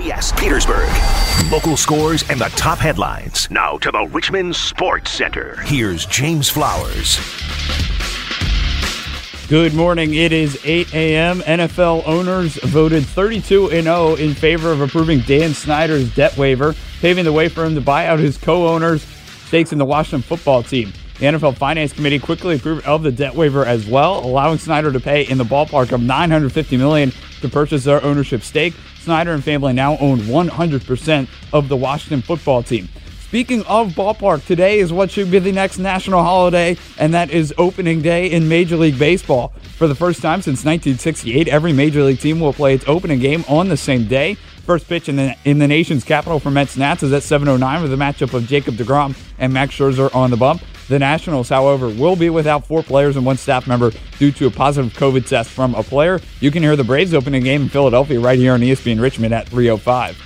KPS 0.00 0.34
Petersburg. 0.38 0.88
Local 1.52 1.76
scores 1.76 2.28
and 2.30 2.40
the 2.40 2.48
top 2.56 2.78
headlines. 2.78 3.50
Now 3.50 3.76
to 3.78 3.90
the 3.90 4.08
Richmond 4.10 4.56
Sports 4.56 5.10
Center. 5.10 5.56
Here's 5.60 6.06
James 6.06 6.48
Flowers. 6.48 7.18
Good 9.48 9.74
morning. 9.74 10.14
It 10.14 10.32
is 10.32 10.58
8 10.64 10.94
a.m. 10.94 11.40
NFL 11.40 12.06
owners 12.06 12.56
voted 12.62 13.04
32 13.04 13.72
and 13.72 13.84
0 13.84 14.14
in 14.14 14.32
favor 14.32 14.72
of 14.72 14.80
approving 14.80 15.20
Dan 15.20 15.52
Snyder's 15.52 16.14
debt 16.14 16.34
waiver, 16.38 16.74
paving 17.00 17.24
the 17.24 17.32
way 17.32 17.50
for 17.50 17.64
him 17.66 17.74
to 17.74 17.82
buy 17.82 18.06
out 18.06 18.18
his 18.18 18.38
co 18.38 18.68
owners' 18.68 19.02
stakes 19.46 19.72
in 19.72 19.78
the 19.78 19.84
Washington 19.84 20.22
football 20.22 20.62
team. 20.62 20.94
The 21.18 21.26
NFL 21.26 21.58
Finance 21.58 21.92
Committee 21.92 22.18
quickly 22.18 22.56
approved 22.56 22.86
of 22.86 23.02
the 23.02 23.12
debt 23.12 23.34
waiver 23.34 23.66
as 23.66 23.86
well, 23.86 24.24
allowing 24.24 24.56
Snyder 24.56 24.92
to 24.92 25.00
pay 25.00 25.24
in 25.24 25.36
the 25.36 25.44
ballpark 25.44 25.92
of 25.92 26.00
950 26.00 26.78
million 26.78 27.12
to 27.42 27.48
purchase 27.50 27.84
their 27.84 28.02
ownership 28.02 28.42
stake. 28.42 28.72
Snyder 29.00 29.32
and 29.32 29.42
family 29.42 29.72
now 29.72 29.96
own 29.98 30.18
100% 30.20 31.28
of 31.52 31.68
the 31.68 31.76
Washington 31.76 32.22
football 32.22 32.62
team. 32.62 32.88
Speaking 33.20 33.62
of 33.66 33.92
ballpark, 33.92 34.44
today 34.44 34.80
is 34.80 34.92
what 34.92 35.10
should 35.10 35.30
be 35.30 35.38
the 35.38 35.52
next 35.52 35.78
national 35.78 36.22
holiday, 36.22 36.76
and 36.98 37.14
that 37.14 37.30
is 37.30 37.54
opening 37.58 38.02
day 38.02 38.26
in 38.26 38.48
Major 38.48 38.76
League 38.76 38.98
Baseball. 38.98 39.52
For 39.76 39.86
the 39.86 39.94
first 39.94 40.20
time 40.20 40.42
since 40.42 40.64
1968, 40.64 41.46
every 41.46 41.72
Major 41.72 42.02
League 42.02 42.18
team 42.18 42.40
will 42.40 42.52
play 42.52 42.74
its 42.74 42.84
opening 42.88 43.20
game 43.20 43.44
on 43.48 43.68
the 43.68 43.76
same 43.76 44.08
day. 44.08 44.34
First 44.66 44.88
pitch 44.88 45.08
in 45.08 45.14
the 45.16 45.36
in 45.44 45.58
the 45.58 45.68
nation's 45.68 46.02
capital 46.04 46.40
for 46.40 46.50
Mets 46.50 46.76
Nats 46.76 47.02
is 47.02 47.12
at 47.12 47.22
7:09 47.22 47.82
with 47.82 47.92
a 47.92 47.96
matchup 47.96 48.34
of 48.34 48.46
Jacob 48.48 48.74
DeGrom 48.74 49.16
and 49.38 49.52
Max 49.52 49.76
Scherzer 49.76 50.12
on 50.14 50.30
the 50.30 50.36
bump. 50.36 50.62
The 50.90 50.98
Nationals, 50.98 51.48
however, 51.48 51.88
will 51.88 52.16
be 52.16 52.30
without 52.30 52.66
four 52.66 52.82
players 52.82 53.16
and 53.16 53.24
one 53.24 53.36
staff 53.36 53.68
member 53.68 53.92
due 54.18 54.32
to 54.32 54.48
a 54.48 54.50
positive 54.50 54.92
COVID 54.94 55.24
test 55.24 55.48
from 55.48 55.72
a 55.76 55.84
player. 55.84 56.20
You 56.40 56.50
can 56.50 56.64
hear 56.64 56.74
the 56.74 56.82
Braves 56.82 57.14
opening 57.14 57.44
game 57.44 57.62
in 57.62 57.68
Philadelphia 57.68 58.18
right 58.18 58.36
here 58.36 58.54
on 58.54 58.60
ESPN 58.60 59.00
Richmond 59.00 59.32
at 59.32 59.48
3:05. 59.48 60.16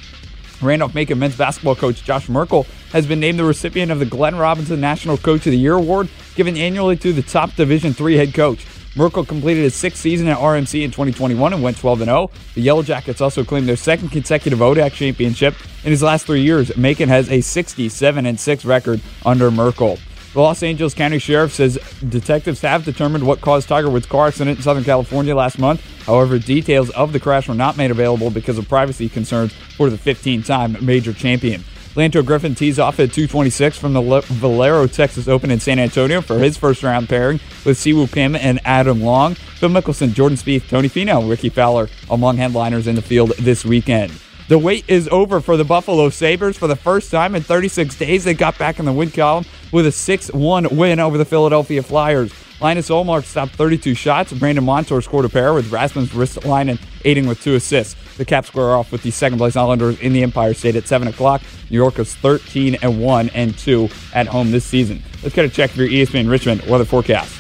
Randolph 0.63 0.95
Macon 0.95 1.19
men's 1.19 1.37
basketball 1.37 1.75
coach 1.75 2.03
Josh 2.03 2.31
Merkel 2.31 2.67
has 2.93 3.07
been 3.07 3.21
named 3.21 3.39
the 3.39 3.45
recipient 3.45 3.93
of 3.93 3.99
the 3.99 4.07
Glenn 4.07 4.37
Robinson 4.37 4.81
National 4.81 5.19
Coach 5.19 5.45
of 5.45 5.53
the 5.53 5.59
Year 5.59 5.75
award, 5.75 6.09
given 6.35 6.57
annually 6.57 6.97
to 6.97 7.13
the 7.13 7.21
top 7.21 7.55
Division 7.57 7.95
III 8.01 8.17
head 8.17 8.33
coach. 8.33 8.65
Merkel 8.97 9.27
completed 9.27 9.65
his 9.65 9.75
sixth 9.75 10.01
season 10.01 10.29
at 10.29 10.39
RMC 10.39 10.83
in 10.83 10.91
2021 10.91 11.53
and 11.53 11.63
went 11.63 11.77
12 11.77 11.99
0. 11.99 12.31
The 12.55 12.63
Yellow 12.63 12.83
Jackets 12.83 13.21
also 13.21 13.45
claimed 13.45 13.69
their 13.69 13.77
second 13.77 14.09
consecutive 14.09 14.61
ODAC 14.61 14.95
championship. 14.95 15.57
In 15.85 15.91
his 15.91 16.03
last 16.03 16.25
three 16.25 16.41
years, 16.41 16.75
Macon 16.75 17.11
has 17.11 17.31
a 17.31 17.43
67 17.43 18.39
6 18.39 18.65
record 18.65 19.03
under 19.27 19.51
Merkel. 19.51 19.99
The 20.35 20.41
Los 20.41 20.65
Angeles 20.65 20.95
County 20.95 21.21
Sheriff 21.21 21.53
says 21.53 21.79
detectives 22.09 22.61
have 22.63 22.85
determined 22.85 23.25
what 23.25 23.41
caused 23.41 23.69
Tiger 23.69 23.89
Woods' 23.89 24.07
car 24.07 24.27
accident 24.27 24.59
in 24.59 24.65
Southern 24.65 24.83
California 24.83 25.33
last 25.33 25.61
month. 25.61 25.81
However, 26.07 26.41
details 26.41 26.91
of 26.91 27.13
the 27.13 27.21
crash 27.21 27.47
were 27.47 27.55
not 27.55 27.77
made 27.77 27.93
available 27.93 28.31
because 28.31 28.59
of 28.59 28.69
privacy 28.69 29.09
concerns 29.09 29.53
for 29.77 29.91
the 29.91 29.97
15-time 29.97 30.85
major 30.85 31.13
champion. 31.13 31.63
Lanto 31.95 32.27
Griffin 32.27 32.57
tees 32.57 32.81
off 32.81 32.99
at 32.99 33.13
226 33.13 33.79
from 33.79 33.93
the 33.93 34.01
Valero 34.25 34.89
Texas 34.89 35.29
Open 35.29 35.53
in 35.53 35.61
San 35.61 35.79
Antonio 35.79 36.21
for 36.21 36.41
his 36.41 36.57
first 36.57 36.83
round 36.83 37.09
pairing 37.09 37.39
with 37.65 37.79
Siwoo 37.79 38.13
Kim 38.13 38.35
and 38.35 38.59
Adam 38.65 39.01
Long. 39.01 39.37
Phil 39.37 39.69
Mickelson, 39.69 40.15
Jordan 40.15 40.37
Spieth, 40.37 40.69
Tony 40.69 40.89
Finau, 40.89 41.31
Rickie 41.31 41.49
Fowler 41.49 41.89
among 42.11 42.39
headliners 42.39 42.89
in 42.89 42.97
the 42.97 43.03
field 43.03 43.31
this 43.39 43.65
weekend. 43.65 44.11
The 44.47 44.59
wait 44.59 44.85
is 44.89 45.09
over 45.09 45.41
for 45.41 45.57
the 45.57 45.65
Buffalo 45.65 46.11
Sabres. 46.11 46.59
For 46.59 46.67
the 46.67 46.77
first 46.77 47.11
time 47.11 47.35
in 47.35 47.43
36 47.43 47.97
days, 47.97 48.25
they 48.25 48.35
got 48.35 48.59
back 48.59 48.79
in 48.79 48.85
the 48.85 48.93
win 48.93 49.11
column 49.11 49.47
with 49.73 49.87
a 49.87 49.93
6 49.93 50.33
1 50.33 50.77
win 50.77 51.01
over 51.01 51.17
the 51.17 51.25
Philadelphia 51.25 51.83
Flyers. 51.83 52.31
Linus 52.61 52.91
Ullmark 52.91 53.25
stopped 53.25 53.53
32 53.53 53.95
shots. 53.95 54.35
Brandon 54.35 54.63
Montour 54.63 55.01
scored 55.01 55.25
a 55.25 55.31
pair 55.31 55.55
with 55.55 55.73
Rasmus 55.73 56.11
Ristolainen 56.11 56.79
aiding 57.07 57.27
with 57.27 57.43
two 57.43 57.55
assists. 57.55 57.97
The 58.19 58.25
Caps 58.27 58.49
square 58.49 58.75
off 58.75 58.93
with 58.93 59.03
the 59.03 59.11
second 59.11 59.39
place 59.39 59.57
Islanders 59.57 59.99
in 60.01 60.13
the 60.13 60.23
Empire 60.23 60.53
State 60.53 60.77
at 60.77 60.87
7 60.87 61.09
o'clock. 61.09 61.41
New 61.71 61.77
York 61.77 61.99
is 61.99 62.15
13 62.15 62.77
and 62.83 63.01
1 63.01 63.31
and 63.31 63.57
2 63.57 63.89
at 64.13 64.27
home 64.27 64.51
this 64.51 64.67
season. 64.67 65.03
Let's 65.23 65.35
get 65.35 65.47
a 65.47 65.49
check 65.49 65.71
of 65.71 65.79
your 65.79 65.89
ESPN 65.89 66.31
Richmond 66.31 66.63
weather 66.67 66.85
forecast. 66.85 67.35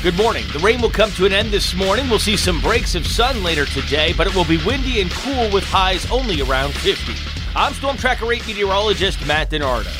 Good 0.00 0.16
morning. 0.16 0.44
The 0.52 0.60
rain 0.60 0.80
will 0.80 0.90
come 0.90 1.10
to 1.12 1.26
an 1.26 1.32
end 1.32 1.50
this 1.50 1.74
morning. 1.74 2.08
We'll 2.08 2.20
see 2.20 2.36
some 2.36 2.60
breaks 2.60 2.94
of 2.94 3.04
sun 3.04 3.42
later 3.42 3.66
today, 3.66 4.14
but 4.16 4.28
it 4.28 4.34
will 4.36 4.44
be 4.44 4.58
windy 4.64 5.00
and 5.00 5.10
cool 5.10 5.50
with 5.50 5.64
highs 5.64 6.08
only 6.08 6.40
around 6.40 6.72
50. 6.72 7.14
I'm 7.56 7.72
Storm 7.72 7.96
Tracker 7.96 8.32
8 8.32 8.46
meteorologist 8.46 9.26
Matt 9.26 9.50
DiNardo. 9.50 9.90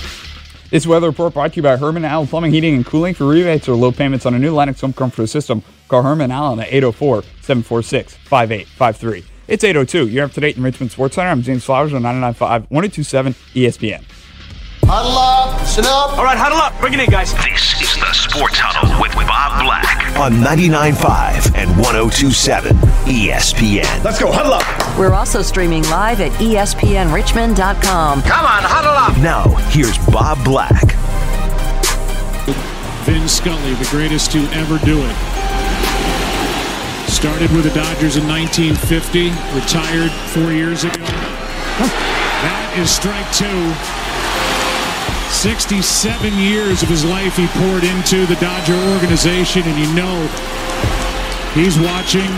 This 0.71 0.87
weather 0.87 1.09
report 1.09 1.35
brought 1.35 1.55
to 1.55 1.57
you 1.57 1.63
by 1.63 1.77
Herman 1.77 2.05
Allen 2.05 2.29
Plumbing, 2.29 2.53
Heating, 2.53 2.77
and 2.77 2.87
Cooling. 2.87 3.13
For 3.15 3.27
rebates 3.27 3.69
or 3.69 3.75
low 3.75 3.91
payments 3.91 4.25
on 4.25 4.35
a 4.35 4.39
new 4.39 4.55
Lennox 4.55 4.81
home 4.81 4.93
comfort 4.93 5.27
system, 5.27 5.65
call 5.89 6.05
Herman 6.05 6.31
Allen 6.31 6.61
at 6.61 6.69
804 6.69 7.25
746 7.41 8.15
5853. 8.15 9.25
It's 9.49 9.65
802. 9.65 10.07
You're 10.07 10.27
up 10.27 10.33
to 10.33 10.41
date 10.41 10.57
in 10.57 10.63
Richmond 10.63 10.93
Sports 10.93 11.17
Center. 11.17 11.31
I'm 11.31 11.43
James 11.43 11.65
Flowers 11.65 11.93
on 11.93 12.03
995 12.03 12.71
1027 12.71 13.35
ESPN. 13.55 14.05
Huddle 14.91 15.19
up, 15.19 15.67
sit 15.67 15.85
up. 15.85 16.17
All 16.17 16.25
right, 16.25 16.39
huddle 16.39 16.57
up. 16.57 16.73
Bring 16.81 16.95
it 16.95 17.01
in, 17.01 17.11
guys. 17.11 17.35
This 17.45 17.77
is 17.77 17.93
the 18.01 18.11
Sports 18.17 18.57
Huddle 18.57 18.89
with 18.97 19.13
Bob 19.29 19.61
Black 19.61 20.17
on 20.17 20.41
99.5 20.41 21.53
and 21.61 21.69
102.7 21.77 22.73
ESPN. 23.05 24.03
Let's 24.03 24.19
go, 24.19 24.33
huddle 24.33 24.55
up. 24.55 24.65
We're 24.99 25.13
also 25.13 25.43
streaming 25.43 25.83
live 25.93 26.23
at 26.23 26.33
ESPNRichmond.com. 26.41 28.23
Come 28.23 28.47
on, 28.47 28.63
huddle 28.65 28.97
up. 28.97 29.13
Now, 29.21 29.55
here's 29.69 29.99
Bob 30.09 30.43
Black. 30.43 30.97
Vin 33.05 33.29
Scully, 33.29 33.75
the 33.75 33.89
greatest 33.91 34.33
to 34.33 34.39
ever 34.57 34.79
do 34.89 34.97
it. 35.05 35.17
Started 37.13 37.53
with 37.53 37.65
the 37.65 37.75
Dodgers 37.77 38.17
in 38.17 38.27
1950, 38.27 39.37
retired 39.53 40.13
four 40.33 40.51
years 40.51 40.85
ago. 40.85 40.97
That 42.41 42.73
is 42.81 42.89
strike 42.89 43.29
two. 43.37 44.08
67 45.31 46.39
years 46.39 46.83
of 46.83 46.89
his 46.89 47.05
life 47.05 47.37
he 47.37 47.47
poured 47.49 47.85
into 47.85 48.27
the 48.27 48.35
Dodger 48.37 48.77
organization, 48.95 49.63
and 49.65 49.79
you 49.79 49.87
know 49.95 50.27
he's 51.55 51.79
watching 51.79 52.29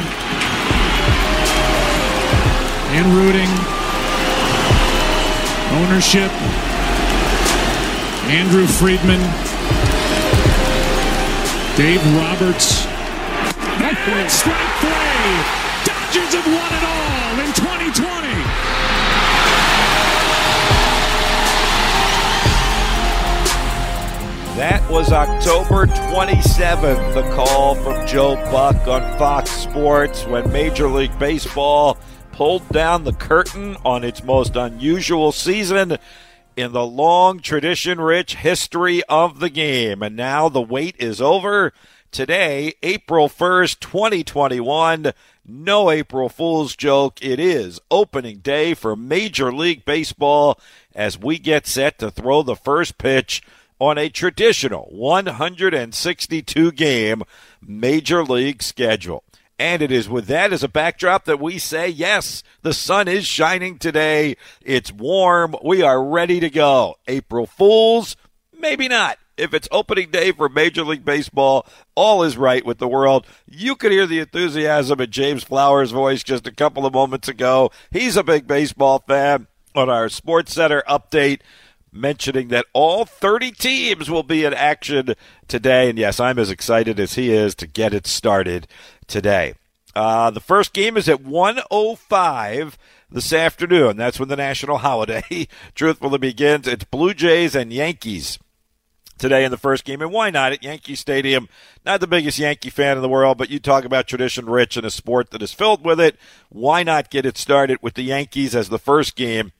and 2.92 3.06
rooting. 3.14 3.48
Ownership, 5.72 6.30
Andrew 8.28 8.66
Friedman, 8.66 9.20
Dave 11.76 12.02
Roberts. 12.16 12.86
Strike 14.28 14.72
three. 14.80 15.70
Dodgers 15.84 16.34
have 16.34 16.46
won 16.46 16.72
it 16.74 16.84
all 16.84 17.40
in 17.40 17.52
2020. 17.54 18.29
That 24.60 24.90
was 24.90 25.10
October 25.10 25.86
27th, 25.86 27.14
the 27.14 27.22
call 27.34 27.76
from 27.76 28.06
Joe 28.06 28.34
Buck 28.52 28.86
on 28.86 29.00
Fox 29.18 29.48
Sports 29.48 30.26
when 30.26 30.52
Major 30.52 30.86
League 30.86 31.18
Baseball 31.18 31.96
pulled 32.32 32.68
down 32.68 33.04
the 33.04 33.14
curtain 33.14 33.78
on 33.86 34.04
its 34.04 34.22
most 34.22 34.56
unusual 34.56 35.32
season 35.32 35.96
in 36.58 36.72
the 36.72 36.84
long 36.84 37.40
tradition 37.40 38.02
rich 38.02 38.34
history 38.34 39.02
of 39.04 39.40
the 39.40 39.48
game. 39.48 40.02
And 40.02 40.14
now 40.14 40.50
the 40.50 40.60
wait 40.60 40.94
is 40.98 41.22
over. 41.22 41.72
Today, 42.10 42.74
April 42.82 43.30
1st, 43.30 43.80
2021. 43.80 45.14
No 45.46 45.90
April 45.90 46.28
Fool's 46.28 46.76
joke. 46.76 47.18
It 47.22 47.40
is 47.40 47.80
opening 47.90 48.40
day 48.40 48.74
for 48.74 48.94
Major 48.94 49.54
League 49.54 49.86
Baseball 49.86 50.60
as 50.94 51.18
we 51.18 51.38
get 51.38 51.66
set 51.66 51.98
to 52.00 52.10
throw 52.10 52.42
the 52.42 52.56
first 52.56 52.98
pitch 52.98 53.40
on 53.80 53.98
a 53.98 54.08
traditional 54.08 54.86
162 54.92 56.72
game 56.72 57.24
Major 57.60 58.22
League 58.22 58.62
schedule. 58.62 59.24
And 59.58 59.82
it 59.82 59.90
is 59.90 60.08
with 60.08 60.26
that 60.26 60.52
as 60.52 60.62
a 60.62 60.68
backdrop 60.68 61.24
that 61.24 61.40
we 61.40 61.58
say, 61.58 61.88
yes, 61.88 62.42
the 62.62 62.72
sun 62.72 63.08
is 63.08 63.26
shining 63.26 63.78
today. 63.78 64.36
It's 64.62 64.92
warm. 64.92 65.54
We 65.62 65.82
are 65.82 66.02
ready 66.02 66.40
to 66.40 66.48
go. 66.48 66.96
April 67.08 67.46
Fools? 67.46 68.16
Maybe 68.58 68.88
not. 68.88 69.18
If 69.36 69.54
it's 69.54 69.68
opening 69.70 70.10
day 70.10 70.32
for 70.32 70.48
Major 70.50 70.84
League 70.84 71.04
Baseball, 71.04 71.66
all 71.94 72.22
is 72.22 72.36
right 72.36 72.64
with 72.64 72.78
the 72.78 72.88
world. 72.88 73.26
You 73.46 73.74
could 73.74 73.92
hear 73.92 74.06
the 74.06 74.20
enthusiasm 74.20 75.00
in 75.00 75.10
James 75.10 75.44
Flowers' 75.44 75.92
voice 75.92 76.22
just 76.22 76.46
a 76.46 76.54
couple 76.54 76.84
of 76.84 76.92
moments 76.92 77.28
ago. 77.28 77.70
He's 77.90 78.18
a 78.18 78.24
big 78.24 78.46
baseball 78.46 79.02
fan 79.06 79.46
on 79.74 79.88
our 79.88 80.08
Sports 80.08 80.54
Center 80.54 80.82
update 80.88 81.40
mentioning 81.92 82.48
that 82.48 82.66
all 82.72 83.04
30 83.04 83.52
teams 83.52 84.10
will 84.10 84.22
be 84.22 84.44
in 84.44 84.54
action 84.54 85.14
today. 85.48 85.90
And 85.90 85.98
yes, 85.98 86.20
I'm 86.20 86.38
as 86.38 86.50
excited 86.50 87.00
as 87.00 87.14
he 87.14 87.32
is 87.32 87.54
to 87.56 87.66
get 87.66 87.94
it 87.94 88.06
started 88.06 88.66
today. 89.06 89.54
Uh, 89.94 90.30
the 90.30 90.40
first 90.40 90.72
game 90.72 90.96
is 90.96 91.08
at 91.08 91.22
105 91.22 92.78
this 93.10 93.32
afternoon. 93.32 93.96
That's 93.96 94.20
when 94.20 94.28
the 94.28 94.36
national 94.36 94.78
holiday 94.78 95.48
truthfully 95.74 96.18
begins. 96.18 96.68
It's 96.68 96.84
Blue 96.84 97.14
Jays 97.14 97.54
and 97.54 97.72
Yankees 97.72 98.38
today 99.18 99.44
in 99.44 99.50
the 99.50 99.56
first 99.56 99.84
game. 99.84 100.00
And 100.00 100.12
why 100.12 100.30
not 100.30 100.52
at 100.52 100.62
Yankee 100.62 100.94
Stadium? 100.94 101.48
Not 101.84 102.00
the 102.00 102.06
biggest 102.06 102.38
Yankee 102.38 102.70
fan 102.70 102.96
in 102.96 103.02
the 103.02 103.08
world, 103.08 103.36
but 103.38 103.50
you 103.50 103.58
talk 103.58 103.84
about 103.84 104.06
tradition 104.06 104.46
rich 104.46 104.76
in 104.76 104.84
a 104.84 104.90
sport 104.90 105.30
that 105.30 105.42
is 105.42 105.52
filled 105.52 105.84
with 105.84 106.00
it. 106.00 106.16
Why 106.48 106.82
not 106.82 107.10
get 107.10 107.26
it 107.26 107.36
started 107.36 107.78
with 107.82 107.94
the 107.94 108.02
Yankees 108.02 108.54
as 108.54 108.68
the 108.68 108.78
first 108.78 109.16
game? 109.16 109.52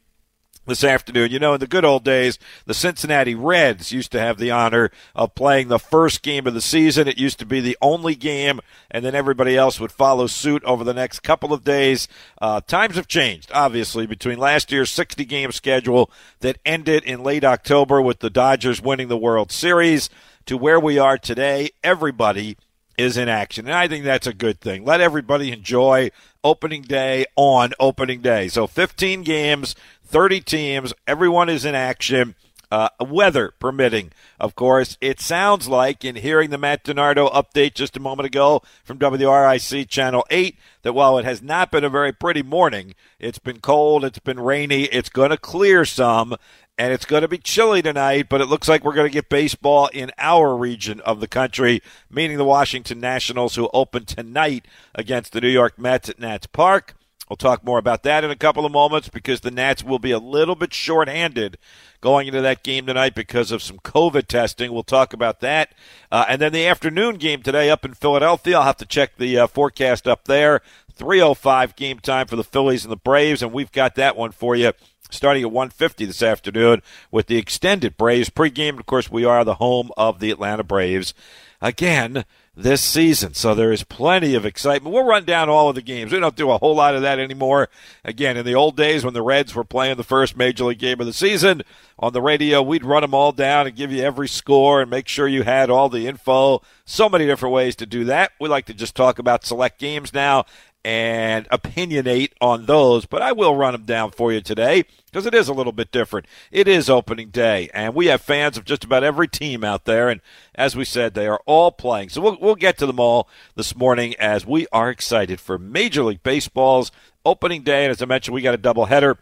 This 0.70 0.84
afternoon. 0.84 1.30
You 1.30 1.38
know, 1.38 1.54
in 1.54 1.60
the 1.60 1.66
good 1.66 1.84
old 1.84 2.04
days, 2.04 2.38
the 2.64 2.72
Cincinnati 2.72 3.34
Reds 3.34 3.92
used 3.92 4.12
to 4.12 4.20
have 4.20 4.38
the 4.38 4.50
honor 4.50 4.90
of 5.14 5.34
playing 5.34 5.68
the 5.68 5.78
first 5.78 6.22
game 6.22 6.46
of 6.46 6.54
the 6.54 6.62
season. 6.62 7.06
It 7.08 7.18
used 7.18 7.38
to 7.40 7.46
be 7.46 7.60
the 7.60 7.76
only 7.82 8.14
game, 8.14 8.60
and 8.90 9.04
then 9.04 9.14
everybody 9.14 9.56
else 9.56 9.78
would 9.78 9.92
follow 9.92 10.26
suit 10.26 10.64
over 10.64 10.84
the 10.84 10.94
next 10.94 11.20
couple 11.20 11.52
of 11.52 11.64
days. 11.64 12.08
Uh, 12.40 12.60
times 12.62 12.96
have 12.96 13.08
changed, 13.08 13.50
obviously, 13.52 14.06
between 14.06 14.38
last 14.38 14.72
year's 14.72 14.90
60 14.90 15.24
game 15.26 15.52
schedule 15.52 16.10
that 16.38 16.58
ended 16.64 17.04
in 17.04 17.22
late 17.22 17.44
October 17.44 18.00
with 18.00 18.20
the 18.20 18.30
Dodgers 18.30 18.80
winning 18.80 19.08
the 19.08 19.18
World 19.18 19.52
Series 19.52 20.08
to 20.46 20.56
where 20.56 20.80
we 20.80 20.98
are 20.98 21.18
today. 21.18 21.70
Everybody 21.82 22.56
is 23.00 23.16
in 23.16 23.28
action. 23.28 23.66
And 23.66 23.74
I 23.74 23.88
think 23.88 24.04
that's 24.04 24.26
a 24.26 24.34
good 24.34 24.60
thing. 24.60 24.84
Let 24.84 25.00
everybody 25.00 25.52
enjoy 25.52 26.10
opening 26.44 26.82
day 26.82 27.26
on 27.36 27.72
opening 27.80 28.20
day. 28.20 28.48
So 28.48 28.66
15 28.66 29.22
games, 29.22 29.74
30 30.10 30.40
teams, 30.40 30.92
everyone 31.06 31.48
is 31.48 31.64
in 31.64 31.76
action. 31.76 32.34
Uh, 32.72 32.88
weather 33.00 33.52
permitting, 33.58 34.12
of 34.38 34.54
course. 34.54 34.96
It 35.00 35.20
sounds 35.20 35.66
like, 35.66 36.04
in 36.04 36.14
hearing 36.14 36.50
the 36.50 36.58
Matt 36.58 36.84
DiNardo 36.84 37.32
update 37.32 37.74
just 37.74 37.96
a 37.96 38.00
moment 38.00 38.26
ago 38.26 38.62
from 38.84 38.98
WRIC 38.98 39.88
Channel 39.88 40.24
8, 40.30 40.56
that 40.82 40.92
while 40.92 41.18
it 41.18 41.24
has 41.24 41.42
not 41.42 41.72
been 41.72 41.82
a 41.82 41.88
very 41.88 42.12
pretty 42.12 42.42
morning, 42.42 42.94
it's 43.18 43.40
been 43.40 43.58
cold, 43.58 44.04
it's 44.04 44.20
been 44.20 44.38
rainy, 44.38 44.84
it's 44.84 45.08
going 45.08 45.30
to 45.30 45.36
clear 45.36 45.84
some, 45.84 46.36
and 46.78 46.92
it's 46.92 47.06
going 47.06 47.22
to 47.22 47.28
be 47.28 47.38
chilly 47.38 47.82
tonight, 47.82 48.28
but 48.28 48.40
it 48.40 48.46
looks 48.46 48.68
like 48.68 48.84
we're 48.84 48.94
going 48.94 49.08
to 49.08 49.12
get 49.12 49.28
baseball 49.28 49.88
in 49.92 50.12
our 50.18 50.56
region 50.56 51.00
of 51.00 51.18
the 51.18 51.28
country, 51.28 51.82
meaning 52.08 52.36
the 52.36 52.44
Washington 52.44 53.00
Nationals, 53.00 53.56
who 53.56 53.68
open 53.72 54.04
tonight 54.04 54.66
against 54.94 55.32
the 55.32 55.40
New 55.40 55.48
York 55.48 55.76
Mets 55.76 56.08
at 56.08 56.20
Nats 56.20 56.46
Park. 56.46 56.94
We'll 57.30 57.36
talk 57.36 57.62
more 57.62 57.78
about 57.78 58.02
that 58.02 58.24
in 58.24 58.32
a 58.32 58.36
couple 58.36 58.66
of 58.66 58.72
moments 58.72 59.08
because 59.08 59.40
the 59.40 59.52
Nats 59.52 59.84
will 59.84 60.00
be 60.00 60.10
a 60.10 60.18
little 60.18 60.56
bit 60.56 60.74
short-handed 60.74 61.58
going 62.00 62.26
into 62.26 62.40
that 62.40 62.64
game 62.64 62.86
tonight 62.86 63.14
because 63.14 63.52
of 63.52 63.62
some 63.62 63.78
COVID 63.78 64.26
testing. 64.26 64.72
We'll 64.72 64.82
talk 64.82 65.12
about 65.12 65.38
that. 65.38 65.72
Uh, 66.10 66.24
and 66.28 66.42
then 66.42 66.52
the 66.52 66.66
afternoon 66.66 67.18
game 67.18 67.42
today 67.42 67.70
up 67.70 67.84
in 67.84 67.94
Philadelphia. 67.94 68.56
I'll 68.56 68.64
have 68.64 68.78
to 68.78 68.84
check 68.84 69.16
the 69.16 69.38
uh, 69.38 69.46
forecast 69.46 70.08
up 70.08 70.24
there. 70.24 70.60
305 70.92 71.76
game 71.76 72.00
time 72.00 72.26
for 72.26 72.34
the 72.34 72.42
Phillies 72.42 72.84
and 72.84 72.90
the 72.90 72.96
Braves, 72.96 73.42
and 73.42 73.52
we've 73.52 73.70
got 73.70 73.94
that 73.94 74.16
one 74.16 74.32
for 74.32 74.56
you 74.56 74.72
starting 75.08 75.44
at 75.44 75.52
150 75.52 76.04
this 76.04 76.22
afternoon 76.22 76.82
with 77.12 77.28
the 77.28 77.36
extended 77.36 77.96
Braves 77.96 78.28
pregame. 78.28 78.80
Of 78.80 78.86
course, 78.86 79.08
we 79.08 79.24
are 79.24 79.44
the 79.44 79.54
home 79.54 79.92
of 79.96 80.18
the 80.18 80.32
Atlanta 80.32 80.64
Braves. 80.64 81.14
Again, 81.60 82.24
this 82.56 82.82
season. 82.82 83.34
So 83.34 83.54
there 83.54 83.72
is 83.72 83.84
plenty 83.84 84.34
of 84.34 84.44
excitement. 84.44 84.92
We'll 84.92 85.04
run 85.04 85.24
down 85.24 85.48
all 85.48 85.68
of 85.68 85.74
the 85.74 85.82
games. 85.82 86.12
We 86.12 86.20
don't 86.20 86.36
do 86.36 86.50
a 86.50 86.58
whole 86.58 86.74
lot 86.74 86.94
of 86.94 87.02
that 87.02 87.18
anymore. 87.18 87.68
Again, 88.04 88.36
in 88.36 88.44
the 88.44 88.54
old 88.54 88.76
days 88.76 89.04
when 89.04 89.14
the 89.14 89.22
Reds 89.22 89.54
were 89.54 89.64
playing 89.64 89.96
the 89.96 90.04
first 90.04 90.36
major 90.36 90.64
league 90.64 90.78
game 90.78 91.00
of 91.00 91.06
the 91.06 91.12
season 91.12 91.62
on 91.98 92.12
the 92.12 92.22
radio, 92.22 92.60
we'd 92.60 92.84
run 92.84 93.02
them 93.02 93.14
all 93.14 93.32
down 93.32 93.66
and 93.66 93.76
give 93.76 93.92
you 93.92 94.02
every 94.02 94.28
score 94.28 94.80
and 94.80 94.90
make 94.90 95.08
sure 95.08 95.28
you 95.28 95.42
had 95.42 95.70
all 95.70 95.88
the 95.88 96.06
info. 96.06 96.60
So 96.84 97.08
many 97.08 97.26
different 97.26 97.54
ways 97.54 97.76
to 97.76 97.86
do 97.86 98.04
that. 98.04 98.32
We 98.40 98.48
like 98.48 98.66
to 98.66 98.74
just 98.74 98.96
talk 98.96 99.18
about 99.18 99.44
select 99.44 99.78
games 99.78 100.12
now 100.12 100.44
and 100.84 101.48
opinionate 101.50 102.32
on 102.40 102.66
those, 102.66 103.04
but 103.04 103.22
I 103.22 103.32
will 103.32 103.56
run 103.56 103.72
them 103.72 103.84
down 103.84 104.12
for 104.12 104.32
you 104.32 104.40
today 104.40 104.84
because 105.06 105.26
it 105.26 105.34
is 105.34 105.48
a 105.48 105.52
little 105.52 105.72
bit 105.72 105.92
different. 105.92 106.26
It 106.50 106.66
is 106.68 106.88
opening 106.88 107.28
day, 107.28 107.68
and 107.74 107.94
we 107.94 108.06
have 108.06 108.22
fans 108.22 108.56
of 108.56 108.64
just 108.64 108.84
about 108.84 109.04
every 109.04 109.28
team 109.28 109.62
out 109.62 109.84
there, 109.84 110.08
and 110.08 110.20
as 110.54 110.76
we 110.76 110.84
said, 110.84 111.14
they 111.14 111.26
are 111.26 111.40
all 111.46 111.70
playing. 111.70 112.08
So 112.08 112.20
we'll, 112.20 112.38
we'll 112.40 112.54
get 112.54 112.78
to 112.78 112.86
them 112.86 113.00
all 113.00 113.28
this 113.56 113.76
morning 113.76 114.14
as 114.18 114.46
we 114.46 114.66
are 114.72 114.90
excited 114.90 115.40
for 115.40 115.58
Major 115.58 116.02
League 116.04 116.22
Baseball's 116.22 116.90
opening 117.24 117.62
day, 117.62 117.84
and 117.84 117.90
as 117.90 118.00
I 118.00 118.06
mentioned, 118.06 118.34
we 118.34 118.42
got 118.42 118.54
a 118.54 118.58
doubleheader 118.58 119.18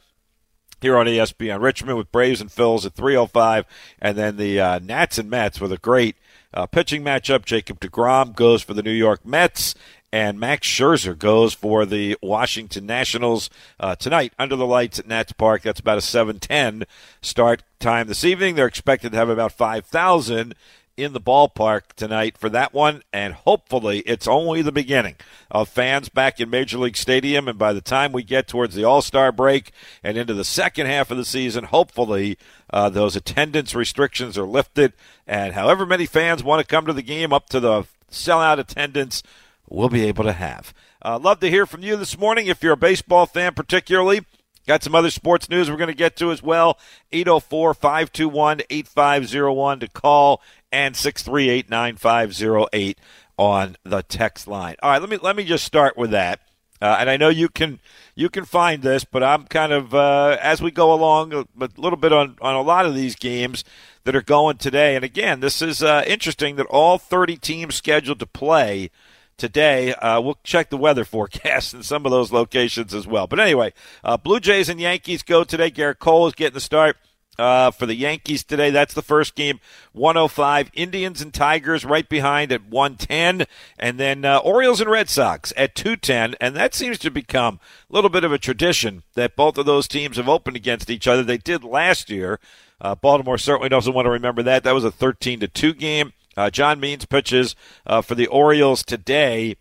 here 0.81 0.96
on 0.96 1.06
ESPN 1.06 1.60
Richmond 1.60 1.99
with 1.99 2.12
Braves 2.12 2.40
and 2.40 2.50
Phils 2.50 2.87
at 2.87 2.94
3:05, 2.94 3.64
and 4.00 4.16
then 4.16 4.37
the 4.37 4.60
uh, 4.60 4.78
Nats 4.78 5.19
and 5.19 5.28
Mets 5.28 5.60
with 5.60 5.72
a 5.72 5.78
great 5.78 6.16
uh, 6.55 6.66
pitching 6.66 7.02
matchup. 7.02 7.44
Jacob 7.44 7.81
DeGrom 7.81 8.34
goes 8.34 8.62
for 8.62 8.75
the 8.75 8.82
New 8.82 8.93
York 8.93 9.25
Mets, 9.25 9.75
and 10.12 10.40
Max 10.40 10.66
Scherzer 10.66 11.19
goes 11.19 11.55
for 11.55 11.84
the 11.84 12.16
Washington 12.22 12.87
Nationals 12.87 13.50
uh, 13.78 13.94
tonight 13.96 14.32
under 14.38 14.56
the 14.56 14.66
lights 14.66 14.99
at 14.99 15.06
Nats 15.06 15.32
Park. 15.32 15.62
That's 15.62 15.81
about 15.81 15.99
a 15.99 16.02
7:10 16.02 16.84
start 17.20 17.62
time 17.78 18.08
this 18.08 18.25
evening. 18.25 18.55
They're 18.55 18.66
expected 18.66 19.12
to 19.12 19.19
have 19.19 19.28
about 19.28 19.52
5,000 19.52 20.55
in 20.96 21.12
the 21.12 21.20
ballpark 21.20 21.93
tonight 21.94 22.37
for 22.37 22.49
that 22.49 22.75
one, 22.75 23.02
and 23.12 23.32
hopefully 23.32 24.00
it's 24.00 24.26
only 24.26 24.62
the 24.62 24.72
beginning 24.72 25.14
of 25.49 25.69
fans 25.69 26.08
back 26.08 26.40
in 26.40 26.50
Major 26.50 26.76
League 26.76 26.96
Stadium. 26.96 27.46
And 27.46 27.56
by 27.56 27.72
the 27.72 27.81
time 27.81 28.10
we 28.10 28.25
get 28.25 28.49
towards 28.49 28.75
the 28.75 28.82
All 28.82 29.00
Star 29.00 29.31
break 29.31 29.70
and 30.02 30.19
into 30.19 30.34
the 30.34 30.44
second 30.44 30.87
half 30.87 31.12
of 31.12 31.16
the 31.16 31.25
season, 31.25 31.64
hopefully 31.64 32.37
uh, 32.70 32.88
those 32.88 33.14
attendance 33.14 33.75
restrictions 33.76 34.37
are 34.37 34.46
lifted, 34.46 34.93
and 35.26 35.55
however 35.55 35.87
many 35.87 36.06
fans 36.06 36.43
want 36.43 36.60
to 36.60 36.66
come 36.66 36.87
to 36.87 36.93
the 36.93 37.02
game, 37.02 37.32
up 37.32 37.49
to 37.50 37.60
the 37.60 37.84
sellout 38.10 38.58
attendance 38.58 39.22
we'll 39.69 39.88
be 39.88 40.05
able 40.05 40.25
to 40.25 40.32
have. 40.32 40.75
Uh, 41.05 41.19
love 41.19 41.41
to 41.41 41.50
hear 41.50 41.67
from 41.67 41.82
you 41.82 41.97
this 41.97 42.19
morning 42.19 42.47
if 42.47 42.62
you're 42.62 42.73
a 42.73 42.76
baseball 42.76 43.26
fan, 43.26 43.55
particularly. 43.55 44.25
Got 44.67 44.82
some 44.82 44.94
other 44.94 45.11
sports 45.11 45.49
news 45.49 45.70
we're 45.70 45.79
going 45.79 45.88
to 45.88 45.94
get 45.94 46.17
to 46.17 46.31
as 46.31 46.43
well. 46.43 46.79
804 47.12 47.73
521 47.73 48.61
8501 48.69 49.81
to 49.81 49.88
call 49.88 50.43
and 50.70 50.94
638 50.94 51.70
9508 51.70 52.99
on 53.38 53.76
the 53.85 54.03
text 54.03 54.47
line. 54.47 54.76
All 54.82 54.91
right, 54.91 55.00
let 55.00 55.09
me 55.09 55.17
let 55.17 55.37
me 55.37 55.44
just 55.44 55.65
start 55.65 55.97
with 55.97 56.11
that. 56.11 56.41
Uh, 56.81 56.97
and 57.00 57.09
I 57.11 57.17
know 57.17 57.29
you 57.29 57.49
can 57.49 57.81
you 58.15 58.29
can 58.29 58.44
find 58.44 58.82
this, 58.82 59.05
but 59.05 59.23
I'm 59.23 59.44
kind 59.44 59.73
of 59.73 59.94
uh, 59.94 60.37
as 60.41 60.61
we 60.61 60.70
go 60.70 60.93
along 60.93 61.32
a, 61.32 61.41
a, 61.41 61.69
little 61.76 61.97
bit 61.97 62.12
on 62.12 62.37
on 62.43 62.55
a 62.55 62.62
lot 62.62 62.85
of 62.85 62.94
these 62.94 63.17
games 63.17 63.65
that 64.05 64.15
are 64.15 64.23
going 64.23 64.59
today. 64.59 64.97
And 64.97 65.05
again, 65.05 65.41
this 65.41 65.62
is 65.62 65.82
uh, 65.82 66.05
interesting 66.06 66.56
that 66.56 66.67
all 66.67 66.99
30 66.99 67.37
teams 67.37 67.75
scheduled 67.75 68.20
to 68.20 68.26
play 68.26 68.91
today. 69.38 69.94
Uh, 69.94 70.20
we'll 70.20 70.38
check 70.43 70.69
the 70.69 70.76
weather 70.76 71.05
forecast 71.05 71.73
in 71.75 71.82
some 71.82 72.05
of 72.05 72.12
those 72.12 72.32
locations 72.32 72.93
as 72.93 73.06
well. 73.06 73.26
But 73.26 73.40
anyway, 73.40 73.73
uh, 74.05 74.17
Blue 74.17 74.40
Jays 74.40 74.69
and 74.69 74.81
Yankees 74.81 75.23
go 75.23 75.44
today. 75.44 75.70
Gerrit 75.70 75.99
Cole 75.99 76.26
is 76.26 76.35
getting 76.35 76.55
the 76.55 76.61
start. 76.61 76.96
Uh, 77.38 77.70
for 77.70 77.87
the 77.87 77.94
Yankees 77.94 78.43
today. 78.43 78.70
That's 78.70 78.94
the 78.94 79.00
first 79.00 79.37
game, 79.37 79.61
105. 79.93 80.73
Indians 80.75 81.23
and 81.23 81.32
Tigers 81.32 81.85
right 81.85 82.08
behind 82.08 82.50
at 82.50 82.69
110. 82.69 83.46
And 83.79 84.00
then 84.00 84.25
uh, 84.25 84.38
Orioles 84.38 84.81
and 84.81 84.90
Red 84.90 85.08
Sox 85.08 85.52
at 85.56 85.76
210. 85.76 86.34
And 86.41 86.56
that 86.56 86.75
seems 86.75 86.99
to 86.99 87.12
become 87.12 87.61
a 87.88 87.94
little 87.94 88.11
bit 88.11 88.25
of 88.25 88.32
a 88.32 88.38
tradition 88.38 89.05
that 89.14 89.37
both 89.37 89.56
of 89.56 89.67
those 89.67 89.87
teams 89.87 90.17
have 90.17 90.29
opened 90.29 90.56
against 90.56 90.91
each 90.91 91.06
other. 91.06 91.23
They 91.23 91.38
did 91.38 91.62
last 91.62 92.10
year. 92.10 92.41
Uh, 92.81 92.96
Baltimore 92.96 93.39
certainly 93.39 93.69
doesn't 93.69 93.94
want 93.94 94.06
to 94.06 94.10
remember 94.10 94.43
that. 94.43 94.65
That 94.65 94.74
was 94.74 94.82
a 94.82 94.91
13 94.91 95.39
to 95.39 95.46
2 95.46 95.74
game. 95.74 96.12
Uh, 96.38 96.50
John 96.50 96.78
Means 96.78 97.04
pitches 97.04 97.56
uh, 97.84 98.00
for 98.00 98.14
the 98.14 98.28
Orioles 98.28 98.84
today. 98.84 99.56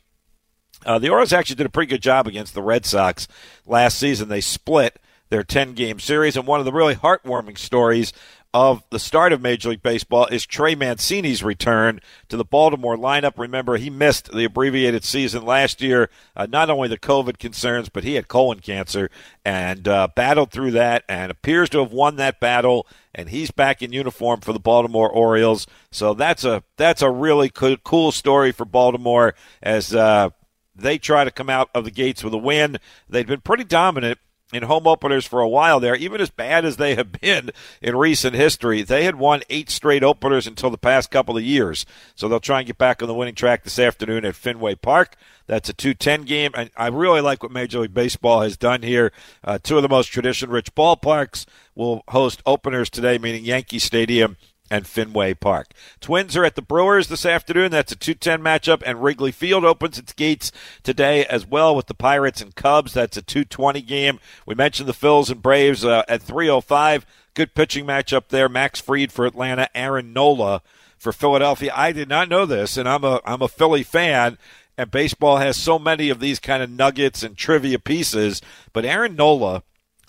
Uh, 0.86 1.00
the 1.00 1.10
Orioles 1.10 1.34
actually 1.34 1.55
did 1.55 1.65
a 1.65 1.72
pretty 1.72 1.89
good 1.89 2.03
job 2.03 2.27
against 2.27 2.53
the 2.53 2.62
Red 2.62 2.86
Sox 2.86 3.27
last 3.65 3.98
season. 3.98 4.29
They 4.29 4.41
split 4.41 5.00
their 5.29 5.43
10 5.43 5.74
game 5.74 6.00
series, 6.00 6.38
and 6.38 6.46
one 6.46 6.60
of 6.60 6.65
the 6.65 6.72
really 6.72 6.93
heartwarming 6.93 7.57
stories 7.57 8.13
of 8.53 8.84
the 8.91 9.00
start 9.00 9.34
of 9.34 9.41
Major 9.41 9.69
League 9.69 9.81
Baseball 9.81 10.25
is 10.27 10.46
Trey 10.46 10.75
Mancini's 10.75 11.43
return 11.43 12.00
to 12.29 12.38
the 12.38 12.46
Baltimore 12.46 12.96
lineup. 12.96 13.38
Remember, 13.38 13.77
he 13.77 13.89
missed 13.89 14.31
the 14.31 14.46
abbreviated 14.46 15.03
season 15.03 15.46
last 15.46 15.81
year, 15.81 16.10
uh, 16.36 16.48
not 16.50 16.69
only 16.69 16.88
the 16.88 16.98
COVID 16.98 17.39
concerns, 17.39 17.89
but 17.89 18.03
he 18.03 18.13
had 18.13 18.27
colon 18.27 18.60
cancer 18.60 19.10
and 19.43 19.88
uh, 19.88 20.07
battled 20.15 20.51
through 20.51 20.72
that 20.72 21.03
and 21.10 21.29
appears 21.29 21.69
to 21.69 21.79
have 21.79 21.91
won 21.91 22.15
that 22.17 22.39
battle. 22.39 22.88
And 23.18 23.30
he's 23.30 23.50
back 23.52 23.82
in 23.82 23.92
uniform 23.92 24.42
for 24.42 24.54
the 24.54 24.60
Baltimore 24.60 25.10
Orioles. 25.10 25.66
So 25.92 26.14
that's 26.14 26.44
a 26.46 26.64
that's 26.78 27.02
a 27.02 27.10
really 27.10 27.50
cool, 27.50 27.76
cool 27.78 28.12
story 28.12 28.52
for 28.52 28.64
Baltimore 28.64 29.34
as 29.62 29.94
uh, 29.94 30.30
they 30.76 31.00
try 31.00 31.24
to 31.24 31.32
come 31.32 31.50
out 31.50 31.70
of 31.74 31.84
the 31.84 31.92
gates 31.92 32.24
with 32.24 32.34
a 32.34 32.38
win. 32.38 32.78
They've 33.10 33.28
been 33.28 33.42
pretty 33.42 33.64
dominant 33.64 34.20
in 34.54 34.63
home 34.63 34.88
openers 34.88 35.25
for 35.25 35.42
a 35.42 35.48
while 35.48 35.80
there, 35.80 35.96
even 35.96 36.22
as 36.22 36.30
bad 36.30 36.63
as 36.63 36.77
they 36.77 36.96
have 36.96 37.12
been 37.22 37.51
in 37.82 37.96
recent 37.96 38.36
history. 38.36 38.82
They 38.82 39.04
had 39.04 39.16
won 39.16 39.42
eight 39.50 39.70
straight 39.70 40.04
openers 40.04 40.48
until 40.48 40.70
the 40.70 40.77
past 40.77 41.12
couple 41.12 41.38
of 41.38 41.44
years. 41.44 41.86
So 42.16 42.27
they'll 42.27 42.39
try 42.39 42.60
and 42.60 42.68
get 42.68 42.77
back 42.77 43.01
on 43.01 43.08
the 43.08 43.13
winning 43.13 43.36
track 43.36 43.63
this 43.63 43.80
afternoon 43.80 44.25
at 44.25 44.36
Fenway 44.36 44.75
Park. 44.75 45.16
That's 45.48 45.70
a 45.70 45.74
210 45.74 46.24
game. 46.24 46.51
And 46.56 46.70
I 46.77 46.88
really 46.88 47.22
like 47.22 47.44
what 47.44 47.51
Major 47.51 47.80
League 47.80 47.94
Baseball 47.94 48.42
has 48.42 48.58
done 48.58 48.84
here. 48.84 49.12
Uh, 49.44 49.60
two 49.62 49.77
of 49.77 49.84
the 49.84 49.89
most 49.89 50.08
tradition 50.08 50.50
rich 50.50 50.74
ballparks 50.75 51.46
will 51.75 52.04
host 52.10 52.42
openers 52.46 52.89
today, 52.89 53.18
meaning 53.18 53.44
Yankee 53.44 53.80
Stadium 53.80 54.38
and 54.70 54.88
Fenway 54.88 55.34
Park. 55.34 55.72
Twins 56.00 56.36
are 56.36 56.46
at 56.46 56.56
the 56.56 56.62
Brewers 56.62 57.08
this 57.08 57.26
afternoon. 57.26 57.72
That's 57.72 57.92
a 57.92 57.96
210 57.96 58.42
matchup, 58.42 58.84
and 58.86 59.04
Wrigley 59.04 59.32
Field 59.32 59.66
opens 59.66 59.98
its 59.98 60.14
gates 60.14 60.52
today 60.84 61.26
as 61.26 61.46
well 61.46 61.76
with 61.76 61.88
the 61.88 61.94
Pirates 61.94 62.42
and 62.42 62.56
Cubs. 62.56 62.94
That's 62.94 63.18
a 63.18 63.22
220 63.22 63.82
game. 63.82 64.20
We 64.46 64.56
mentioned 64.56 64.90
the 64.90 64.94
Phils 64.94 65.30
and 65.30 65.42
Braves 65.42 65.86
uh, 65.86 66.04
at 66.08 66.22
305. 66.22 67.06
Good 67.34 67.54
pitching 67.54 67.86
matchup 67.86 68.30
there. 68.30 68.50
Max 68.50 68.80
Fried 68.80 69.12
for 69.12 69.26
Atlanta, 69.26 69.70
Aaron 69.76 70.12
Nola 70.14 70.62
for 70.98 71.14
Philadelphia. 71.14 71.72
I 71.76 71.92
did 71.92 72.10
not 72.10 72.30
know 72.30 72.46
this, 72.46 72.78
and 72.78 72.90
I'm 72.90 73.04
a 73.04 73.22
I'm 73.26 73.42
a 73.42 73.48
Philly 73.48 73.84
fan, 73.84 74.38
and 74.78 74.90
baseball 74.90 75.38
has 75.38 75.56
so 75.56 75.78
many 75.78 76.10
of 76.10 76.20
these 76.20 76.40
kind 76.40 76.64
of 76.64 76.70
nuggets 76.70 77.24
and 77.24 77.38
trivia 77.38 77.80
pieces. 77.80 78.42
But 78.74 78.86
Aaron 78.86 79.16
Nola 79.16 79.64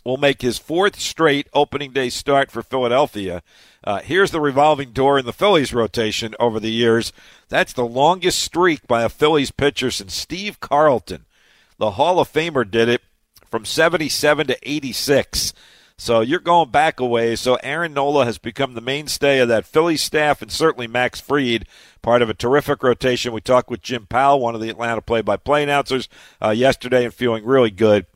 will 0.08 0.16
make 0.16 0.40
his 0.40 0.56
fourth 0.56 0.98
straight 0.98 1.48
opening 1.52 1.92
day 1.92 2.08
start 2.08 2.50
for 2.50 2.62
Philadelphia. 2.62 3.42
Uh, 3.84 3.98
here's 3.98 4.30
the 4.30 4.40
revolving 4.40 4.90
door 4.92 5.18
in 5.18 5.26
the 5.26 5.34
Phillies 5.34 5.74
rotation 5.74 6.34
over 6.40 6.58
the 6.58 6.70
years. 6.70 7.12
That's 7.50 7.74
the 7.74 7.84
longest 7.84 8.40
streak 8.40 8.86
by 8.86 9.02
a 9.02 9.10
Phillies 9.10 9.50
pitcher 9.50 9.90
since 9.90 10.14
Steve 10.14 10.60
Carlton. 10.60 11.26
The 11.76 11.92
Hall 11.92 12.20
of 12.20 12.32
Famer 12.32 12.68
did 12.68 12.88
it 12.88 13.02
from 13.50 13.66
77 13.66 14.46
to 14.46 14.58
86. 14.62 15.52
So 15.98 16.22
you're 16.22 16.40
going 16.40 16.70
back 16.70 17.00
a 17.00 17.04
ways. 17.04 17.40
So 17.40 17.56
Aaron 17.56 17.92
Nola 17.92 18.24
has 18.24 18.38
become 18.38 18.72
the 18.72 18.80
mainstay 18.80 19.40
of 19.40 19.48
that 19.48 19.66
Philly 19.66 19.98
staff, 19.98 20.40
and 20.40 20.50
certainly 20.50 20.86
Max 20.86 21.20
Fried, 21.20 21.66
part 22.00 22.22
of 22.22 22.30
a 22.30 22.34
terrific 22.34 22.82
rotation. 22.82 23.34
We 23.34 23.42
talked 23.42 23.68
with 23.68 23.82
Jim 23.82 24.06
Powell, 24.06 24.40
one 24.40 24.54
of 24.54 24.62
the 24.62 24.70
Atlanta 24.70 25.02
play-by-play 25.02 25.64
announcers, 25.64 26.08
uh, 26.42 26.50
yesterday, 26.50 27.04
and 27.04 27.12
feeling 27.12 27.44
really 27.44 27.70
good 27.70 28.06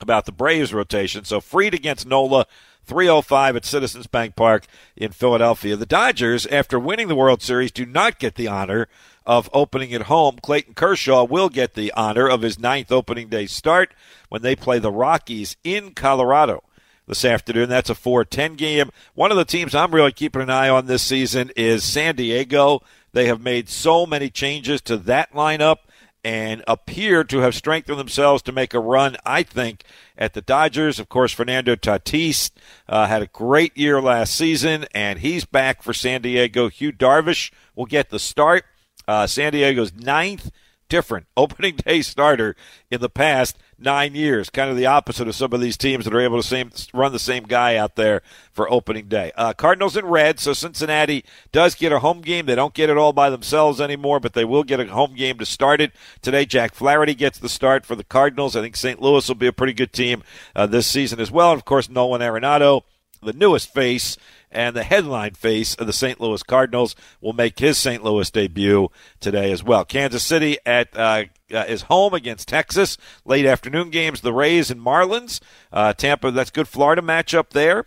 about 0.00 0.26
the 0.26 0.32
Braves 0.32 0.74
rotation. 0.74 1.24
So 1.24 1.40
Fried 1.40 1.74
against 1.74 2.06
Nola, 2.06 2.46
305 2.84 3.56
at 3.56 3.64
Citizens 3.64 4.06
Bank 4.06 4.36
Park 4.36 4.66
in 4.96 5.12
Philadelphia. 5.12 5.76
The 5.76 5.86
Dodgers, 5.86 6.46
after 6.46 6.78
winning 6.78 7.08
the 7.08 7.16
World 7.16 7.42
Series, 7.42 7.72
do 7.72 7.84
not 7.84 8.18
get 8.18 8.36
the 8.36 8.48
honor 8.48 8.88
of 9.24 9.50
opening 9.52 9.92
at 9.92 10.02
home. 10.02 10.38
Clayton 10.40 10.74
Kershaw 10.74 11.24
will 11.24 11.48
get 11.48 11.74
the 11.74 11.92
honor 11.92 12.28
of 12.28 12.42
his 12.42 12.58
ninth 12.58 12.92
opening 12.92 13.28
day 13.28 13.46
start 13.46 13.92
when 14.28 14.42
they 14.42 14.54
play 14.54 14.78
the 14.78 14.92
Rockies 14.92 15.56
in 15.64 15.92
Colorado 15.94 16.62
this 17.08 17.24
afternoon. 17.24 17.68
That's 17.68 17.90
a 17.90 17.94
4-10 17.94 18.56
game. 18.56 18.90
One 19.14 19.32
of 19.32 19.36
the 19.36 19.44
teams 19.44 19.74
I'm 19.74 19.94
really 19.94 20.12
keeping 20.12 20.42
an 20.42 20.50
eye 20.50 20.68
on 20.68 20.86
this 20.86 21.02
season 21.02 21.50
is 21.56 21.82
San 21.82 22.14
Diego. 22.14 22.82
They 23.12 23.26
have 23.26 23.40
made 23.40 23.68
so 23.68 24.06
many 24.06 24.30
changes 24.30 24.80
to 24.82 24.96
that 24.98 25.32
lineup 25.32 25.78
and 26.26 26.64
appear 26.66 27.22
to 27.22 27.38
have 27.38 27.54
strengthened 27.54 28.00
themselves 28.00 28.42
to 28.42 28.50
make 28.50 28.74
a 28.74 28.80
run, 28.80 29.16
I 29.24 29.44
think, 29.44 29.84
at 30.18 30.34
the 30.34 30.40
Dodgers. 30.40 30.98
Of 30.98 31.08
course, 31.08 31.30
Fernando 31.30 31.76
Tatis 31.76 32.50
uh, 32.88 33.06
had 33.06 33.22
a 33.22 33.28
great 33.28 33.76
year 33.78 34.02
last 34.02 34.34
season, 34.34 34.86
and 34.92 35.20
he's 35.20 35.44
back 35.44 35.84
for 35.84 35.94
San 35.94 36.22
Diego. 36.22 36.68
Yu 36.78 36.90
Darvish 36.90 37.52
will 37.76 37.86
get 37.86 38.10
the 38.10 38.18
start. 38.18 38.64
Uh, 39.06 39.28
San 39.28 39.52
Diego's 39.52 39.94
ninth 39.94 40.50
different 40.88 41.26
opening 41.36 41.76
day 41.76 42.02
starter 42.02 42.56
in 42.90 43.00
the 43.00 43.08
past 43.08 43.56
nine 43.78 44.14
years. 44.14 44.50
Kind 44.50 44.70
of 44.70 44.76
the 44.76 44.86
opposite 44.86 45.28
of 45.28 45.34
some 45.34 45.52
of 45.52 45.60
these 45.60 45.76
teams 45.76 46.04
that 46.04 46.14
are 46.14 46.20
able 46.20 46.40
to 46.40 46.46
same, 46.46 46.70
run 46.92 47.12
the 47.12 47.18
same 47.18 47.44
guy 47.44 47.76
out 47.76 47.96
there 47.96 48.22
for 48.52 48.70
opening 48.72 49.08
day. 49.08 49.32
Uh, 49.36 49.52
Cardinals 49.52 49.96
in 49.96 50.06
red, 50.06 50.40
so 50.40 50.52
Cincinnati 50.52 51.24
does 51.52 51.74
get 51.74 51.92
a 51.92 51.98
home 51.98 52.20
game. 52.20 52.46
They 52.46 52.54
don't 52.54 52.74
get 52.74 52.90
it 52.90 52.96
all 52.96 53.12
by 53.12 53.30
themselves 53.30 53.80
anymore, 53.80 54.20
but 54.20 54.32
they 54.32 54.44
will 54.44 54.64
get 54.64 54.80
a 54.80 54.86
home 54.86 55.14
game 55.14 55.38
to 55.38 55.46
start 55.46 55.80
it 55.80 55.92
today. 56.22 56.44
Jack 56.44 56.74
Flaherty 56.74 57.14
gets 57.14 57.38
the 57.38 57.48
start 57.48 57.84
for 57.84 57.94
the 57.94 58.04
Cardinals. 58.04 58.56
I 58.56 58.62
think 58.62 58.76
St. 58.76 59.00
Louis 59.00 59.26
will 59.28 59.34
be 59.34 59.46
a 59.46 59.52
pretty 59.52 59.74
good 59.74 59.92
team 59.92 60.22
uh, 60.54 60.66
this 60.66 60.86
season 60.86 61.20
as 61.20 61.30
well. 61.30 61.52
And 61.52 61.58
of 61.58 61.64
course, 61.64 61.88
Nolan 61.88 62.22
Arenado, 62.22 62.82
the 63.26 63.32
newest 63.32 63.72
face 63.72 64.16
and 64.50 64.74
the 64.74 64.84
headline 64.84 65.34
face 65.34 65.74
of 65.74 65.86
the 65.86 65.92
St. 65.92 66.20
Louis 66.20 66.42
Cardinals 66.42 66.96
will 67.20 67.32
make 67.32 67.58
his 67.58 67.76
St. 67.76 68.02
Louis 68.02 68.30
debut 68.30 68.88
today 69.20 69.52
as 69.52 69.62
well. 69.62 69.84
Kansas 69.84 70.22
City 70.22 70.58
at 70.64 70.96
uh, 70.96 71.24
uh, 71.52 71.64
is 71.68 71.82
home 71.82 72.14
against 72.14 72.48
Texas. 72.48 72.96
Late 73.24 73.46
afternoon 73.46 73.90
games, 73.90 74.20
the 74.22 74.32
Rays 74.32 74.70
and 74.70 74.80
Marlins. 74.80 75.40
Uh, 75.72 75.92
Tampa, 75.92 76.30
that's 76.30 76.50
good 76.50 76.68
Florida 76.68 77.02
matchup 77.02 77.50
there 77.50 77.84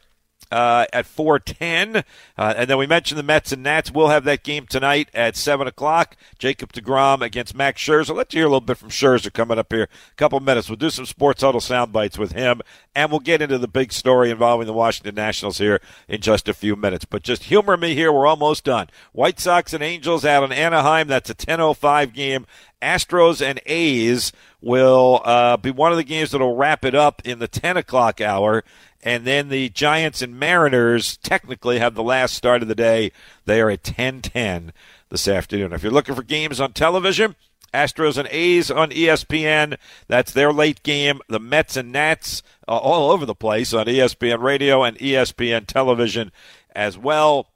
uh, 0.51 0.85
at 0.91 1.05
410. 1.05 2.03
Uh, 2.37 2.53
and 2.57 2.69
then 2.69 2.77
we 2.77 2.87
mentioned 2.87 3.19
the 3.19 3.23
Mets 3.23 3.51
and 3.51 3.63
Nats. 3.63 3.91
We'll 3.91 4.07
have 4.07 4.23
that 4.23 4.43
game 4.43 4.65
tonight 4.65 5.09
at 5.13 5.35
7 5.35 5.67
o'clock. 5.67 6.15
Jacob 6.37 6.73
DeGrom 6.73 7.21
against 7.21 7.55
Max 7.55 7.81
Scherzer. 7.81 8.15
Let's 8.15 8.33
hear 8.33 8.45
a 8.45 8.47
little 8.47 8.61
bit 8.61 8.77
from 8.77 8.89
Scherzer 8.89 9.31
coming 9.31 9.59
up 9.59 9.71
here. 9.71 9.83
A 9.83 10.15
couple 10.15 10.39
minutes. 10.39 10.69
We'll 10.69 10.77
do 10.77 10.89
some 10.89 11.05
Sports 11.05 11.41
Huddle 11.41 11.61
sound 11.61 11.91
bites 11.91 12.17
with 12.17 12.31
him, 12.31 12.61
and 12.95 13.11
we'll 13.11 13.19
get 13.19 13.41
into 13.41 13.57
the 13.57 13.67
big 13.67 13.91
story 13.91 14.31
involving 14.31 14.67
the 14.67 14.73
Washington 14.73 15.15
Nationals 15.15 15.57
here 15.57 15.81
in 16.07 16.21
just 16.21 16.47
a 16.47 16.53
few 16.53 16.75
minutes. 16.75 17.05
But 17.05 17.23
just 17.23 17.43
humor 17.43 17.77
me 17.77 17.95
here. 17.95 18.11
We're 18.11 18.27
almost 18.27 18.63
done. 18.63 18.87
White 19.11 19.39
Sox 19.39 19.73
and 19.73 19.83
Angels 19.83 20.25
out 20.25 20.43
in 20.43 20.51
Anaheim. 20.51 21.07
That's 21.07 21.29
a 21.29 21.35
10.05 21.35 22.13
game. 22.13 22.45
Astros 22.81 23.45
and 23.45 23.59
A's 23.65 24.31
will 24.61 25.21
uh, 25.25 25.57
be 25.57 25.71
one 25.71 25.91
of 25.91 25.97
the 25.97 26.03
games 26.03 26.31
that 26.31 26.39
will 26.39 26.55
wrap 26.55 26.85
it 26.85 26.95
up 26.95 27.21
in 27.25 27.39
the 27.39 27.47
10 27.47 27.77
o'clock 27.77 28.21
hour. 28.21 28.63
And 29.01 29.25
then 29.25 29.49
the 29.49 29.69
Giants 29.69 30.21
and 30.21 30.37
Mariners 30.37 31.17
technically 31.17 31.79
have 31.79 31.95
the 31.95 32.03
last 32.03 32.35
start 32.35 32.61
of 32.61 32.67
the 32.67 32.75
day. 32.75 33.11
They 33.45 33.61
are 33.61 33.69
at 33.69 33.83
10-10 33.83 34.71
this 35.09 35.27
afternoon. 35.27 35.73
If 35.73 35.83
you're 35.83 35.91
looking 35.91 36.15
for 36.15 36.23
games 36.23 36.59
on 36.59 36.73
television, 36.73 37.35
Astros 37.73 38.17
and 38.17 38.27
A's 38.31 38.71
on 38.71 38.89
ESPN. 38.89 39.77
That's 40.07 40.31
their 40.31 40.51
late 40.51 40.83
game. 40.83 41.21
The 41.27 41.39
Mets 41.39 41.77
and 41.77 41.91
Nats 41.91 42.41
uh, 42.67 42.77
all 42.77 43.11
over 43.11 43.25
the 43.25 43.35
place 43.35 43.73
on 43.73 43.85
ESPN 43.85 44.41
Radio 44.41 44.83
and 44.83 44.97
ESPN 44.97 45.65
Television 45.65 46.31
as 46.75 46.97
well. 46.97 47.47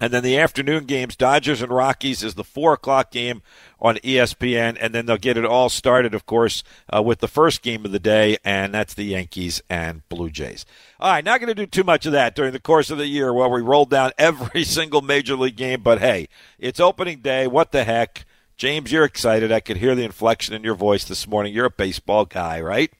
And 0.00 0.12
then 0.12 0.24
the 0.24 0.38
afternoon 0.38 0.84
games, 0.84 1.14
Dodgers 1.14 1.62
and 1.62 1.70
Rockies, 1.70 2.24
is 2.24 2.34
the 2.34 2.42
four 2.42 2.72
o'clock 2.72 3.12
game 3.12 3.42
on 3.80 3.96
ESPN, 3.98 4.76
and 4.80 4.92
then 4.92 5.06
they'll 5.06 5.16
get 5.16 5.36
it 5.36 5.44
all 5.44 5.68
started, 5.68 6.14
of 6.14 6.26
course, 6.26 6.64
uh, 6.92 7.00
with 7.00 7.20
the 7.20 7.28
first 7.28 7.62
game 7.62 7.84
of 7.84 7.92
the 7.92 8.00
day, 8.00 8.36
and 8.44 8.74
that's 8.74 8.94
the 8.94 9.04
Yankees 9.04 9.62
and 9.70 10.06
Blue 10.08 10.30
Jays. 10.30 10.66
All 10.98 11.12
right, 11.12 11.24
not 11.24 11.38
going 11.38 11.48
to 11.48 11.54
do 11.54 11.66
too 11.66 11.84
much 11.84 12.06
of 12.06 12.12
that 12.12 12.34
during 12.34 12.52
the 12.52 12.60
course 12.60 12.90
of 12.90 12.98
the 12.98 13.06
year 13.06 13.32
while 13.32 13.50
we 13.50 13.62
roll 13.62 13.84
down 13.84 14.10
every 14.18 14.64
single 14.64 15.00
major 15.00 15.36
league 15.36 15.56
game, 15.56 15.82
but 15.82 16.00
hey, 16.00 16.28
it's 16.58 16.80
opening 16.80 17.20
day. 17.20 17.46
What 17.46 17.70
the 17.70 17.84
heck? 17.84 18.24
James, 18.56 18.90
you're 18.90 19.04
excited. 19.04 19.52
I 19.52 19.60
could 19.60 19.76
hear 19.76 19.94
the 19.94 20.04
inflection 20.04 20.54
in 20.54 20.64
your 20.64 20.74
voice 20.74 21.04
this 21.04 21.26
morning. 21.26 21.54
You're 21.54 21.66
a 21.66 21.70
baseball 21.70 22.24
guy, 22.24 22.60
right? 22.60 22.92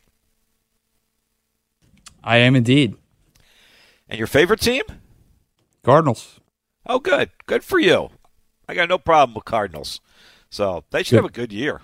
I 2.23 2.39
am 2.39 2.57
indeed. 2.57 2.97
And 4.09 4.19
your 4.19 4.27
favorite 4.27 4.61
team? 4.61 4.83
Cardinals. 5.83 6.41
Oh, 6.87 6.99
good. 6.99 7.31
Good 7.47 7.65
for 7.65 7.79
you. 7.79 8.11
I 8.69 8.75
got 8.75 8.89
no 8.89 8.99
problem 8.99 9.35
with 9.35 9.45
Cardinals. 9.45 10.01
So 10.51 10.85
they 10.91 11.03
should 11.03 11.17
good. 11.17 11.23
have 11.23 11.25
a 11.31 11.33
good 11.33 11.53
year. 11.53 11.83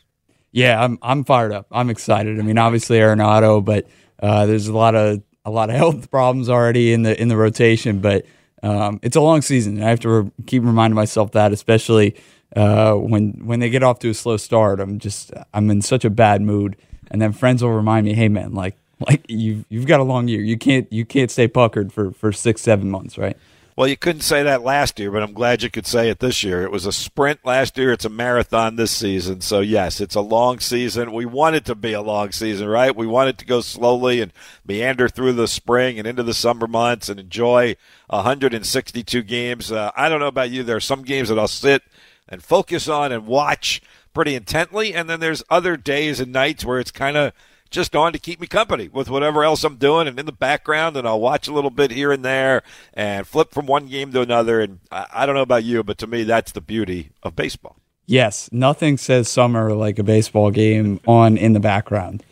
Yeah, 0.52 0.82
I'm 0.82 0.98
I'm 1.02 1.24
fired 1.24 1.52
up. 1.52 1.66
I'm 1.70 1.90
excited. 1.90 2.38
I 2.38 2.42
mean, 2.42 2.58
obviously 2.58 2.98
Arenado, 2.98 3.64
but 3.64 3.86
uh, 4.20 4.46
there's 4.46 4.68
a 4.68 4.76
lot 4.76 4.94
of 4.94 5.22
a 5.44 5.50
lot 5.50 5.70
of 5.70 5.76
health 5.82 6.10
problems 6.10 6.48
already 6.48 6.92
in 6.92 7.02
the 7.02 7.20
in 7.20 7.28
the 7.28 7.36
rotation. 7.36 8.00
But 8.00 8.26
um, 8.62 9.00
it's 9.02 9.16
a 9.16 9.20
long 9.20 9.42
season. 9.42 9.82
I 9.82 9.88
have 9.90 10.00
to 10.00 10.08
re- 10.08 10.30
keep 10.46 10.62
reminding 10.62 10.94
myself 10.96 11.32
that, 11.32 11.52
especially 11.52 12.16
uh, 12.56 12.94
when 12.94 13.40
when 13.44 13.60
they 13.60 13.70
get 13.70 13.82
off 13.82 14.00
to 14.00 14.10
a 14.10 14.14
slow 14.14 14.36
start. 14.36 14.80
I'm 14.80 14.98
just 14.98 15.32
I'm 15.54 15.70
in 15.70 15.82
such 15.82 16.04
a 16.04 16.10
bad 16.10 16.42
mood, 16.42 16.76
and 17.10 17.22
then 17.22 17.32
friends 17.32 17.62
will 17.62 17.70
remind 17.72 18.06
me, 18.06 18.14
"Hey, 18.14 18.28
man, 18.28 18.52
like 18.52 18.76
like 19.08 19.24
you've 19.28 19.64
you've 19.68 19.86
got 19.86 20.00
a 20.00 20.04
long 20.04 20.28
year. 20.28 20.42
You 20.42 20.58
can't 20.58 20.92
you 20.92 21.04
can't 21.04 21.30
stay 21.30 21.48
puckered 21.48 21.92
for 21.92 22.10
for 22.12 22.32
six 22.32 22.60
seven 22.60 22.90
months, 22.90 23.16
right?" 23.16 23.36
Well, 23.80 23.88
you 23.88 23.96
couldn't 23.96 24.20
say 24.20 24.42
that 24.42 24.62
last 24.62 25.00
year, 25.00 25.10
but 25.10 25.22
I'm 25.22 25.32
glad 25.32 25.62
you 25.62 25.70
could 25.70 25.86
say 25.86 26.10
it 26.10 26.18
this 26.18 26.44
year. 26.44 26.62
It 26.62 26.70
was 26.70 26.84
a 26.84 26.92
sprint 26.92 27.46
last 27.46 27.78
year. 27.78 27.92
It's 27.92 28.04
a 28.04 28.10
marathon 28.10 28.76
this 28.76 28.90
season. 28.90 29.40
So, 29.40 29.60
yes, 29.60 30.02
it's 30.02 30.14
a 30.14 30.20
long 30.20 30.60
season. 30.60 31.14
We 31.14 31.24
want 31.24 31.56
it 31.56 31.64
to 31.64 31.74
be 31.74 31.94
a 31.94 32.02
long 32.02 32.30
season, 32.30 32.68
right? 32.68 32.94
We 32.94 33.06
want 33.06 33.30
it 33.30 33.38
to 33.38 33.46
go 33.46 33.62
slowly 33.62 34.20
and 34.20 34.34
meander 34.66 35.08
through 35.08 35.32
the 35.32 35.48
spring 35.48 35.98
and 35.98 36.06
into 36.06 36.22
the 36.22 36.34
summer 36.34 36.66
months 36.66 37.08
and 37.08 37.18
enjoy 37.18 37.74
162 38.08 39.22
games. 39.22 39.72
Uh, 39.72 39.90
I 39.96 40.10
don't 40.10 40.20
know 40.20 40.26
about 40.26 40.50
you. 40.50 40.62
There 40.62 40.76
are 40.76 40.80
some 40.80 41.00
games 41.00 41.30
that 41.30 41.38
I'll 41.38 41.48
sit 41.48 41.82
and 42.28 42.42
focus 42.42 42.86
on 42.86 43.12
and 43.12 43.26
watch 43.26 43.80
pretty 44.12 44.34
intently. 44.34 44.92
And 44.92 45.08
then 45.08 45.20
there's 45.20 45.42
other 45.48 45.78
days 45.78 46.20
and 46.20 46.34
nights 46.34 46.66
where 46.66 46.80
it's 46.80 46.90
kind 46.90 47.16
of– 47.16 47.32
just 47.70 47.94
on 47.94 48.12
to 48.12 48.18
keep 48.18 48.40
me 48.40 48.46
company 48.46 48.88
with 48.88 49.08
whatever 49.08 49.44
else 49.44 49.64
I'm 49.64 49.76
doing 49.76 50.08
and 50.08 50.18
in 50.18 50.26
the 50.26 50.32
background, 50.32 50.96
and 50.96 51.06
I'll 51.06 51.20
watch 51.20 51.48
a 51.48 51.52
little 51.52 51.70
bit 51.70 51.90
here 51.90 52.12
and 52.12 52.24
there 52.24 52.62
and 52.94 53.26
flip 53.26 53.52
from 53.52 53.66
one 53.66 53.86
game 53.86 54.12
to 54.12 54.20
another. 54.20 54.60
And 54.60 54.80
I, 54.90 55.06
I 55.12 55.26
don't 55.26 55.34
know 55.34 55.42
about 55.42 55.64
you, 55.64 55.82
but 55.82 55.98
to 55.98 56.06
me, 56.06 56.24
that's 56.24 56.52
the 56.52 56.60
beauty 56.60 57.10
of 57.22 57.36
baseball. 57.36 57.76
Yes, 58.06 58.48
nothing 58.50 58.98
says 58.98 59.28
summer 59.28 59.72
like 59.72 59.98
a 60.00 60.02
baseball 60.02 60.50
game 60.50 61.00
on 61.06 61.36
in 61.36 61.52
the 61.52 61.60
background. 61.60 62.24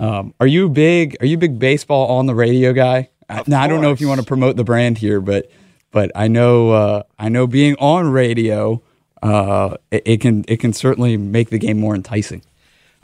Um, 0.00 0.32
are 0.40 0.46
you 0.46 0.68
big? 0.68 1.16
Are 1.20 1.26
you 1.26 1.36
big 1.36 1.58
baseball 1.58 2.06
on 2.08 2.26
the 2.26 2.34
radio 2.34 2.72
guy? 2.72 3.10
Of 3.28 3.46
now. 3.46 3.60
I 3.60 3.66
don't 3.66 3.82
know 3.82 3.92
if 3.92 4.00
you 4.00 4.08
want 4.08 4.20
to 4.20 4.26
promote 4.26 4.56
the 4.56 4.64
brand 4.64 4.96
here, 4.96 5.20
but 5.20 5.50
but 5.90 6.10
I 6.14 6.28
know 6.28 6.70
uh, 6.70 7.02
I 7.18 7.28
know 7.28 7.46
being 7.46 7.76
on 7.78 8.10
radio, 8.10 8.82
uh, 9.22 9.76
it, 9.90 10.02
it, 10.06 10.20
can 10.20 10.44
it 10.48 10.60
can 10.60 10.72
certainly 10.72 11.16
make 11.16 11.50
the 11.50 11.58
game 11.58 11.78
more 11.78 11.94
enticing. 11.94 12.42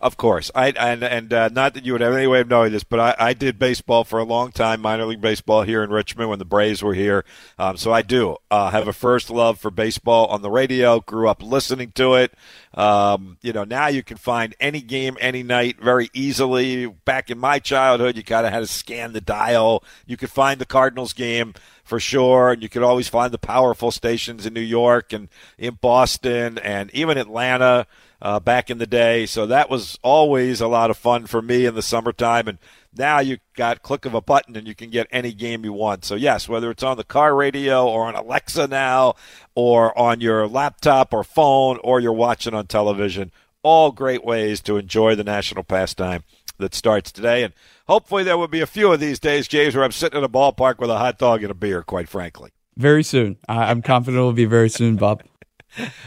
Of 0.04 0.18
course, 0.18 0.50
I 0.54 0.68
and 0.72 1.02
and 1.02 1.32
uh, 1.32 1.48
not 1.48 1.72
that 1.72 1.86
you 1.86 1.92
would 1.92 2.02
have 2.02 2.12
any 2.12 2.26
way 2.26 2.40
of 2.40 2.48
knowing 2.48 2.72
this, 2.72 2.84
but 2.84 3.00
I, 3.00 3.16
I 3.30 3.32
did 3.32 3.58
baseball 3.58 4.04
for 4.04 4.18
a 4.18 4.22
long 4.22 4.52
time, 4.52 4.82
minor 4.82 5.06
league 5.06 5.22
baseball 5.22 5.62
here 5.62 5.82
in 5.82 5.88
Richmond 5.88 6.28
when 6.28 6.38
the 6.38 6.44
Braves 6.44 6.82
were 6.82 6.92
here. 6.92 7.24
Um, 7.58 7.78
so 7.78 7.90
I 7.90 8.02
do 8.02 8.36
uh, 8.50 8.68
have 8.68 8.86
a 8.86 8.92
first 8.92 9.30
love 9.30 9.58
for 9.58 9.70
baseball 9.70 10.26
on 10.26 10.42
the 10.42 10.50
radio. 10.50 11.00
Grew 11.00 11.26
up 11.26 11.42
listening 11.42 11.90
to 11.92 12.16
it. 12.16 12.34
Um, 12.74 13.38
you 13.40 13.54
know, 13.54 13.64
now 13.64 13.86
you 13.86 14.02
can 14.02 14.18
find 14.18 14.54
any 14.60 14.82
game 14.82 15.16
any 15.22 15.42
night 15.42 15.80
very 15.80 16.10
easily. 16.12 16.84
Back 16.84 17.30
in 17.30 17.38
my 17.38 17.58
childhood, 17.58 18.18
you 18.18 18.24
kind 18.24 18.46
of 18.46 18.52
had 18.52 18.60
to 18.60 18.66
scan 18.66 19.14
the 19.14 19.22
dial. 19.22 19.82
You 20.04 20.18
could 20.18 20.30
find 20.30 20.60
the 20.60 20.66
Cardinals 20.66 21.14
game 21.14 21.54
for 21.82 21.98
sure. 21.98 22.52
And 22.52 22.62
you 22.62 22.68
could 22.68 22.82
always 22.82 23.08
find 23.08 23.32
the 23.32 23.38
powerful 23.38 23.90
stations 23.90 24.44
in 24.44 24.52
New 24.52 24.60
York 24.60 25.14
and 25.14 25.30
in 25.56 25.78
Boston 25.80 26.58
and 26.58 26.90
even 26.92 27.16
Atlanta 27.16 27.86
uh, 28.22 28.40
back 28.40 28.70
in 28.70 28.78
the 28.78 28.86
day. 28.86 29.26
So 29.26 29.46
that 29.46 29.68
was 29.68 29.98
always 30.02 30.60
a 30.60 30.68
lot 30.68 30.90
of 30.90 30.96
fun 30.96 31.26
for 31.26 31.42
me 31.42 31.66
in 31.66 31.74
the 31.74 31.82
summertime. 31.82 32.48
And 32.48 32.58
now 32.96 33.18
you 33.18 33.38
got 33.54 33.82
click 33.82 34.04
of 34.04 34.14
a 34.14 34.20
button 34.20 34.56
and 34.56 34.66
you 34.66 34.74
can 34.74 34.90
get 34.90 35.06
any 35.10 35.32
game 35.32 35.64
you 35.64 35.72
want. 35.72 36.04
So 36.04 36.14
yes, 36.14 36.48
whether 36.48 36.70
it's 36.70 36.82
on 36.82 36.96
the 36.96 37.04
car 37.04 37.34
radio 37.34 37.86
or 37.86 38.06
on 38.06 38.14
Alexa 38.14 38.68
now, 38.68 39.14
or 39.54 39.96
on 39.98 40.20
your 40.20 40.46
laptop 40.48 41.12
or 41.12 41.22
phone, 41.22 41.78
or 41.84 42.00
you're 42.00 42.12
watching 42.12 42.54
on 42.54 42.66
television, 42.66 43.30
all 43.62 43.92
great 43.92 44.24
ways 44.24 44.60
to 44.62 44.76
enjoy 44.76 45.14
the 45.14 45.24
national 45.24 45.64
pastime 45.64 46.22
that 46.58 46.74
starts 46.74 47.10
today. 47.10 47.42
And 47.42 47.52
hopefully 47.88 48.22
there 48.22 48.38
will 48.38 48.48
be 48.48 48.60
a 48.60 48.66
few 48.66 48.92
of 48.92 49.00
these 49.00 49.18
days, 49.18 49.48
James, 49.48 49.74
where 49.74 49.84
I'm 49.84 49.92
sitting 49.92 50.18
in 50.18 50.24
a 50.24 50.28
ballpark 50.28 50.78
with 50.78 50.90
a 50.90 50.98
hot 50.98 51.18
dog 51.18 51.42
and 51.42 51.50
a 51.50 51.54
beer. 51.54 51.82
Quite 51.82 52.08
frankly, 52.08 52.50
very 52.76 53.02
soon. 53.02 53.38
I'm 53.48 53.82
confident 53.82 54.20
it 54.20 54.24
will 54.24 54.32
be 54.32 54.44
very 54.44 54.68
soon, 54.68 54.96
Bob. 54.96 55.22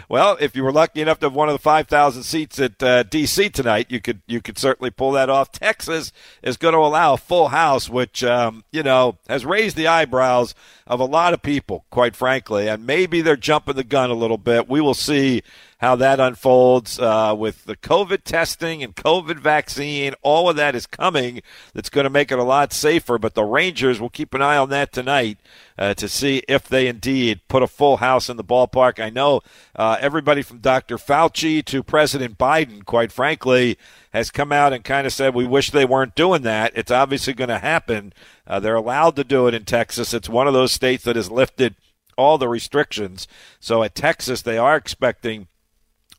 Well, 0.10 0.38
if 0.40 0.56
you 0.56 0.64
were 0.64 0.72
lucky 0.72 1.02
enough 1.02 1.20
to 1.20 1.26
have 1.26 1.34
one 1.34 1.50
of 1.50 1.54
the 1.54 1.60
5,000 1.60 2.24
seats 2.24 2.60
at 2.60 2.82
uh, 2.82 3.04
D.C. 3.04 3.50
tonight, 3.50 3.88
you 3.90 4.00
could 4.00 4.22
you 4.26 4.42
could 4.42 4.58
certainly 4.58 4.90
pull 4.90 5.12
that 5.12 5.30
off. 5.30 5.52
Texas 5.52 6.12
is 6.42 6.58
going 6.58 6.74
to 6.74 6.80
allow 6.80 7.14
a 7.14 7.18
full 7.18 7.50
house, 7.50 7.90
which 7.90 8.24
um, 8.24 8.64
you 8.72 8.84
know 8.84 9.18
has 9.28 9.46
raised 9.46 9.76
the 9.76 9.88
eyebrows 9.88 10.56
of 10.86 11.00
a 11.00 11.06
lot 11.06 11.34
of 11.34 11.42
people, 11.42 11.86
quite 11.90 12.16
frankly, 12.16 12.68
and 12.70 12.86
maybe 12.86 13.22
they're 13.22 13.36
jumping 13.36 13.76
the 13.76 13.84
gun 13.84 14.10
a 14.10 14.16
little 14.16 14.38
bit. 14.38 14.70
We 14.70 14.82
will 14.82 14.94
see 14.94 15.44
how 15.78 15.96
that 15.96 16.20
unfolds 16.20 17.00
uh, 17.00 17.36
with 17.38 17.66
the 17.66 17.76
COVID 17.76 18.24
testing 18.24 18.82
and 18.82 18.96
COVID 18.96 19.40
vaccine. 19.40 20.14
All 20.24 20.50
of 20.50 20.56
that 20.56 20.76
is 20.76 20.88
coming. 20.88 21.42
That's 21.74 21.90
going 21.90 22.06
to 22.06 22.10
make 22.10 22.32
it 22.32 22.40
a 22.40 22.44
lot 22.44 22.74
safer. 22.74 23.18
But 23.20 23.36
the 23.36 23.44
Rangers 23.44 24.02
will 24.02 24.10
keep 24.10 24.34
an 24.34 24.42
eye 24.42 24.58
on 24.58 24.70
that 24.70 24.92
tonight 24.92 25.38
uh, 25.78 25.94
to 25.94 26.10
see 26.10 26.42
if 26.48 26.68
they 26.68 26.88
indeed 26.88 27.42
put 27.48 27.62
a 27.62 27.68
full 27.68 27.98
house 27.98 28.28
in 28.28 28.38
the 28.38 28.44
ballpark. 28.44 29.00
I 29.00 29.12
know 29.12 29.42
uh, 29.76 29.98
everybody 30.00 30.42
from 30.42 30.60
Dr. 30.60 30.98
Fauci 30.98 31.64
to 31.66 31.84
President 31.84 32.40
Biden, 32.40 32.84
quite 32.84 33.12
frankly, 33.12 33.78
has 34.14 34.32
come 34.32 34.52
out 34.52 34.74
and 34.74 34.84
kind 34.84 35.06
of 35.06 35.14
said 35.14 35.36
we 35.36 35.46
wish 35.46 35.70
they 35.70 35.86
weren't 35.86 36.16
doing 36.16 36.42
that. 36.42 36.72
It's 36.76 36.92
obviously 36.92 37.34
going 37.34 37.50
to 37.50 37.60
happen. 37.60 38.14
Uh, 38.48 38.60
they're 38.60 38.76
allowed 38.76 39.16
to 39.18 39.24
do 39.24 39.48
it 39.48 39.54
in 39.54 39.66
Texas. 39.66 40.12
It's 40.14 40.30
one 40.30 40.48
of 40.48 40.54
those 40.54 40.72
states 40.72 41.04
that 41.04 41.16
has 41.16 41.30
lifted 41.30 41.76
all 42.18 42.40
the 42.40 42.50
restrictions. 42.50 43.28
So 43.60 43.84
at 43.84 43.94
Texas, 43.94 44.42
they 44.42 44.58
are 44.58 44.76
expecting 44.76 45.48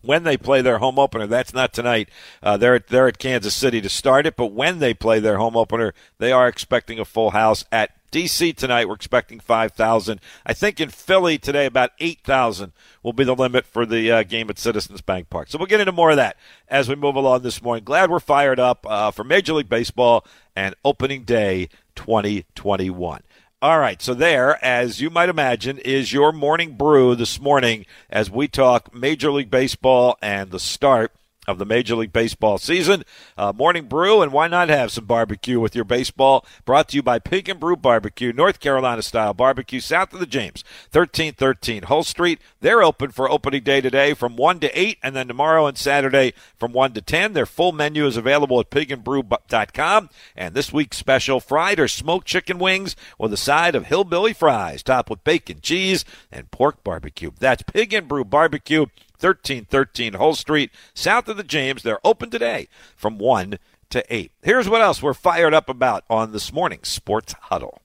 when 0.03 0.23
they 0.23 0.37
play 0.37 0.63
their 0.63 0.79
home 0.79 0.99
opener. 0.99 1.27
That's 1.27 1.55
not 1.55 1.73
tonight. 1.73 2.09
Uh, 2.43 2.57
they're 2.57 2.77
at, 2.77 2.89
they're 2.89 3.09
at 3.09 3.19
Kansas 3.19 3.55
City 3.55 3.81
to 3.81 3.89
start 3.89 4.27
it, 4.27 4.37
but 4.37 4.53
when 4.53 4.79
they 4.79 4.95
play 4.95 5.21
their 5.21 5.39
home 5.39 5.57
opener, 5.57 5.95
they 6.19 6.33
are 6.33 6.49
expecting 6.49 6.99
a 6.99 7.05
full 7.05 7.31
house 7.31 7.65
at 7.73 7.93
DC 8.11 8.57
tonight. 8.57 8.89
We're 8.89 8.95
expecting 8.95 9.39
five 9.39 9.73
thousand. 9.73 10.21
I 10.47 10.55
think 10.55 10.81
in 10.81 10.89
Philly 10.89 11.39
today, 11.39 11.67
about 11.67 11.91
eight 12.01 12.21
thousand 12.25 12.73
will 13.03 13.13
be 13.13 13.25
the 13.25 13.35
limit 13.35 13.67
for 13.67 13.85
the 13.85 14.11
uh, 14.11 14.23
game 14.23 14.49
at 14.49 14.59
Citizens 14.59 15.01
Bank 15.03 15.29
Park. 15.29 15.49
So 15.51 15.59
we'll 15.59 15.67
get 15.67 15.81
into 15.81 15.93
more 15.93 16.11
of 16.11 16.17
that 16.17 16.37
as 16.69 16.89
we 16.89 16.95
move 16.95 17.17
along 17.17 17.43
this 17.43 17.63
morning. 17.63 17.85
Glad 17.85 18.11
we're 18.11 18.21
fired 18.21 18.59
up 18.59 18.87
uh, 18.89 19.11
for 19.11 19.25
Major 19.25 19.53
League 19.53 19.69
Baseball 19.69 20.25
and 20.57 20.75
opening 20.85 21.25
day 21.25 21.69
2021. 21.97 23.23
All 23.61 23.81
right, 23.81 24.01
so 24.01 24.15
there, 24.15 24.65
as 24.65 25.01
you 25.01 25.11
might 25.11 25.29
imagine, 25.29 25.79
is 25.79 26.13
your 26.13 26.31
morning 26.31 26.77
brew 26.77 27.17
this 27.17 27.41
morning 27.41 27.87
as 28.09 28.31
we 28.31 28.47
talk 28.47 28.95
Major 28.95 29.33
League 29.33 29.51
Baseball 29.51 30.17
and 30.23 30.53
the 30.53 30.61
start 30.61 31.11
of 31.49 31.59
the 31.59 31.65
Major 31.65 31.97
League 31.97 32.13
Baseball 32.13 32.59
season. 32.59 33.03
Uh, 33.37 33.53
morning 33.53 33.87
brew, 33.87 34.21
and 34.21 34.33
why 34.33 34.47
not 34.47 34.69
have 34.69 34.93
some 34.93 35.07
barbecue 35.07 35.59
with 35.59 35.75
your 35.75 35.85
baseball? 35.85 36.45
Brought 36.65 36.91
to 36.91 36.97
you 36.97 37.03
by 37.03 37.19
Pig 37.19 37.49
and 37.49 37.59
Brew 37.59 37.75
Barbecue, 37.75 38.33
North 38.33 38.61
Carolina 38.61 39.03
style 39.03 39.33
barbecue, 39.33 39.81
south 39.81 40.13
of 40.13 40.21
the 40.21 40.27
James, 40.27 40.63
1313 40.93 41.85
Hull 41.85 42.05
Street. 42.05 42.41
They're 42.61 42.83
open 42.83 43.11
for 43.11 43.31
opening 43.31 43.63
day 43.63 43.81
today 43.81 44.13
from 44.13 44.37
1 44.37 44.61
to 44.61 44.79
8, 44.79 44.99
and 45.03 45.17
then 45.17 45.27
tomorrow 45.27 45.67
and 45.67 45.79
Saturday 45.79 46.35
from 46.59 46.73
1 46.73 46.93
to 46.93 47.01
10. 47.01 47.33
Their 47.33 47.47
full 47.47 47.73
menu 47.73 48.07
is 48.07 48.19
available 48.19 48.61
at 48.61 48.71
pigandbrew.com. 48.71 50.11
And 50.37 50.55
this 50.55 50.73
week's 50.73 50.99
special 50.99 51.41
fried 51.41 51.81
or 51.81 51.89
smoked 51.89 52.27
chicken 52.27 52.59
wings 52.59 52.95
with 53.19 53.33
a 53.33 53.39
side 53.39 53.75
of 53.75 53.87
hillbilly 53.87 54.35
fries, 54.35 54.83
topped 54.83 55.09
with 55.09 55.25
bacon, 55.25 55.61
cheese, 55.63 56.05
and 56.31 56.51
pork 56.51 56.85
barbecue. 56.85 57.31
That's 57.39 57.63
Pig 57.63 57.95
and 57.95 58.07
Brew 58.07 58.25
Barbecue. 58.25 58.87
1313 59.21 60.15
Hull 60.15 60.35
Street, 60.35 60.71
south 60.95 61.29
of 61.29 61.37
the 61.37 61.45
James. 61.45 61.83
They're 61.83 62.05
open 62.05 62.31
today 62.31 62.69
from 62.97 63.19
1 63.19 63.59
to 63.91 64.15
8. 64.15 64.33
Here's 64.43 64.69
what 64.69 64.83
else 64.83 65.03
we're 65.03 65.15
fired 65.15 65.55
up 65.55 65.69
about 65.69 66.05
on 66.09 66.33
this 66.33 66.53
morning's 66.53 66.89
Sports 66.89 67.35
Huddle. 67.43 67.81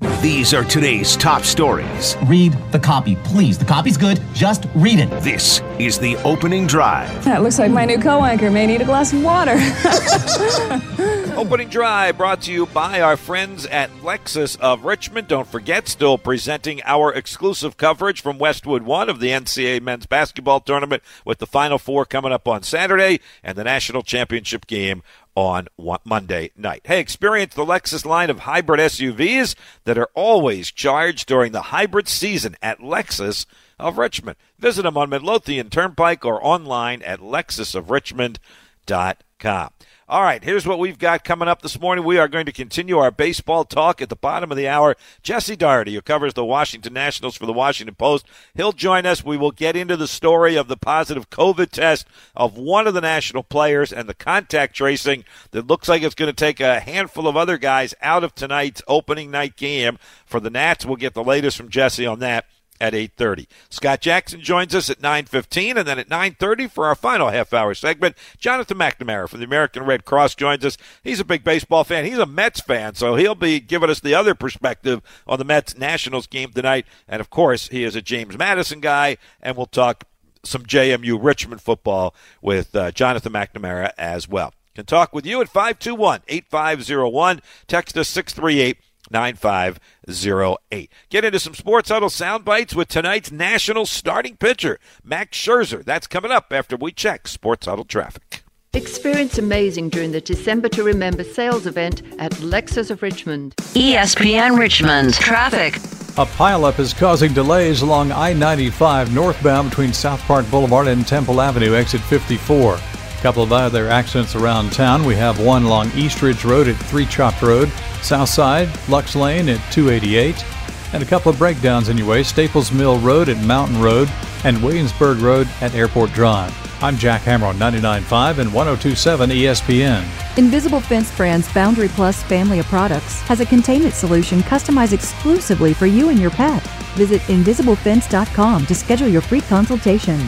These 0.00 0.54
are 0.54 0.62
today's 0.62 1.16
top 1.16 1.42
stories. 1.42 2.16
Read 2.26 2.52
the 2.70 2.78
copy, 2.78 3.16
please. 3.24 3.58
The 3.58 3.64
copy's 3.64 3.96
good. 3.96 4.20
Just 4.32 4.66
read 4.76 5.00
it. 5.00 5.10
This 5.22 5.60
is 5.80 5.98
the 5.98 6.16
opening 6.18 6.68
drive. 6.68 7.24
That 7.24 7.42
looks 7.42 7.58
like 7.58 7.72
my 7.72 7.84
new 7.84 7.98
co 7.98 8.24
anchor 8.24 8.48
may 8.48 8.66
need 8.66 8.80
a 8.80 8.84
glass 8.84 9.12
of 9.12 9.24
water. 9.24 9.56
opening 11.36 11.68
drive 11.68 12.16
brought 12.16 12.42
to 12.42 12.52
you 12.52 12.66
by 12.66 13.00
our 13.00 13.16
friends 13.16 13.66
at 13.66 13.90
Lexus 14.02 14.58
of 14.60 14.84
Richmond. 14.84 15.26
Don't 15.26 15.48
forget, 15.48 15.88
still 15.88 16.16
presenting 16.16 16.80
our 16.84 17.12
exclusive 17.12 17.76
coverage 17.76 18.20
from 18.20 18.38
Westwood 18.38 18.82
One 18.82 19.08
of 19.08 19.18
the 19.18 19.28
NCAA 19.30 19.82
men's 19.82 20.06
basketball 20.06 20.60
tournament 20.60 21.02
with 21.24 21.38
the 21.38 21.46
Final 21.46 21.78
Four 21.78 22.04
coming 22.04 22.32
up 22.32 22.46
on 22.46 22.62
Saturday 22.62 23.18
and 23.42 23.58
the 23.58 23.64
national 23.64 24.02
championship 24.02 24.66
game 24.66 25.02
on 25.38 25.68
Monday 26.04 26.50
night. 26.56 26.80
Hey, 26.84 26.98
experience 26.98 27.54
the 27.54 27.64
Lexus 27.64 28.04
line 28.04 28.28
of 28.28 28.40
hybrid 28.40 28.80
SUVs 28.80 29.54
that 29.84 29.96
are 29.96 30.10
always 30.14 30.72
charged 30.72 31.28
during 31.28 31.52
the 31.52 31.62
hybrid 31.62 32.08
season 32.08 32.56
at 32.60 32.80
Lexus 32.80 33.46
of 33.78 33.98
Richmond. 33.98 34.36
Visit 34.58 34.82
them 34.82 34.96
on 34.96 35.10
Midlothian 35.10 35.70
Turnpike 35.70 36.24
or 36.24 36.44
online 36.44 37.02
at 37.02 37.20
lexusofrichmond.com. 37.20 39.70
All 40.10 40.22
right, 40.22 40.42
here's 40.42 40.66
what 40.66 40.78
we've 40.78 40.98
got 40.98 41.22
coming 41.22 41.48
up 41.48 41.60
this 41.60 41.78
morning. 41.78 42.02
We 42.02 42.16
are 42.16 42.28
going 42.28 42.46
to 42.46 42.52
continue 42.52 42.96
our 42.96 43.10
baseball 43.10 43.66
talk 43.66 44.00
at 44.00 44.08
the 44.08 44.16
bottom 44.16 44.50
of 44.50 44.56
the 44.56 44.66
hour. 44.66 44.96
Jesse 45.22 45.54
Dougherty, 45.54 45.92
who 45.92 46.00
covers 46.00 46.32
the 46.32 46.46
Washington 46.46 46.94
Nationals 46.94 47.36
for 47.36 47.44
the 47.44 47.52
Washington 47.52 47.94
Post, 47.94 48.24
he'll 48.54 48.72
join 48.72 49.04
us. 49.04 49.22
We 49.22 49.36
will 49.36 49.50
get 49.50 49.76
into 49.76 49.98
the 49.98 50.08
story 50.08 50.56
of 50.56 50.66
the 50.66 50.78
positive 50.78 51.28
COVID 51.28 51.72
test 51.72 52.06
of 52.34 52.56
one 52.56 52.86
of 52.86 52.94
the 52.94 53.02
national 53.02 53.42
players 53.42 53.92
and 53.92 54.08
the 54.08 54.14
contact 54.14 54.74
tracing 54.74 55.24
that 55.50 55.66
looks 55.66 55.90
like 55.90 56.00
it's 56.00 56.14
going 56.14 56.30
to 56.30 56.32
take 56.32 56.60
a 56.60 56.80
handful 56.80 57.28
of 57.28 57.36
other 57.36 57.58
guys 57.58 57.94
out 58.00 58.24
of 58.24 58.34
tonight's 58.34 58.80
opening 58.88 59.30
night 59.30 59.56
game 59.56 59.98
for 60.24 60.40
the 60.40 60.48
Nats. 60.48 60.86
We'll 60.86 60.96
get 60.96 61.12
the 61.12 61.22
latest 61.22 61.58
from 61.58 61.68
Jesse 61.68 62.06
on 62.06 62.20
that 62.20 62.46
at 62.80 62.92
8.30. 62.92 63.46
Scott 63.70 64.00
Jackson 64.00 64.40
joins 64.40 64.74
us 64.74 64.90
at 64.90 65.00
9.15, 65.00 65.76
and 65.76 65.88
then 65.88 65.98
at 65.98 66.08
9.30 66.08 66.70
for 66.70 66.86
our 66.86 66.94
final 66.94 67.30
half-hour 67.30 67.74
segment, 67.74 68.16
Jonathan 68.38 68.78
McNamara 68.78 69.28
from 69.28 69.40
the 69.40 69.46
American 69.46 69.84
Red 69.84 70.04
Cross 70.04 70.34
joins 70.34 70.64
us. 70.64 70.76
He's 71.02 71.20
a 71.20 71.24
big 71.24 71.44
baseball 71.44 71.84
fan. 71.84 72.04
He's 72.04 72.18
a 72.18 72.26
Mets 72.26 72.60
fan, 72.60 72.94
so 72.94 73.16
he'll 73.16 73.34
be 73.34 73.60
giving 73.60 73.90
us 73.90 74.00
the 74.00 74.14
other 74.14 74.34
perspective 74.34 75.02
on 75.26 75.38
the 75.38 75.44
Mets 75.44 75.76
Nationals 75.76 76.26
game 76.26 76.52
tonight. 76.52 76.86
And, 77.06 77.20
of 77.20 77.30
course, 77.30 77.68
he 77.68 77.84
is 77.84 77.96
a 77.96 78.02
James 78.02 78.36
Madison 78.36 78.80
guy, 78.80 79.16
and 79.42 79.56
we'll 79.56 79.66
talk 79.66 80.04
some 80.44 80.62
JMU 80.62 81.18
Richmond 81.20 81.60
football 81.60 82.14
with 82.40 82.74
uh, 82.74 82.90
Jonathan 82.92 83.32
McNamara 83.32 83.90
as 83.98 84.28
well. 84.28 84.52
Can 84.74 84.86
talk 84.86 85.12
with 85.12 85.26
you 85.26 85.40
at 85.40 85.48
521 85.48 86.20
8501. 86.28 87.40
Text 87.66 87.98
us 87.98 88.08
638 88.08 88.78
9508. 89.10 90.90
Get 91.08 91.24
into 91.24 91.38
some 91.38 91.54
Sports 91.54 91.88
Huddle 91.88 92.10
sound 92.10 92.44
bites 92.44 92.74
with 92.74 92.88
tonight's 92.88 93.30
national 93.30 93.86
starting 93.86 94.36
pitcher, 94.36 94.78
Max 95.02 95.36
Scherzer. 95.36 95.84
That's 95.84 96.06
coming 96.06 96.30
up 96.30 96.52
after 96.52 96.76
we 96.76 96.92
check 96.92 97.28
Sports 97.28 97.66
Huddle 97.66 97.84
traffic. 97.84 98.42
Experience 98.74 99.38
amazing 99.38 99.88
during 99.88 100.12
the 100.12 100.20
December 100.20 100.68
to 100.68 100.82
Remember 100.82 101.24
sales 101.24 101.66
event 101.66 102.02
at 102.18 102.32
Lexus 102.32 102.90
of 102.90 103.02
Richmond. 103.02 103.54
ESPN 103.56 104.58
Richmond. 104.58 105.14
Traffic. 105.14 105.76
A 106.18 106.26
pileup 106.26 106.78
is 106.78 106.92
causing 106.92 107.32
delays 107.32 107.80
along 107.80 108.12
I 108.12 108.32
95 108.34 109.14
northbound 109.14 109.70
between 109.70 109.92
South 109.92 110.20
Park 110.22 110.50
Boulevard 110.50 110.86
and 110.88 111.06
Temple 111.06 111.40
Avenue, 111.40 111.74
exit 111.74 112.00
54. 112.02 112.78
Couple 113.22 113.42
of 113.42 113.52
other 113.52 113.88
accidents 113.88 114.36
around 114.36 114.72
town. 114.72 115.04
We 115.04 115.16
have 115.16 115.40
one 115.40 115.64
along 115.64 115.90
Eastridge 115.96 116.44
Road 116.44 116.68
at 116.68 116.76
3 116.76 117.04
Chopt 117.06 117.42
Road. 117.42 117.68
South 118.00 118.28
Side, 118.28 118.68
Lux 118.88 119.16
Lane 119.16 119.48
at 119.48 119.72
288, 119.72 120.44
and 120.92 121.02
a 121.02 121.06
couple 121.06 121.30
of 121.30 121.38
breakdowns 121.38 121.88
anyway 121.88 122.22
Staples 122.22 122.70
Mill 122.70 122.98
Road 123.00 123.28
at 123.28 123.44
Mountain 123.44 123.80
Road 123.80 124.08
and 124.44 124.62
Williamsburg 124.62 125.18
Road 125.18 125.48
at 125.60 125.74
Airport 125.74 126.12
Drive. 126.12 126.54
I'm 126.80 126.96
Jack 126.96 127.22
Hammer 127.22 127.46
on 127.46 127.56
99.5 127.56 128.38
and 128.38 128.50
102.7 128.50 129.32
ESPN. 129.32 130.38
Invisible 130.38 130.80
Fence 130.80 131.14
Brand's 131.16 131.52
Boundary 131.52 131.88
Plus 131.88 132.22
family 132.22 132.60
of 132.60 132.66
products 132.66 133.20
has 133.22 133.40
a 133.40 133.46
containment 133.46 133.94
solution 133.94 134.40
customized 134.40 134.92
exclusively 134.92 135.74
for 135.74 135.86
you 135.86 136.10
and 136.10 136.20
your 136.20 136.30
pet. 136.30 136.62
Visit 136.94 137.20
invisiblefence.com 137.22 138.66
to 138.66 138.74
schedule 138.76 139.08
your 139.08 139.22
free 139.22 139.40
consultation. 139.40 140.20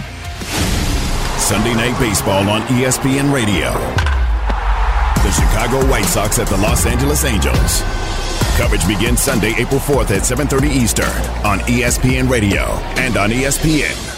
Sunday 1.50 1.74
Night 1.74 1.98
Baseball 1.98 2.48
on 2.48 2.60
ESPN 2.68 3.34
Radio. 3.34 3.72
The 5.24 5.32
Chicago 5.32 5.84
White 5.90 6.04
Sox 6.04 6.38
at 6.38 6.46
the 6.46 6.56
Los 6.58 6.86
Angeles 6.86 7.24
Angels. 7.24 7.82
Coverage 8.56 8.86
begins 8.86 9.20
Sunday, 9.20 9.54
April 9.58 9.80
4th 9.80 10.12
at 10.12 10.22
7:30 10.22 10.70
Eastern 10.70 11.10
on 11.44 11.58
ESPN 11.66 12.30
Radio 12.30 12.62
and 12.94 13.16
on 13.16 13.30
ESPN. 13.30 14.09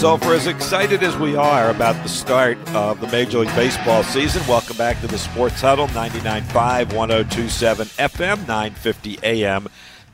So, 0.00 0.16
for 0.16 0.32
as 0.32 0.46
excited 0.46 1.02
as 1.02 1.14
we 1.18 1.36
are 1.36 1.68
about 1.68 1.94
the 2.02 2.08
start 2.08 2.56
of 2.74 3.02
the 3.02 3.06
Major 3.08 3.40
League 3.40 3.54
Baseball 3.54 4.02
season, 4.02 4.40
welcome 4.48 4.78
back 4.78 4.98
to 5.02 5.06
the 5.06 5.18
Sports 5.18 5.60
Huddle 5.60 5.88
99.5, 5.88 6.94
1027 6.94 7.86
FM, 7.86 8.38
950 8.48 9.18
AM. 9.22 9.68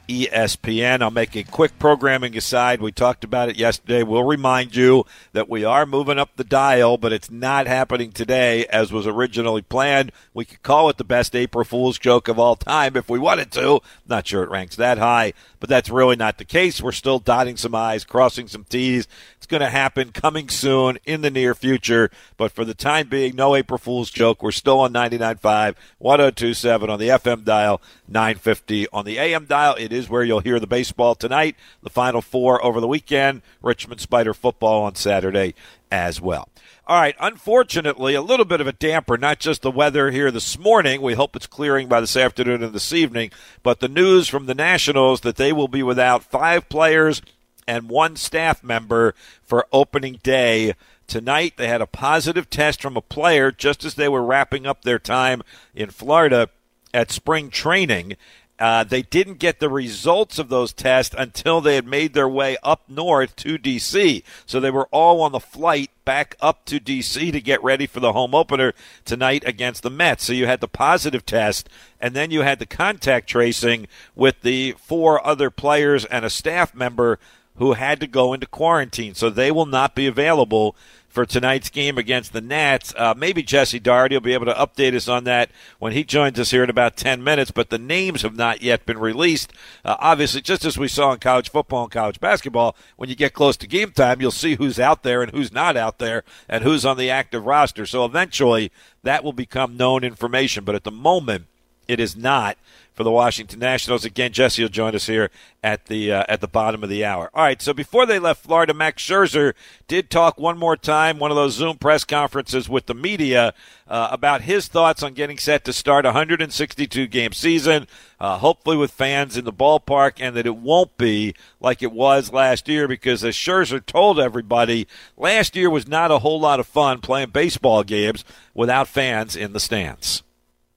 ESPN. 0.09 1.03
I'll 1.03 1.11
make 1.11 1.37
a 1.37 1.42
quick 1.42 1.79
programming 1.79 2.37
aside. 2.37 2.81
We 2.81 2.92
talked 2.92 3.25
about 3.25 3.49
it 3.49 3.57
yesterday. 3.57 4.03
We'll 4.03 4.25
remind 4.25 4.77
you 4.77 5.05
that 5.33 5.49
we 5.49 5.64
are 5.64 5.87
moving 5.87 6.19
up 6.19 6.31
the 6.37 6.45
dial, 6.45 6.97
but 6.97 7.12
it's 7.12 7.31
not 7.31 7.66
happening 7.66 8.12
today 8.12 8.66
as 8.66 8.92
was 8.92 9.07
originally 9.07 9.62
planned. 9.62 10.12
We 10.33 10.45
could 10.45 10.62
call 10.62 10.88
it 10.88 10.97
the 10.97 11.05
best 11.05 11.35
April 11.35 11.64
Fool's 11.64 11.99
joke 11.99 12.29
of 12.29 12.38
all 12.38 12.57
time 12.57 12.97
if 12.97 13.09
we 13.09 13.19
wanted 13.19 13.51
to. 13.53 13.81
Not 14.09 14.27
sure 14.27 14.42
it 14.42 14.51
ranks 14.51 14.77
that 14.77 14.99
high, 14.99 15.33
but 15.61 15.69
that's 15.69 15.90
really 15.90 16.16
not 16.16 16.38
the 16.38 16.45
case. 16.45 16.81
We're 16.81 16.92
still 16.92 17.19
dotting 17.19 17.57
some 17.57 17.75
I's, 17.75 18.05
crossing 18.05 18.49
some 18.49 18.64
T's. 18.64 19.09
It's 19.37 19.47
going 19.47 19.61
to 19.61 19.71
happen 19.71 20.12
coming 20.12 20.49
soon 20.49 20.99
in 21.05 21.21
the 21.21 21.31
near 21.31 21.55
future. 21.55 22.11
But 22.37 22.53
for 22.53 22.64
the 22.64 22.75
time 22.75 23.09
being, 23.09 23.37
no 23.37 23.55
April 23.55 23.79
Fool's 23.79 24.11
joke. 24.11 24.42
We're 24.42 24.51
still 24.51 24.81
on 24.81 24.92
99.5, 24.92 25.77
1027 25.99 26.90
on 26.90 26.99
the 26.99 27.09
FM 27.09 27.45
dial, 27.45 27.81
950 28.09 28.88
on 28.92 29.05
the 29.05 29.19
AM 29.19 29.45
dial. 29.45 29.75
It 29.79 29.92
is 29.96 30.09
where 30.09 30.22
you'll 30.22 30.40
hear 30.40 30.61
the 30.61 30.66
baseball 30.66 31.14
tonight, 31.14 31.56
the 31.82 31.90
Final 31.90 32.22
Four 32.22 32.64
over 32.64 32.80
the 32.80 32.88
weekend, 32.88 33.42
Richmond 33.62 34.00
Spider 34.00 34.35
football 34.35 34.85
on 34.85 34.94
Saturday 34.94 35.54
as 35.90 36.20
well. 36.20 36.48
All 36.87 37.00
right, 37.00 37.16
unfortunately, 37.18 38.14
a 38.14 38.22
little 38.22 38.44
bit 38.44 38.61
of 38.61 38.68
a 38.68 38.72
damper, 38.72 39.16
not 39.16 39.40
just 39.40 39.62
the 39.62 39.72
weather 39.72 40.12
here 40.12 40.30
this 40.30 40.56
morning. 40.56 41.02
We 41.02 41.14
hope 41.14 41.35
it's 41.35 41.48
clearing 41.48 41.88
by 41.88 42.00
this 42.00 42.16
afternoon 42.16 42.62
and 42.62 42.72
this 42.72 42.92
evening, 42.92 43.30
but 43.64 43.80
the 43.80 43.88
news 43.88 44.28
from 44.28 44.46
the 44.46 44.54
Nationals 44.54 45.22
that 45.22 45.35
they 45.35 45.52
will 45.52 45.66
be 45.66 45.82
without 45.82 46.22
five 46.22 46.68
players 46.68 47.22
and 47.66 47.88
one 47.88 48.14
staff 48.14 48.62
member 48.62 49.14
for 49.42 49.66
opening 49.72 50.20
day. 50.22 50.74
Tonight, 51.09 51.54
they 51.56 51.68
had 51.68 51.80
a 51.80 51.87
positive 51.87 52.48
test 52.50 52.80
from 52.80 52.96
a 52.96 53.02
player 53.02 53.50
just 53.50 53.85
as 53.85 53.94
they 53.94 54.09
were 54.09 54.22
wrapping 54.22 54.66
up 54.66 54.82
their 54.82 54.98
time 54.98 55.42
in 55.74 55.90
Florida 55.90 56.50
at 56.94 57.11
spring 57.11 57.50
training. 57.50 58.16
Uh, 58.59 58.85
they 58.85 59.03
didn't 59.03 59.38
get 59.38 59.61
the 59.61 59.69
results 59.69 60.38
of 60.38 60.49
those 60.49 60.73
tests 60.73 61.14
until 61.19 61.61
they 61.61 61.75
had 61.75 61.87
made 61.87 62.14
their 62.14 62.29
way 62.29 62.57
up 62.62 62.83
north 62.88 63.37
to 63.37 63.59
D.C. 63.59 64.25
So 64.47 64.61
they 64.61 64.71
were 64.71 64.88
all 64.90 65.21
on 65.21 65.33
the 65.33 65.40
flight 65.40 65.90
back 66.07 66.37
up 66.40 66.64
to 66.66 66.81
D.C. 66.81 67.31
to 67.33 67.40
get 67.40 67.62
ready 67.62 67.87
for 67.87 68.01
the 68.01 68.14
home 68.14 68.35
opener 68.35 68.73
tonight 69.05 69.42
against 69.47 69.83
the 69.83 69.90
Mets. 69.90 70.25
So 70.25 70.33
you 70.33 70.47
had 70.47 70.61
the 70.61 70.69
positive 70.69 71.27
test, 71.27 71.69
and 72.01 72.14
then 72.14 72.31
you 72.31 72.42
had 72.42 72.59
the 72.59 72.66
contact 72.66 73.29
tracing 73.29 73.88
with 74.14 74.40
the 74.40 74.73
four 74.79 75.25
other 75.27 75.51
players 75.51 76.07
and 76.07 76.25
a 76.25 76.31
staff 76.31 76.75
member 76.75 77.19
who 77.57 77.75
had 77.75 78.01
to 78.01 78.07
go 78.07 78.33
into 78.33 78.47
quarantine. 78.47 79.14
So 79.14 79.29
they 79.29 79.51
will 79.51 79.66
not 79.66 79.95
be 79.95 80.07
available 80.07 80.77
for 81.16 81.24
tonight's 81.24 81.70
game 81.70 81.96
against 81.96 82.35
the 82.35 82.42
Nats. 82.42 82.92
Uh, 82.94 83.14
maybe 83.16 83.42
Jesse 83.42 83.81
Dougherty 83.81 84.14
will 84.16 84.20
be 84.20 84.35
able 84.35 84.44
to 84.44 84.52
update 84.52 84.94
us 84.94 85.09
on 85.09 85.24
that 85.24 85.50
when 85.79 85.92
he 85.92 86.05
joins 86.05 86.38
us 86.38 86.50
here 86.50 86.62
in 86.62 86.68
about 86.68 86.94
10 86.94 87.24
minutes, 87.24 87.50
but 87.50 87.70
the 87.70 87.79
names 87.79 88.20
have 88.20 88.37
not 88.37 88.61
yet 88.61 88.85
been 88.85 88.98
released. 88.98 89.50
Uh, 89.83 89.96
obviously, 89.98 90.42
just 90.42 90.66
as 90.66 90.76
we 90.76 90.88
saw 90.88 91.12
in 91.14 91.18
college 91.18 91.48
football 91.48 91.85
and 91.85 91.90
college 91.90 92.20
basketball, 92.20 92.76
when 92.96 93.09
you 93.09 93.16
get 93.16 93.33
close 93.33 93.57
to 93.57 93.66
game 93.66 93.92
time, 93.92 94.20
you'll 94.20 94.31
see 94.31 94.57
who's 94.57 94.79
out 94.79 95.05
there 95.05 95.22
and 95.22 95.33
who's 95.33 95.50
not 95.50 95.74
out 95.74 95.98
there 95.98 96.22
and 96.50 96.62
who's 96.62 96.85
on 96.85 96.98
the 96.98 97.09
active 97.09 97.46
roster. 97.46 97.87
So 97.87 98.05
eventually, 98.05 98.70
that 99.02 99.24
will 99.24 99.33
become 99.33 99.79
known 99.79 100.05
information, 100.05 100.64
but 100.64 100.74
at 100.74 100.85
the 100.85 100.90
moment, 100.90 101.46
it 101.88 102.01
is 102.01 102.16
not 102.16 102.57
for 102.96 103.05
the 103.05 103.11
Washington 103.11 103.61
Nationals. 103.61 104.07
Again, 104.07 104.33
Jesse 104.33 104.62
will 104.62 104.70
join 104.70 104.94
us 104.94 105.07
here 105.07 105.31
at 105.62 105.85
the 105.87 106.11
uh, 106.11 106.25
at 106.29 106.40
the 106.40 106.49
bottom 106.49 106.83
of 106.83 106.88
the 106.88 107.05
hour. 107.05 107.31
All 107.35 107.44
right. 107.44 107.61
So 107.61 107.75
before 107.75 108.07
they 108.07 108.18
left 108.18 108.42
Florida, 108.42 108.72
Max 108.72 109.03
Scherzer 109.03 109.53
did 109.87 110.09
talk 110.09 110.38
one 110.38 110.57
more 110.57 110.79
time, 110.79 111.18
one 111.18 111.31
of 111.31 111.37
those 111.37 111.53
Zoom 111.53 111.77
press 111.77 112.05
conferences 112.05 112.70
with 112.70 112.87
the 112.87 112.94
media 112.94 113.53
uh, 113.87 114.09
about 114.11 114.40
his 114.42 114.66
thoughts 114.66 115.03
on 115.03 115.12
getting 115.12 115.37
set 115.37 115.62
to 115.66 115.75
start 115.75 116.07
a 116.07 116.09
162 116.09 117.07
game 117.07 117.33
season, 117.33 117.87
uh, 118.18 118.38
hopefully 118.38 118.79
with 118.79 118.90
fans 118.90 119.37
in 119.37 119.44
the 119.44 119.53
ballpark, 119.53 120.14
and 120.18 120.35
that 120.35 120.46
it 120.46 120.57
won't 120.57 120.96
be 120.96 121.35
like 121.61 121.83
it 121.83 121.92
was 121.92 122.33
last 122.33 122.66
year 122.66 122.88
because 122.88 123.22
as 123.22 123.37
Scherzer 123.37 123.85
told 123.85 124.18
everybody, 124.18 124.88
last 125.18 125.55
year 125.55 125.68
was 125.68 125.87
not 125.87 126.11
a 126.11 126.20
whole 126.20 126.40
lot 126.40 126.61
of 126.61 126.66
fun 126.66 127.01
playing 127.03 127.29
baseball 127.29 127.85
games 127.85 128.25
without 128.55 128.88
fans 128.88 129.37
in 129.37 129.53
the 129.53 129.61
stands. 129.61 130.22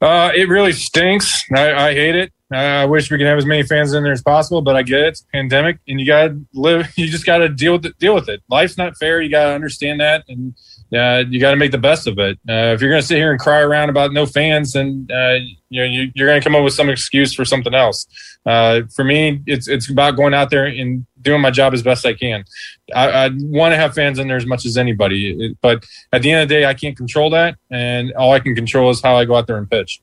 Uh, 0.02 0.32
it 0.36 0.48
really 0.48 0.72
stinks. 0.72 1.44
I, 1.52 1.90
I 1.90 1.94
hate 1.94 2.16
it. 2.16 2.32
I 2.52 2.86
wish 2.86 3.12
we 3.12 3.18
could 3.18 3.28
have 3.28 3.38
as 3.38 3.46
many 3.46 3.62
fans 3.62 3.94
in 3.94 4.02
there 4.04 4.12
as 4.12 4.24
possible, 4.24 4.62
but 4.62 4.76
I 4.76 4.82
get 4.82 5.02
it. 5.02 5.08
It's 5.10 5.22
pandemic, 5.22 5.78
and 5.88 6.00
you 6.00 6.06
got 6.08 6.30
to 6.30 6.46
live. 6.54 6.88
You 7.00 7.08
just 7.08 7.26
got 7.26 7.38
to 7.38 7.50
deal 7.50 7.74
with 7.74 7.86
it. 7.86 7.98
Deal 8.00 8.16
with 8.16 8.28
it. 8.28 8.42
Life's 8.50 8.78
not 8.78 8.98
fair. 8.98 9.22
You 9.22 9.30
got 9.30 9.46
to 9.46 9.54
understand 9.54 10.02
that, 10.02 10.26
and 10.28 10.54
uh, 10.94 11.24
you 11.30 11.40
got 11.40 11.52
to 11.52 11.58
make 11.58 11.72
the 11.72 11.78
best 11.78 12.08
of 12.08 12.18
it. 12.18 12.38
Uh, 12.50 12.74
if 12.74 12.82
you're 12.82 12.90
going 12.90 13.02
to 13.02 13.08
sit 13.08 13.18
here 13.18 13.32
and 13.32 13.40
cry 13.40 13.60
around 13.60 13.90
about 13.90 14.12
no 14.12 14.26
fans, 14.26 14.74
then 14.74 15.08
uh, 15.12 15.36
you 15.70 15.82
know 15.82 15.86
you, 15.86 16.12
are 16.24 16.28
going 16.28 16.42
to 16.42 16.44
come 16.44 16.56
up 16.56 16.64
with 16.64 16.74
some 16.74 16.90
excuse 16.90 17.34
for 17.34 17.46
something 17.46 17.74
else. 17.74 18.08
Uh, 18.46 18.82
for 18.96 19.04
me, 19.04 19.42
it's 19.46 19.68
it's 19.68 19.90
about 19.90 20.16
going 20.16 20.34
out 20.34 20.50
there 20.50 20.66
and 20.66 21.06
doing 21.22 21.42
my 21.42 21.52
job 21.52 21.74
as 21.74 21.84
best 21.84 22.06
I 22.06 22.14
can. 22.14 22.44
I, 22.94 23.10
I 23.10 23.30
want 23.34 23.74
to 23.74 23.78
have 23.78 23.94
fans 23.94 24.18
in 24.18 24.28
there 24.28 24.38
as 24.38 24.46
much 24.46 24.66
as 24.66 24.78
anybody, 24.78 25.56
but 25.62 25.86
at 26.12 26.24
the 26.24 26.32
end 26.32 26.42
of 26.44 26.50
the 26.50 26.56
day, 26.56 26.66
I 26.66 26.74
can't 26.74 26.98
control 26.98 27.30
that, 27.30 27.58
and 27.70 28.12
all 28.14 28.34
I 28.34 28.40
can 28.40 28.56
control 28.56 28.90
is 28.90 29.02
how 29.02 29.16
I 29.16 29.26
go 29.26 29.36
out 29.36 29.46
there 29.48 29.58
and 29.58 29.70
pitch. 29.70 30.02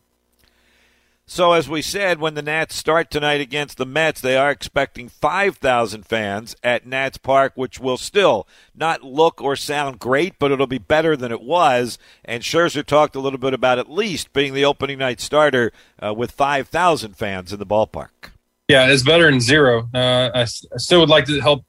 So, 1.28 1.54
as 1.54 1.68
we 1.68 1.82
said, 1.82 2.20
when 2.20 2.34
the 2.34 2.42
Nats 2.42 2.76
start 2.76 3.10
tonight 3.10 3.40
against 3.40 3.78
the 3.78 3.84
Mets, 3.84 4.20
they 4.20 4.36
are 4.36 4.52
expecting 4.52 5.08
5,000 5.08 6.06
fans 6.06 6.54
at 6.62 6.86
Nats 6.86 7.18
Park, 7.18 7.52
which 7.56 7.80
will 7.80 7.96
still 7.96 8.46
not 8.76 9.02
look 9.02 9.42
or 9.42 9.56
sound 9.56 9.98
great, 9.98 10.38
but 10.38 10.52
it'll 10.52 10.68
be 10.68 10.78
better 10.78 11.16
than 11.16 11.32
it 11.32 11.42
was. 11.42 11.98
And 12.24 12.44
Scherzer 12.44 12.86
talked 12.86 13.16
a 13.16 13.20
little 13.20 13.40
bit 13.40 13.54
about 13.54 13.80
at 13.80 13.90
least 13.90 14.32
being 14.32 14.54
the 14.54 14.64
opening 14.64 14.98
night 14.98 15.20
starter 15.20 15.72
uh, 16.00 16.14
with 16.14 16.30
5,000 16.30 17.16
fans 17.16 17.52
in 17.52 17.58
the 17.58 17.66
ballpark. 17.66 18.30
Yeah, 18.68 18.86
it's 18.88 19.02
better 19.02 19.28
than 19.28 19.40
zero. 19.40 19.88
Uh, 19.92 20.30
I, 20.32 20.42
I, 20.42 20.44
still 20.76 21.00
would 21.00 21.08
like 21.08 21.24
to 21.26 21.40
help. 21.40 21.64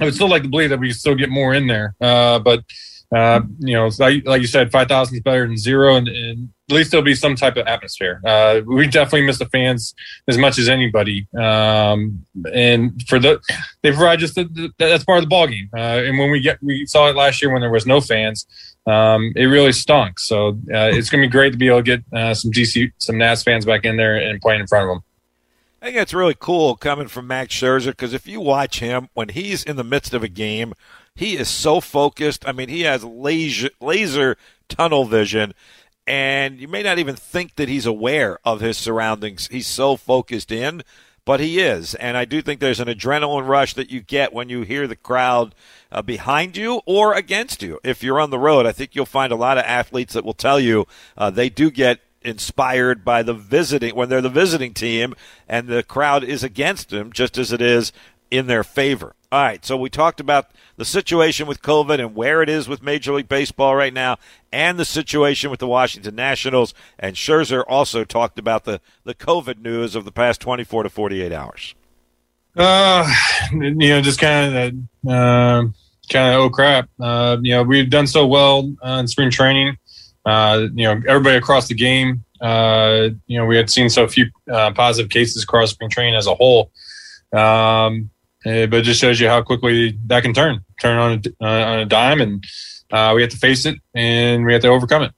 I 0.00 0.04
would 0.04 0.14
still 0.14 0.28
like 0.28 0.42
to 0.44 0.48
believe 0.48 0.70
that 0.70 0.78
we 0.78 0.92
still 0.92 1.16
get 1.16 1.30
more 1.30 1.52
in 1.52 1.66
there, 1.66 1.94
uh, 2.00 2.38
but 2.40 2.64
uh, 3.14 3.40
you 3.60 3.74
know, 3.74 3.88
like, 3.98 4.26
like 4.26 4.40
you 4.40 4.48
said, 4.48 4.72
five 4.72 4.88
thousand 4.88 5.16
is 5.16 5.22
better 5.22 5.46
than 5.46 5.56
zero, 5.56 5.94
and, 5.94 6.08
and, 6.08 6.48
at 6.68 6.74
least 6.74 6.90
there'll 6.90 7.04
be 7.04 7.14
some 7.14 7.34
type 7.34 7.56
of 7.56 7.66
atmosphere. 7.66 8.20
Uh, 8.24 8.60
we 8.66 8.86
definitely 8.86 9.22
miss 9.22 9.38
the 9.38 9.46
fans 9.46 9.94
as 10.26 10.36
much 10.36 10.58
as 10.58 10.68
anybody, 10.68 11.26
um, 11.38 12.24
and 12.52 13.02
for 13.08 13.18
the 13.18 13.40
they 13.82 13.90
provide 13.90 14.18
just 14.18 14.34
the, 14.34 14.44
the, 14.44 14.72
that's 14.78 15.04
part 15.04 15.18
of 15.18 15.24
the 15.24 15.28
ball 15.28 15.46
game. 15.46 15.70
Uh, 15.74 16.02
and 16.04 16.18
when 16.18 16.30
we 16.30 16.40
get 16.40 16.62
we 16.62 16.84
saw 16.86 17.08
it 17.08 17.16
last 17.16 17.40
year 17.40 17.50
when 17.50 17.62
there 17.62 17.70
was 17.70 17.86
no 17.86 18.00
fans, 18.00 18.46
um, 18.86 19.32
it 19.34 19.46
really 19.46 19.72
stunk. 19.72 20.18
So 20.18 20.48
uh, 20.48 20.90
it's 20.92 21.08
going 21.08 21.22
to 21.22 21.28
be 21.28 21.32
great 21.32 21.52
to 21.52 21.58
be 21.58 21.68
able 21.68 21.82
to 21.82 21.82
get 21.82 22.04
uh, 22.12 22.34
some 22.34 22.50
DC 22.50 22.92
some 22.98 23.16
Nats 23.16 23.42
fans 23.42 23.64
back 23.64 23.84
in 23.84 23.96
there 23.96 24.16
and 24.16 24.40
playing 24.40 24.60
in 24.60 24.66
front 24.66 24.90
of 24.90 24.96
them. 24.96 25.04
I 25.80 25.86
think 25.86 25.96
it's 25.96 26.12
really 26.12 26.36
cool 26.38 26.76
coming 26.76 27.08
from 27.08 27.28
Max 27.28 27.54
Scherzer 27.54 27.92
because 27.92 28.12
if 28.12 28.26
you 28.26 28.40
watch 28.40 28.80
him 28.80 29.08
when 29.14 29.30
he's 29.30 29.62
in 29.62 29.76
the 29.76 29.84
midst 29.84 30.12
of 30.12 30.22
a 30.22 30.28
game 30.28 30.74
he 31.18 31.36
is 31.36 31.48
so 31.48 31.80
focused. 31.80 32.46
I 32.46 32.52
mean, 32.52 32.68
he 32.68 32.82
has 32.82 33.02
laser, 33.02 33.70
laser 33.80 34.36
tunnel 34.68 35.04
vision, 35.04 35.52
and 36.08 36.58
you 36.58 36.68
may 36.68 36.82
not 36.82 36.98
even 36.98 37.14
think 37.14 37.56
that 37.56 37.68
he's 37.68 37.84
aware 37.84 38.38
of 38.42 38.62
his 38.62 38.78
surroundings. 38.78 39.46
He's 39.48 39.66
so 39.66 39.94
focused 39.94 40.50
in, 40.50 40.82
but 41.26 41.38
he 41.38 41.58
is. 41.58 41.94
And 41.96 42.16
I 42.16 42.24
do 42.24 42.40
think 42.40 42.60
there's 42.60 42.80
an 42.80 42.88
adrenaline 42.88 43.46
rush 43.46 43.74
that 43.74 43.90
you 43.90 44.00
get 44.00 44.32
when 44.32 44.48
you 44.48 44.62
hear 44.62 44.86
the 44.86 44.96
crowd 44.96 45.54
uh, 45.92 46.00
behind 46.00 46.56
you 46.56 46.80
or 46.86 47.12
against 47.12 47.62
you. 47.62 47.78
If 47.84 48.02
you're 48.02 48.20
on 48.20 48.30
the 48.30 48.38
road, 48.38 48.64
I 48.64 48.72
think 48.72 48.94
you'll 48.94 49.04
find 49.04 49.30
a 49.30 49.36
lot 49.36 49.58
of 49.58 49.64
athletes 49.64 50.14
that 50.14 50.24
will 50.24 50.32
tell 50.32 50.58
you 50.58 50.86
uh, 51.18 51.28
they 51.28 51.50
do 51.50 51.70
get 51.70 52.00
inspired 52.22 53.04
by 53.04 53.22
the 53.22 53.34
visiting 53.34 53.94
when 53.94 54.08
they're 54.08 54.22
the 54.22 54.30
visiting 54.30 54.72
team 54.72 55.14
and 55.46 55.68
the 55.68 55.82
crowd 55.82 56.24
is 56.24 56.42
against 56.42 56.88
them 56.88 57.12
just 57.12 57.36
as 57.36 57.52
it 57.52 57.60
is 57.60 57.92
in 58.30 58.46
their 58.46 58.64
favor. 58.64 59.14
All 59.30 59.42
right, 59.42 59.62
so 59.62 59.76
we 59.76 59.90
talked 59.90 60.20
about 60.20 60.50
the 60.76 60.86
situation 60.86 61.46
with 61.46 61.60
COVID 61.60 62.00
and 62.00 62.14
where 62.14 62.40
it 62.40 62.48
is 62.48 62.66
with 62.66 62.82
Major 62.82 63.12
League 63.12 63.28
Baseball 63.28 63.76
right 63.76 63.92
now, 63.92 64.16
and 64.50 64.78
the 64.78 64.86
situation 64.86 65.50
with 65.50 65.60
the 65.60 65.66
Washington 65.66 66.14
Nationals. 66.14 66.72
And 66.98 67.14
Scherzer 67.14 67.62
also 67.68 68.04
talked 68.04 68.38
about 68.38 68.64
the, 68.64 68.80
the 69.04 69.14
COVID 69.14 69.60
news 69.60 69.94
of 69.94 70.06
the 70.06 70.12
past 70.12 70.40
24 70.40 70.84
to 70.84 70.88
48 70.88 71.30
hours. 71.30 71.74
Uh, 72.56 73.06
you 73.52 73.74
know, 73.74 74.00
just 74.00 74.18
kind 74.18 74.56
of, 74.56 75.10
uh, 75.10 75.68
kind 76.10 76.34
of, 76.34 76.40
oh 76.40 76.50
crap. 76.50 76.88
Uh, 76.98 77.36
you 77.42 77.52
know, 77.52 77.62
we've 77.62 77.90
done 77.90 78.06
so 78.06 78.26
well 78.26 78.72
uh, 78.82 78.98
in 79.00 79.06
spring 79.08 79.30
training. 79.30 79.76
Uh, 80.24 80.68
you 80.74 80.84
know, 80.84 81.02
everybody 81.06 81.36
across 81.36 81.68
the 81.68 81.74
game. 81.74 82.24
Uh, 82.40 83.08
you 83.26 83.38
know, 83.38 83.44
we 83.44 83.56
had 83.56 83.68
seen 83.68 83.90
so 83.90 84.06
few 84.08 84.30
uh, 84.50 84.70
positive 84.72 85.10
cases 85.10 85.42
across 85.42 85.70
spring 85.70 85.90
training 85.90 86.14
as 86.14 86.26
a 86.26 86.34
whole. 86.34 86.70
Um, 87.32 88.10
but 88.48 88.74
it 88.74 88.82
just 88.82 89.00
shows 89.00 89.20
you 89.20 89.28
how 89.28 89.42
quickly 89.42 89.98
that 90.06 90.22
can 90.22 90.32
turn, 90.32 90.64
turn 90.80 90.96
on 90.96 91.22
a, 91.40 91.44
uh, 91.44 91.72
on 91.72 91.78
a 91.80 91.84
dime, 91.84 92.20
and 92.20 92.44
uh, 92.90 93.12
we 93.14 93.22
have 93.22 93.30
to 93.30 93.36
face 93.36 93.66
it 93.66 93.76
and 93.94 94.44
we 94.46 94.52
have 94.52 94.62
to 94.62 94.68
overcome 94.68 95.02
it. 95.02 95.12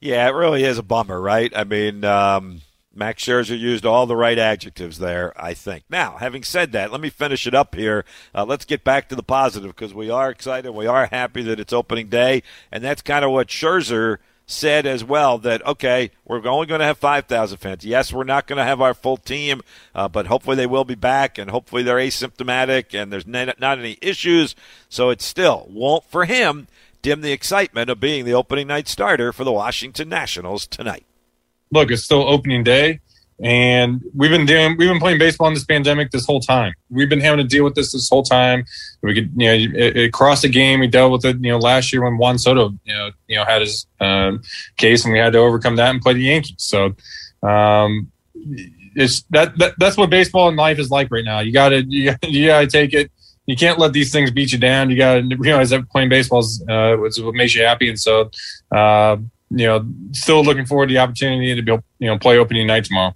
Yeah, 0.00 0.26
it 0.28 0.32
really 0.32 0.64
is 0.64 0.78
a 0.78 0.82
bummer, 0.82 1.20
right? 1.20 1.52
I 1.56 1.64
mean, 1.64 2.04
um, 2.04 2.60
Max 2.94 3.24
Scherzer 3.24 3.58
used 3.58 3.86
all 3.86 4.06
the 4.06 4.16
right 4.16 4.38
adjectives 4.38 4.98
there, 4.98 5.32
I 5.42 5.54
think. 5.54 5.84
Now, 5.88 6.16
having 6.18 6.44
said 6.44 6.72
that, 6.72 6.92
let 6.92 7.00
me 7.00 7.10
finish 7.10 7.46
it 7.46 7.54
up 7.54 7.74
here. 7.74 8.04
Uh, 8.34 8.44
let's 8.44 8.64
get 8.64 8.84
back 8.84 9.08
to 9.08 9.14
the 9.14 9.22
positive 9.22 9.74
because 9.74 9.94
we 9.94 10.10
are 10.10 10.30
excited. 10.30 10.72
We 10.72 10.86
are 10.86 11.06
happy 11.06 11.42
that 11.42 11.60
it's 11.60 11.72
opening 11.72 12.08
day, 12.08 12.42
and 12.70 12.84
that's 12.84 13.02
kind 13.02 13.24
of 13.24 13.30
what 13.30 13.48
Scherzer– 13.48 14.18
said 14.46 14.86
as 14.86 15.02
well 15.02 15.38
that 15.38 15.64
okay, 15.66 16.10
we're 16.24 16.46
only 16.46 16.66
going 16.66 16.80
to 16.80 16.86
have 16.86 16.98
five 16.98 17.26
thousand 17.26 17.58
fans. 17.58 17.84
Yes, 17.84 18.12
we're 18.12 18.24
not 18.24 18.46
going 18.46 18.58
to 18.58 18.64
have 18.64 18.80
our 18.80 18.94
full 18.94 19.16
team, 19.16 19.62
uh, 19.94 20.08
but 20.08 20.26
hopefully 20.26 20.56
they 20.56 20.66
will 20.66 20.84
be 20.84 20.94
back, 20.94 21.38
and 21.38 21.50
hopefully 21.50 21.82
they're 21.82 21.96
asymptomatic 21.96 22.94
and 22.94 23.12
there's 23.12 23.26
not, 23.26 23.58
not 23.60 23.78
any 23.78 23.98
issues. 24.00 24.54
So 24.88 25.10
it 25.10 25.22
still 25.22 25.66
won't 25.70 26.04
for 26.04 26.24
him 26.24 26.68
dim 27.02 27.20
the 27.20 27.32
excitement 27.32 27.90
of 27.90 28.00
being 28.00 28.24
the 28.24 28.34
opening 28.34 28.66
night 28.66 28.88
starter 28.88 29.32
for 29.32 29.44
the 29.44 29.52
Washington 29.52 30.08
Nationals 30.08 30.66
tonight. 30.66 31.04
Look, 31.70 31.90
it's 31.90 32.04
still 32.04 32.26
opening 32.28 32.64
day. 32.64 33.00
And 33.42 34.00
we've 34.14 34.30
been 34.30 34.46
doing, 34.46 34.76
we've 34.76 34.88
been 34.88 35.00
playing 35.00 35.18
baseball 35.18 35.48
in 35.48 35.54
this 35.54 35.64
pandemic 35.64 36.12
this 36.12 36.24
whole 36.24 36.40
time. 36.40 36.72
We've 36.88 37.08
been 37.08 37.20
having 37.20 37.38
to 37.38 37.44
deal 37.44 37.64
with 37.64 37.74
this 37.74 37.92
this 37.92 38.08
whole 38.08 38.22
time. 38.22 38.64
We 39.02 39.14
could, 39.14 39.32
you 39.36 39.46
know, 39.48 39.54
it, 39.54 39.96
it 39.96 40.12
crossed 40.12 40.42
the 40.42 40.48
game. 40.48 40.80
We 40.80 40.86
dealt 40.86 41.10
with 41.10 41.24
it, 41.24 41.36
you 41.40 41.50
know, 41.50 41.58
last 41.58 41.92
year 41.92 42.04
when 42.04 42.16
Juan 42.16 42.38
Soto, 42.38 42.70
you 42.84 42.94
know, 42.94 43.10
you 43.26 43.36
know, 43.36 43.44
had 43.44 43.62
his 43.62 43.86
um, 44.00 44.42
case, 44.76 45.04
and 45.04 45.12
we 45.12 45.18
had 45.18 45.32
to 45.32 45.40
overcome 45.40 45.76
that 45.76 45.90
and 45.90 46.00
play 46.00 46.12
the 46.12 46.22
Yankees. 46.22 46.54
So, 46.58 46.94
um, 47.42 48.12
it's 48.94 49.22
that, 49.30 49.58
that 49.58 49.74
that's 49.78 49.96
what 49.96 50.10
baseball 50.10 50.46
and 50.46 50.56
life 50.56 50.78
is 50.78 50.90
like 50.90 51.10
right 51.10 51.24
now. 51.24 51.40
You 51.40 51.52
gotta, 51.52 51.82
you 51.82 52.12
gotta, 52.12 52.18
you 52.30 52.46
gotta 52.46 52.68
take 52.68 52.94
it. 52.94 53.10
You 53.46 53.56
can't 53.56 53.80
let 53.80 53.92
these 53.92 54.12
things 54.12 54.30
beat 54.30 54.52
you 54.52 54.58
down. 54.58 54.90
You 54.90 54.96
gotta 54.96 55.28
realize 55.38 55.70
that 55.70 55.90
playing 55.90 56.08
baseball 56.08 56.38
is 56.38 56.64
uh, 56.68 56.96
what 56.96 57.34
makes 57.34 57.54
you 57.56 57.64
happy. 57.64 57.88
And 57.88 57.98
so, 57.98 58.30
uh, 58.74 59.16
you 59.50 59.66
know, 59.66 59.84
still 60.12 60.44
looking 60.44 60.66
forward 60.66 60.86
to 60.86 60.94
the 60.94 61.00
opportunity 61.00 61.54
to 61.56 61.62
be, 61.62 61.72
you 61.98 62.06
know, 62.06 62.16
play 62.16 62.38
opening 62.38 62.68
night 62.68 62.84
tomorrow 62.84 63.14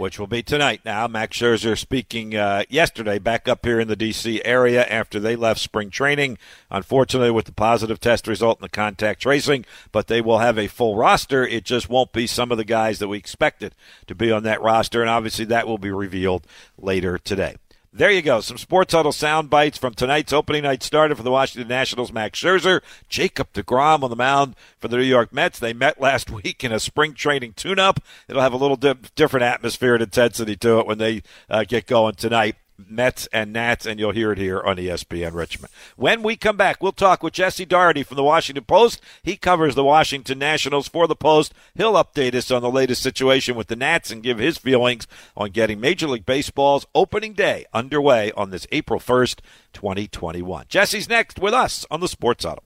which 0.00 0.18
will 0.18 0.26
be 0.26 0.42
tonight 0.42 0.80
now. 0.82 1.06
Max 1.06 1.36
Scherzer 1.36 1.76
speaking 1.76 2.34
uh, 2.34 2.64
yesterday 2.70 3.18
back 3.18 3.46
up 3.46 3.64
here 3.66 3.78
in 3.78 3.86
the 3.86 3.94
D.C. 3.94 4.42
area 4.46 4.84
after 4.86 5.20
they 5.20 5.36
left 5.36 5.60
spring 5.60 5.90
training, 5.90 6.38
unfortunately, 6.70 7.30
with 7.30 7.44
the 7.44 7.52
positive 7.52 8.00
test 8.00 8.26
result 8.26 8.58
in 8.58 8.62
the 8.62 8.70
contact 8.70 9.20
tracing, 9.20 9.66
but 9.92 10.06
they 10.06 10.22
will 10.22 10.38
have 10.38 10.58
a 10.58 10.68
full 10.68 10.96
roster. 10.96 11.46
It 11.46 11.64
just 11.64 11.90
won't 11.90 12.12
be 12.12 12.26
some 12.26 12.50
of 12.50 12.56
the 12.56 12.64
guys 12.64 12.98
that 12.98 13.08
we 13.08 13.18
expected 13.18 13.74
to 14.06 14.14
be 14.14 14.32
on 14.32 14.42
that 14.44 14.62
roster, 14.62 15.02
and 15.02 15.10
obviously 15.10 15.44
that 15.44 15.68
will 15.68 15.78
be 15.78 15.90
revealed 15.90 16.46
later 16.78 17.18
today. 17.18 17.56
There 17.92 18.10
you 18.10 18.22
go. 18.22 18.40
Some 18.40 18.56
Sports 18.56 18.94
Huddle 18.94 19.10
sound 19.10 19.50
bites 19.50 19.76
from 19.76 19.94
tonight's 19.94 20.32
opening 20.32 20.62
night 20.62 20.84
starter 20.84 21.16
for 21.16 21.24
the 21.24 21.30
Washington 21.32 21.66
Nationals, 21.66 22.12
Max 22.12 22.38
Scherzer, 22.38 22.82
Jacob 23.08 23.52
DeGrom 23.52 24.04
on 24.04 24.10
the 24.10 24.16
mound 24.16 24.54
for 24.78 24.86
the 24.86 24.96
New 24.96 25.02
York 25.02 25.32
Mets. 25.32 25.58
They 25.58 25.72
met 25.72 26.00
last 26.00 26.30
week 26.42 26.62
in 26.62 26.70
a 26.70 26.78
spring 26.78 27.14
training 27.14 27.54
tune-up. 27.54 27.98
It'll 28.28 28.42
have 28.42 28.52
a 28.52 28.56
little 28.56 28.76
di- 28.76 28.94
different 29.16 29.42
atmosphere 29.42 29.94
and 29.94 30.04
intensity 30.04 30.54
to 30.58 30.78
it 30.78 30.86
when 30.86 30.98
they 30.98 31.22
uh, 31.48 31.64
get 31.64 31.86
going 31.86 32.14
tonight. 32.14 32.54
Mets 32.88 33.28
and 33.32 33.52
Nats, 33.52 33.86
and 33.86 33.98
you'll 33.98 34.12
hear 34.12 34.32
it 34.32 34.38
here 34.38 34.60
on 34.60 34.76
ESPN 34.76 35.34
Richmond. 35.34 35.72
When 35.96 36.22
we 36.22 36.36
come 36.36 36.56
back, 36.56 36.82
we'll 36.82 36.92
talk 36.92 37.22
with 37.22 37.34
Jesse 37.34 37.64
Dougherty 37.64 38.02
from 38.02 38.16
the 38.16 38.22
Washington 38.22 38.64
Post. 38.64 39.00
He 39.22 39.36
covers 39.36 39.74
the 39.74 39.84
Washington 39.84 40.38
Nationals 40.38 40.88
for 40.88 41.06
the 41.06 41.16
Post. 41.16 41.52
He'll 41.74 41.94
update 41.94 42.34
us 42.34 42.50
on 42.50 42.62
the 42.62 42.70
latest 42.70 43.02
situation 43.02 43.56
with 43.56 43.68
the 43.68 43.76
Nats 43.76 44.10
and 44.10 44.22
give 44.22 44.38
his 44.38 44.58
feelings 44.58 45.06
on 45.36 45.50
getting 45.50 45.80
Major 45.80 46.08
League 46.08 46.26
Baseball's 46.26 46.86
opening 46.94 47.32
day 47.34 47.64
underway 47.72 48.32
on 48.32 48.50
this 48.50 48.66
April 48.72 49.00
1st, 49.00 49.40
2021. 49.72 50.66
Jesse's 50.68 51.08
next 51.08 51.38
with 51.38 51.54
us 51.54 51.84
on 51.90 52.00
the 52.00 52.08
Sports 52.08 52.44
Huddle. 52.44 52.64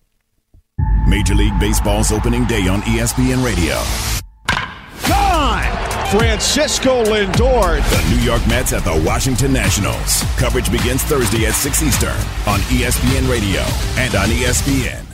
Major 1.07 1.35
League 1.35 1.59
Baseball's 1.61 2.13
opening 2.13 2.45
day 2.47 2.67
on 2.67 2.81
ESPN 2.83 3.45
Radio. 3.45 3.81
Gone! 5.09 5.94
Francisco 6.19 7.03
Lindor. 7.03 7.81
The 7.91 8.15
New 8.15 8.23
York 8.23 8.47
Mets 8.47 8.73
at 8.73 8.85
the 8.85 9.03
Washington 9.05 9.53
Nationals. 9.53 10.23
Coverage 10.37 10.71
begins 10.71 11.03
Thursday 11.03 11.47
at 11.47 11.55
6 11.55 11.83
Eastern 11.83 12.17
on 12.47 12.61
ESPN 12.71 13.29
Radio 13.29 13.63
and 13.99 14.15
on 14.15 14.29
ESPN. 14.29 15.14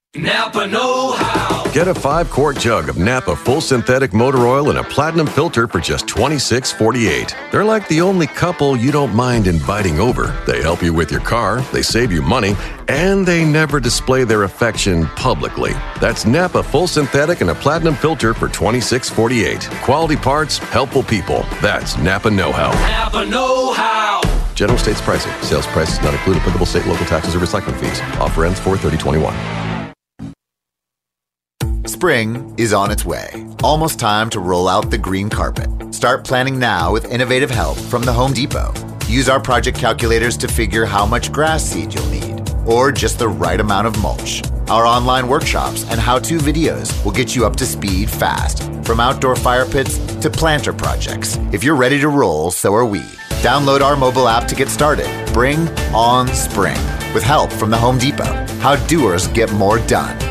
Napa 0.13 0.67
Know 0.67 1.13
How. 1.13 1.71
Get 1.71 1.87
a 1.87 1.95
five 1.95 2.29
quart 2.29 2.57
jug 2.59 2.89
of 2.89 2.97
Napa 2.97 3.33
full 3.33 3.61
synthetic 3.61 4.13
motor 4.13 4.39
oil 4.39 4.69
and 4.69 4.77
a 4.79 4.83
platinum 4.83 5.25
filter 5.25 5.67
for 5.67 5.79
just 5.79 6.05
$26.48. 6.05 7.33
They're 7.49 7.63
like 7.63 7.87
the 7.87 8.01
only 8.01 8.27
couple 8.27 8.75
you 8.75 8.91
don't 8.91 9.15
mind 9.15 9.47
inviting 9.47 10.01
over. 10.01 10.37
They 10.45 10.61
help 10.61 10.83
you 10.83 10.93
with 10.93 11.11
your 11.11 11.21
car, 11.21 11.61
they 11.71 11.81
save 11.81 12.11
you 12.11 12.21
money, 12.21 12.57
and 12.89 13.25
they 13.25 13.45
never 13.45 13.79
display 13.79 14.25
their 14.25 14.43
affection 14.43 15.05
publicly. 15.15 15.71
That's 16.01 16.25
Napa 16.25 16.61
full 16.61 16.87
synthetic 16.87 17.39
and 17.39 17.51
a 17.51 17.55
platinum 17.55 17.95
filter 17.95 18.33
for 18.33 18.49
$26.48. 18.49 19.81
Quality 19.81 20.17
parts, 20.17 20.57
helpful 20.57 21.03
people. 21.03 21.45
That's 21.61 21.97
Napa 21.97 22.29
Know 22.29 22.51
How. 22.51 22.71
Napa 22.89 23.25
Know 23.25 23.71
How. 23.71 24.19
General 24.55 24.77
states 24.77 24.99
pricing. 24.99 25.31
Sales 25.41 25.67
prices 25.67 26.01
not 26.01 26.13
include 26.13 26.35
applicable 26.35 26.65
state, 26.65 26.85
local 26.85 27.05
taxes, 27.05 27.33
or 27.33 27.39
recycling 27.39 27.79
fees. 27.79 28.01
Offer 28.19 28.43
ends 28.43 28.59
43021. 28.59 29.70
Spring 31.87 32.53
is 32.57 32.73
on 32.73 32.91
its 32.91 33.05
way. 33.05 33.43
Almost 33.63 33.99
time 33.99 34.29
to 34.31 34.39
roll 34.39 34.67
out 34.67 34.91
the 34.91 34.99
green 34.99 35.29
carpet. 35.29 35.67
Start 35.91 36.23
planning 36.23 36.59
now 36.59 36.93
with 36.93 37.11
innovative 37.11 37.49
help 37.49 37.75
from 37.75 38.03
the 38.03 38.13
Home 38.13 38.33
Depot. 38.33 38.71
Use 39.07 39.27
our 39.27 39.39
project 39.39 39.79
calculators 39.79 40.37
to 40.37 40.47
figure 40.47 40.85
how 40.85 41.07
much 41.07 41.31
grass 41.31 41.63
seed 41.63 41.91
you'll 41.91 42.05
need, 42.05 42.47
or 42.67 42.91
just 42.91 43.17
the 43.17 43.27
right 43.27 43.59
amount 43.59 43.87
of 43.87 43.99
mulch. 43.99 44.43
Our 44.69 44.85
online 44.85 45.27
workshops 45.27 45.83
and 45.89 45.99
how 45.99 46.19
to 46.19 46.37
videos 46.37 47.03
will 47.03 47.11
get 47.11 47.35
you 47.35 47.47
up 47.47 47.55
to 47.55 47.65
speed 47.65 48.11
fast, 48.11 48.61
from 48.85 48.99
outdoor 48.99 49.35
fire 49.35 49.65
pits 49.65 49.97
to 50.17 50.29
planter 50.29 50.73
projects. 50.73 51.37
If 51.51 51.63
you're 51.63 51.75
ready 51.75 51.99
to 51.99 52.09
roll, 52.09 52.51
so 52.51 52.75
are 52.75 52.85
we. 52.85 53.01
Download 53.41 53.81
our 53.81 53.95
mobile 53.97 54.27
app 54.27 54.47
to 54.49 54.55
get 54.55 54.69
started. 54.69 55.07
Bring 55.33 55.67
on 55.95 56.27
spring 56.27 56.77
with 57.15 57.23
help 57.23 57.51
from 57.51 57.71
the 57.71 57.77
Home 57.77 57.97
Depot. 57.97 58.45
How 58.59 58.75
doers 58.85 59.27
get 59.29 59.51
more 59.53 59.79
done. 59.87 60.30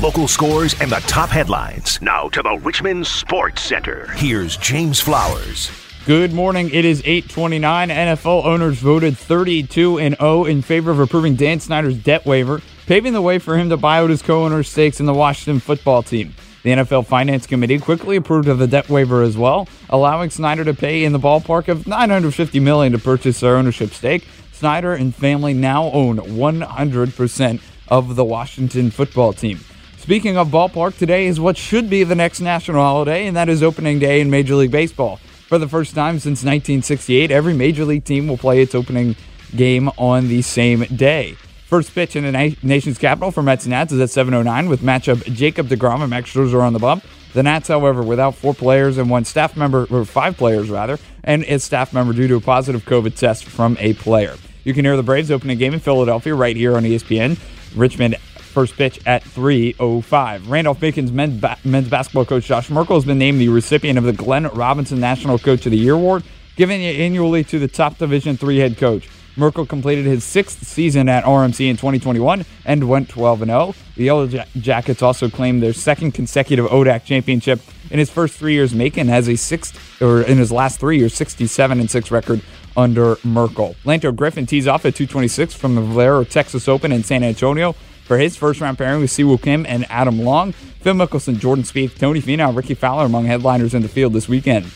Local 0.00 0.26
scores 0.26 0.78
and 0.80 0.90
the 0.90 0.98
top 1.06 1.30
headlines. 1.30 2.02
Now 2.02 2.28
to 2.30 2.42
the 2.42 2.58
Richmond 2.62 3.06
Sports 3.06 3.62
Center. 3.62 4.10
Here's 4.16 4.56
James 4.56 4.98
Flowers. 4.98 5.70
Good 6.04 6.32
morning. 6.32 6.68
It 6.72 6.84
is 6.84 7.00
829. 7.04 7.90
NFL 7.90 8.44
owners 8.44 8.78
voted 8.78 9.16
32 9.16 10.00
and 10.00 10.16
0 10.16 10.46
in 10.46 10.62
favor 10.62 10.90
of 10.90 10.98
approving 10.98 11.36
Dan 11.36 11.60
Snyder's 11.60 11.96
debt 11.96 12.26
waiver, 12.26 12.60
paving 12.86 13.12
the 13.12 13.22
way 13.22 13.38
for 13.38 13.56
him 13.56 13.68
to 13.68 13.76
buy 13.76 13.98
out 13.98 14.10
his 14.10 14.20
co-owner's 14.20 14.68
stakes 14.68 14.98
in 14.98 15.06
the 15.06 15.14
Washington 15.14 15.60
football 15.60 16.02
team. 16.02 16.34
The 16.64 16.70
NFL 16.70 17.06
Finance 17.06 17.46
Committee 17.46 17.78
quickly 17.78 18.16
approved 18.16 18.48
of 18.48 18.58
the 18.58 18.66
debt 18.66 18.88
waiver 18.88 19.22
as 19.22 19.36
well, 19.36 19.68
allowing 19.90 20.30
Snyder 20.30 20.64
to 20.64 20.74
pay 20.74 21.04
in 21.04 21.12
the 21.12 21.20
ballpark 21.20 21.68
of 21.68 21.86
950 21.86 22.58
million 22.58 22.92
to 22.92 22.98
purchase 22.98 23.40
their 23.40 23.56
ownership 23.56 23.90
stake. 23.90 24.26
Snyder 24.52 24.92
and 24.92 25.14
family 25.14 25.54
now 25.54 25.84
own 25.92 26.16
100% 26.18 27.60
of 27.88 28.16
the 28.16 28.24
Washington 28.24 28.90
football 28.90 29.32
team. 29.32 29.60
Speaking 30.04 30.36
of 30.36 30.48
ballpark, 30.48 30.98
today 30.98 31.24
is 31.24 31.40
what 31.40 31.56
should 31.56 31.88
be 31.88 32.04
the 32.04 32.14
next 32.14 32.42
national 32.42 32.82
holiday, 32.82 33.26
and 33.26 33.34
that 33.38 33.48
is 33.48 33.62
opening 33.62 33.98
day 33.98 34.20
in 34.20 34.28
Major 34.28 34.54
League 34.54 34.70
Baseball. 34.70 35.16
For 35.48 35.56
the 35.56 35.66
first 35.66 35.94
time 35.94 36.16
since 36.18 36.44
1968, 36.44 37.30
every 37.30 37.54
major 37.54 37.86
league 37.86 38.04
team 38.04 38.28
will 38.28 38.36
play 38.36 38.60
its 38.60 38.74
opening 38.74 39.16
game 39.56 39.88
on 39.96 40.28
the 40.28 40.42
same 40.42 40.82
day. 40.94 41.38
First 41.64 41.94
pitch 41.94 42.16
in 42.16 42.24
the 42.24 42.32
na- 42.32 42.54
nation's 42.62 42.98
capital 42.98 43.30
for 43.30 43.42
Mets 43.42 43.64
and 43.64 43.70
Nats 43.70 43.92
is 43.92 44.00
at 44.02 44.10
7:09 44.10 44.68
with 44.68 44.82
matchup 44.82 45.24
Jacob 45.32 45.68
DeGrom 45.68 46.02
and 46.02 46.10
Max 46.10 46.30
Scherzer 46.30 46.60
on 46.60 46.74
the 46.74 46.78
bump. 46.78 47.02
The 47.32 47.42
Nats, 47.42 47.68
however, 47.68 48.02
without 48.02 48.34
four 48.34 48.52
players 48.52 48.98
and 48.98 49.08
one 49.08 49.24
staff 49.24 49.56
member, 49.56 49.86
or 49.90 50.04
five 50.04 50.36
players 50.36 50.68
rather, 50.68 50.98
and 51.24 51.44
a 51.44 51.58
staff 51.58 51.94
member 51.94 52.12
due 52.12 52.28
to 52.28 52.36
a 52.36 52.40
positive 52.42 52.84
COVID 52.84 53.16
test 53.16 53.46
from 53.46 53.78
a 53.80 53.94
player. 53.94 54.34
You 54.64 54.74
can 54.74 54.84
hear 54.84 54.98
the 54.98 55.02
Braves 55.02 55.30
opening 55.30 55.56
game 55.56 55.72
in 55.72 55.80
Philadelphia 55.80 56.34
right 56.34 56.56
here 56.56 56.76
on 56.76 56.84
ESPN. 56.84 57.38
Richmond 57.74 58.16
First 58.54 58.76
pitch 58.76 59.00
at 59.04 59.24
3.05. 59.24 60.48
Randolph 60.48 60.80
Macon's 60.80 61.10
men's, 61.10 61.40
ba- 61.40 61.58
men's 61.64 61.88
basketball 61.88 62.24
coach 62.24 62.44
Josh 62.46 62.70
Merkel 62.70 62.94
has 62.94 63.04
been 63.04 63.18
named 63.18 63.40
the 63.40 63.48
recipient 63.48 63.98
of 63.98 64.04
the 64.04 64.12
Glenn 64.12 64.46
Robinson 64.46 65.00
National 65.00 65.40
Coach 65.40 65.66
of 65.66 65.72
the 65.72 65.76
Year 65.76 65.94
Award, 65.94 66.22
given 66.54 66.80
annually 66.80 67.42
to 67.42 67.58
the 67.58 67.66
top 67.66 67.98
Division 67.98 68.36
three 68.36 68.58
head 68.58 68.76
coach. 68.76 69.08
Merkel 69.34 69.66
completed 69.66 70.04
his 70.04 70.22
sixth 70.22 70.64
season 70.64 71.08
at 71.08 71.24
RMC 71.24 71.68
in 71.68 71.76
2021 71.76 72.44
and 72.64 72.88
went 72.88 73.08
12 73.08 73.40
0. 73.40 73.74
The 73.96 74.04
Yellow 74.04 74.28
Jackets 74.28 75.02
also 75.02 75.28
claimed 75.28 75.60
their 75.60 75.72
second 75.72 76.12
consecutive 76.12 76.66
ODAC 76.66 77.04
championship 77.04 77.60
in 77.90 77.98
his 77.98 78.08
first 78.08 78.36
three 78.36 78.52
years. 78.52 78.72
Macon 78.72 79.08
has 79.08 79.28
a 79.28 79.34
sixth, 79.34 80.00
or 80.00 80.22
in 80.22 80.38
his 80.38 80.52
last 80.52 80.78
three 80.78 80.98
years, 80.98 81.12
67 81.14 81.80
and 81.80 81.90
6 81.90 82.10
record 82.12 82.40
under 82.76 83.16
Merkel. 83.24 83.74
Lanto 83.84 84.14
Griffin 84.14 84.46
tees 84.46 84.68
off 84.68 84.84
at 84.84 84.94
226 84.94 85.54
from 85.54 85.74
the 85.74 85.80
Valero 85.80 86.22
Texas 86.22 86.68
Open 86.68 86.92
in 86.92 87.02
San 87.02 87.24
Antonio 87.24 87.74
for 88.04 88.18
his 88.18 88.36
first 88.36 88.60
round 88.60 88.78
pairing 88.78 89.00
with 89.00 89.10
Siwoo 89.10 89.40
Kim 89.40 89.66
and 89.66 89.86
Adam 89.90 90.20
Long. 90.20 90.52
Phil 90.52 90.94
Mickelson, 90.94 91.38
Jordan 91.38 91.64
Spieth, 91.64 91.98
Tony 91.98 92.20
Finau, 92.20 92.54
Rickie 92.54 92.74
Fowler 92.74 93.06
among 93.06 93.24
headliners 93.24 93.74
in 93.74 93.82
the 93.82 93.88
field 93.88 94.12
this 94.12 94.28
weekend. 94.28 94.66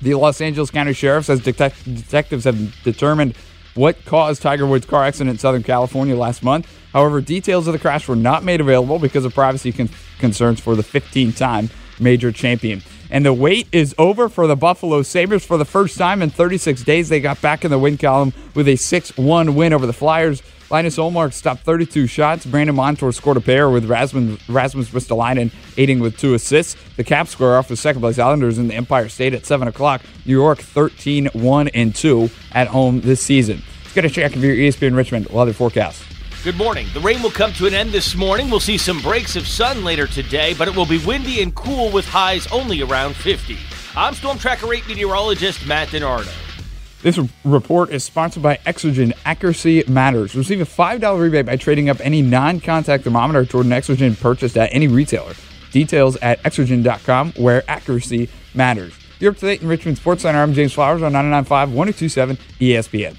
The 0.00 0.14
Los 0.14 0.40
Angeles 0.40 0.70
County 0.70 0.92
Sheriff 0.92 1.26
says 1.26 1.40
detect- 1.40 1.84
detectives 1.84 2.44
have 2.44 2.82
determined 2.82 3.36
what 3.74 4.04
caused 4.04 4.42
Tiger 4.42 4.66
Woods' 4.66 4.86
car 4.86 5.04
accident 5.04 5.30
in 5.30 5.38
Southern 5.38 5.62
California 5.62 6.16
last 6.16 6.42
month. 6.42 6.68
However, 6.92 7.20
details 7.20 7.66
of 7.66 7.72
the 7.72 7.78
crash 7.78 8.06
were 8.06 8.16
not 8.16 8.44
made 8.44 8.60
available 8.60 8.98
because 8.98 9.24
of 9.24 9.34
privacy 9.34 9.72
con- 9.72 9.90
concerns 10.18 10.60
for 10.60 10.76
the 10.76 10.82
15 10.82 11.32
time 11.32 11.70
major 11.98 12.32
champion. 12.32 12.82
And 13.10 13.24
the 13.24 13.32
wait 13.32 13.68
is 13.72 13.94
over 13.98 14.28
for 14.28 14.46
the 14.46 14.56
Buffalo 14.56 15.02
Sabres 15.02 15.44
for 15.44 15.56
the 15.56 15.64
first 15.64 15.98
time 15.98 16.22
in 16.22 16.30
36 16.30 16.82
days. 16.82 17.08
They 17.08 17.20
got 17.20 17.40
back 17.40 17.64
in 17.64 17.70
the 17.70 17.78
win 17.78 17.98
column 17.98 18.32
with 18.54 18.66
a 18.68 18.76
6 18.76 19.16
1 19.16 19.54
win 19.54 19.72
over 19.72 19.86
the 19.86 19.92
Flyers. 19.92 20.42
Linus 20.70 20.96
Ullmark 20.96 21.32
stopped 21.32 21.62
32 21.62 22.06
shots. 22.06 22.46
Brandon 22.46 22.74
Montour 22.74 23.12
scored 23.12 23.36
a 23.36 23.40
pair 23.40 23.68
with 23.68 23.84
Rasmus, 23.84 24.48
Rasmus 24.48 24.90
Ristolainen 24.90 25.52
aiding 25.76 26.00
with 26.00 26.16
two 26.16 26.34
assists. 26.34 26.76
The 26.96 27.04
Caps 27.04 27.30
square 27.30 27.56
off 27.56 27.70
with 27.70 27.78
second 27.78 28.00
place 28.00 28.18
Islanders 28.18 28.58
in 28.58 28.68
the 28.68 28.74
Empire 28.74 29.08
State 29.08 29.34
at 29.34 29.44
7 29.44 29.68
o'clock. 29.68 30.02
New 30.24 30.32
York 30.32 30.58
13 30.58 31.26
1 31.32 31.68
and 31.68 31.94
2 31.94 32.30
at 32.52 32.68
home 32.68 33.00
this 33.02 33.20
season. 33.20 33.62
Let's 33.82 33.94
get 33.94 34.04
a 34.04 34.10
check 34.10 34.34
of 34.34 34.42
your 34.42 34.54
ESPN 34.54 34.96
Richmond 34.96 35.28
weather 35.28 35.52
forecast. 35.52 36.02
Good 36.42 36.56
morning. 36.56 36.86
The 36.92 37.00
rain 37.00 37.22
will 37.22 37.30
come 37.30 37.52
to 37.54 37.66
an 37.66 37.74
end 37.74 37.90
this 37.90 38.14
morning. 38.14 38.50
We'll 38.50 38.60
see 38.60 38.76
some 38.76 39.00
breaks 39.00 39.36
of 39.36 39.46
sun 39.46 39.82
later 39.82 40.06
today, 40.06 40.54
but 40.54 40.68
it 40.68 40.76
will 40.76 40.86
be 40.86 40.98
windy 41.04 41.42
and 41.42 41.54
cool 41.54 41.90
with 41.90 42.06
highs 42.06 42.46
only 42.48 42.82
around 42.82 43.16
50. 43.16 43.56
I'm 43.96 44.14
Storm 44.14 44.38
Tracker 44.38 44.72
8 44.72 44.86
meteorologist 44.88 45.66
Matt 45.66 45.88
DiNardo. 45.88 46.43
This 47.04 47.20
report 47.44 47.90
is 47.90 48.02
sponsored 48.02 48.42
by 48.42 48.56
Exergen 48.64 49.12
Accuracy 49.26 49.84
Matters. 49.86 50.34
Receive 50.34 50.62
a 50.62 50.64
$5 50.64 51.20
rebate 51.20 51.44
by 51.44 51.56
trading 51.56 51.90
up 51.90 51.98
any 52.00 52.22
non 52.22 52.60
contact 52.60 53.04
thermometer 53.04 53.44
toward 53.44 53.66
an 53.66 53.72
Exergen 53.72 54.18
purchased 54.18 54.56
at 54.56 54.70
any 54.72 54.88
retailer. 54.88 55.34
Details 55.70 56.16
at 56.22 56.42
exergen.com 56.44 57.32
where 57.32 57.62
accuracy 57.68 58.30
matters. 58.54 58.94
You're 59.20 59.32
up 59.32 59.36
to 59.36 59.44
date 59.44 59.60
in 59.60 59.68
Richmond 59.68 59.98
Sports 59.98 60.22
Center. 60.22 60.38
I'm 60.38 60.54
James 60.54 60.72
Flowers 60.72 61.02
on 61.02 61.12
99.5, 61.12 61.50
1027 61.74 62.38
ESPN. 62.58 63.16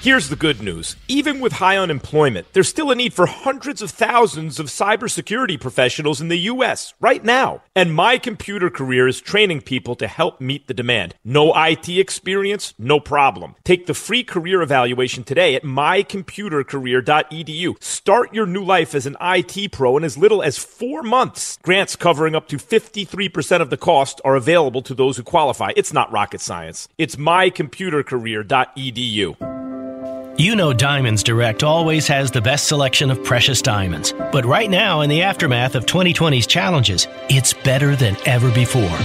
Here's 0.00 0.28
the 0.28 0.36
good 0.36 0.62
news. 0.62 0.94
Even 1.08 1.40
with 1.40 1.54
high 1.54 1.76
unemployment, 1.76 2.52
there's 2.52 2.68
still 2.68 2.92
a 2.92 2.94
need 2.94 3.12
for 3.12 3.26
hundreds 3.26 3.82
of 3.82 3.90
thousands 3.90 4.60
of 4.60 4.66
cybersecurity 4.66 5.60
professionals 5.60 6.20
in 6.20 6.28
the 6.28 6.38
U.S. 6.52 6.94
right 7.00 7.24
now. 7.24 7.62
And 7.74 7.92
My 7.92 8.16
Computer 8.16 8.70
Career 8.70 9.08
is 9.08 9.20
training 9.20 9.62
people 9.62 9.96
to 9.96 10.06
help 10.06 10.40
meet 10.40 10.68
the 10.68 10.74
demand. 10.74 11.16
No 11.24 11.52
IT 11.52 11.88
experience? 11.88 12.74
No 12.78 13.00
problem. 13.00 13.56
Take 13.64 13.86
the 13.86 13.94
free 13.94 14.22
career 14.22 14.62
evaluation 14.62 15.24
today 15.24 15.56
at 15.56 15.64
mycomputercareer.edu. 15.64 17.82
Start 17.82 18.32
your 18.32 18.46
new 18.46 18.62
life 18.62 18.94
as 18.94 19.04
an 19.04 19.16
IT 19.20 19.72
pro 19.72 19.96
in 19.96 20.04
as 20.04 20.16
little 20.16 20.44
as 20.44 20.58
four 20.58 21.02
months. 21.02 21.58
Grants 21.62 21.96
covering 21.96 22.36
up 22.36 22.46
to 22.46 22.56
53% 22.56 23.60
of 23.60 23.70
the 23.70 23.76
cost 23.76 24.20
are 24.24 24.36
available 24.36 24.82
to 24.82 24.94
those 24.94 25.16
who 25.16 25.24
qualify. 25.24 25.72
It's 25.74 25.92
not 25.92 26.12
rocket 26.12 26.40
science. 26.40 26.88
It's 26.98 27.16
mycomputercareer.edu. 27.16 29.57
You 30.40 30.54
know 30.54 30.72
Diamonds 30.72 31.24
Direct 31.24 31.64
always 31.64 32.06
has 32.06 32.30
the 32.30 32.40
best 32.40 32.68
selection 32.68 33.10
of 33.10 33.24
precious 33.24 33.60
diamonds. 33.60 34.14
But 34.30 34.44
right 34.44 34.70
now, 34.70 35.00
in 35.00 35.10
the 35.10 35.22
aftermath 35.22 35.74
of 35.74 35.84
2020's 35.84 36.46
challenges, 36.46 37.08
it's 37.28 37.52
better 37.52 37.96
than 37.96 38.16
ever 38.24 38.52
before. 38.52 38.98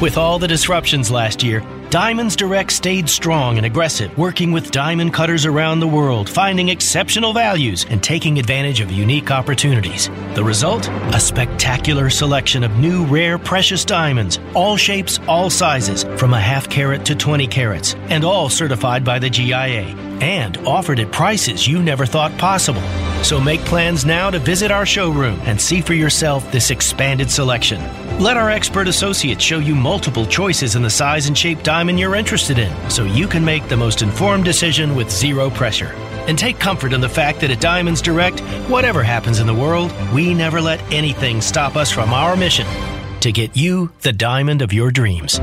With 0.00 0.16
all 0.16 0.38
the 0.38 0.48
disruptions 0.48 1.10
last 1.10 1.42
year, 1.42 1.62
Diamonds 1.90 2.34
Direct 2.34 2.72
stayed 2.72 3.06
strong 3.06 3.58
and 3.58 3.66
aggressive, 3.66 4.16
working 4.16 4.50
with 4.50 4.70
diamond 4.70 5.12
cutters 5.12 5.44
around 5.44 5.80
the 5.80 5.88
world, 5.88 6.26
finding 6.26 6.70
exceptional 6.70 7.34
values 7.34 7.84
and 7.90 8.02
taking 8.02 8.38
advantage 8.38 8.80
of 8.80 8.90
unique 8.90 9.30
opportunities. 9.30 10.08
The 10.34 10.42
result? 10.42 10.88
A 10.88 11.20
spectacular 11.20 12.08
selection 12.08 12.64
of 12.64 12.78
new, 12.78 13.04
rare, 13.04 13.38
precious 13.38 13.84
diamonds, 13.84 14.38
all 14.54 14.78
shapes, 14.78 15.18
all 15.28 15.50
sizes, 15.50 16.04
from 16.16 16.32
a 16.32 16.40
half 16.40 16.70
carat 16.70 17.04
to 17.04 17.14
20 17.14 17.46
carats, 17.48 17.94
and 18.08 18.24
all 18.24 18.48
certified 18.48 19.04
by 19.04 19.18
the 19.18 19.28
GIA, 19.28 19.84
and 20.22 20.56
offered 20.66 21.00
at 21.00 21.12
prices 21.12 21.68
you 21.68 21.82
never 21.82 22.06
thought 22.06 22.32
possible. 22.38 22.82
So 23.22 23.38
make 23.38 23.60
plans 23.66 24.06
now 24.06 24.30
to 24.30 24.38
visit 24.38 24.70
our 24.70 24.86
showroom 24.86 25.38
and 25.42 25.60
see 25.60 25.82
for 25.82 25.92
yourself 25.92 26.50
this 26.52 26.70
expanded 26.70 27.30
selection. 27.30 27.82
Let 28.20 28.36
our 28.36 28.50
expert 28.50 28.86
associates 28.86 29.42
show 29.42 29.60
you 29.60 29.74
multiple 29.74 30.26
choices 30.26 30.76
in 30.76 30.82
the 30.82 30.90
size 30.90 31.26
and 31.26 31.36
shape 31.36 31.62
diamond 31.62 31.98
you're 31.98 32.14
interested 32.14 32.58
in 32.58 32.90
so 32.90 33.04
you 33.04 33.26
can 33.26 33.42
make 33.42 33.66
the 33.66 33.78
most 33.78 34.02
informed 34.02 34.44
decision 34.44 34.94
with 34.94 35.10
zero 35.10 35.48
pressure. 35.48 35.94
And 36.28 36.38
take 36.38 36.58
comfort 36.58 36.92
in 36.92 37.00
the 37.00 37.08
fact 37.08 37.40
that 37.40 37.50
at 37.50 37.62
Diamonds 37.62 38.02
Direct, 38.02 38.40
whatever 38.68 39.02
happens 39.02 39.40
in 39.40 39.46
the 39.46 39.54
world, 39.54 39.90
we 40.12 40.34
never 40.34 40.60
let 40.60 40.82
anything 40.92 41.40
stop 41.40 41.76
us 41.76 41.90
from 41.90 42.12
our 42.12 42.36
mission 42.36 42.66
to 43.20 43.32
get 43.32 43.56
you 43.56 43.90
the 44.02 44.12
diamond 44.12 44.60
of 44.60 44.70
your 44.70 44.90
dreams. 44.90 45.38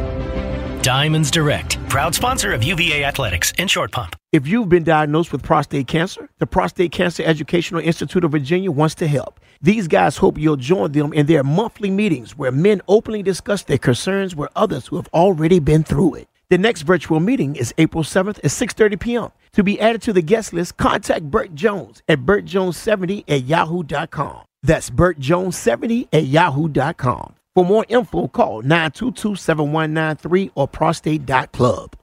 Diamonds 0.84 1.32
Direct, 1.32 1.80
proud 1.90 2.14
sponsor 2.14 2.54
of 2.54 2.64
UVA 2.64 3.04
Athletics 3.04 3.54
and 3.58 3.72
Short 3.72 3.92
Pump. 3.92 4.16
If 4.32 4.46
you've 4.46 4.70
been 4.70 4.84
diagnosed 4.84 5.32
with 5.32 5.42
prostate 5.42 5.88
cancer, 5.88 6.30
the 6.38 6.46
Prostate 6.46 6.92
Cancer 6.92 7.24
Educational 7.24 7.82
Institute 7.82 8.24
of 8.24 8.32
Virginia 8.32 8.70
wants 8.70 8.94
to 8.96 9.08
help. 9.08 9.40
These 9.62 9.88
guys 9.88 10.18
hope 10.18 10.38
you'll 10.38 10.58
join 10.58 10.92
them 10.92 11.14
in 11.14 11.26
their 11.26 11.44
monthly 11.44 11.90
meetings 11.90 12.38
where 12.38 12.52
men 12.52 12.82
openly 12.88 13.24
discuss 13.24 13.64
their 13.64 13.78
concerns 13.78 14.36
with 14.36 14.50
others 14.56 14.88
who 14.88 14.96
have 14.98 15.08
already 15.14 15.60
been 15.60 15.84
through 15.84 16.16
it. 16.16 16.28
The 16.50 16.58
next 16.58 16.84
virtual 16.84 17.20
meeting 17.20 17.56
is 17.56 17.74
April 17.78 18.04
7th 18.04 18.38
at 18.40 18.52
6:30 18.52 19.00
p.m. 19.00 19.30
To 19.54 19.64
be 19.64 19.80
added 19.82 20.02
to 20.04 20.14
the 20.14 20.22
guest 20.22 20.54
list, 20.54 20.78
contact 20.78 21.24
Burt 21.24 21.56
Jones 21.56 22.02
at 22.08 22.20
burtjones70 22.20 23.24
at 23.28 23.46
yahoo.com. 23.46 24.42
That's 24.64 24.90
burtjones70 24.90 26.08
at 26.14 26.26
yahoo.com. 26.26 27.36
For 27.56 27.66
more 27.66 27.86
info, 27.90 28.28
call 28.28 28.62
922-7193 28.64 30.52
or 30.54 30.68
prostate.club. 30.68 31.98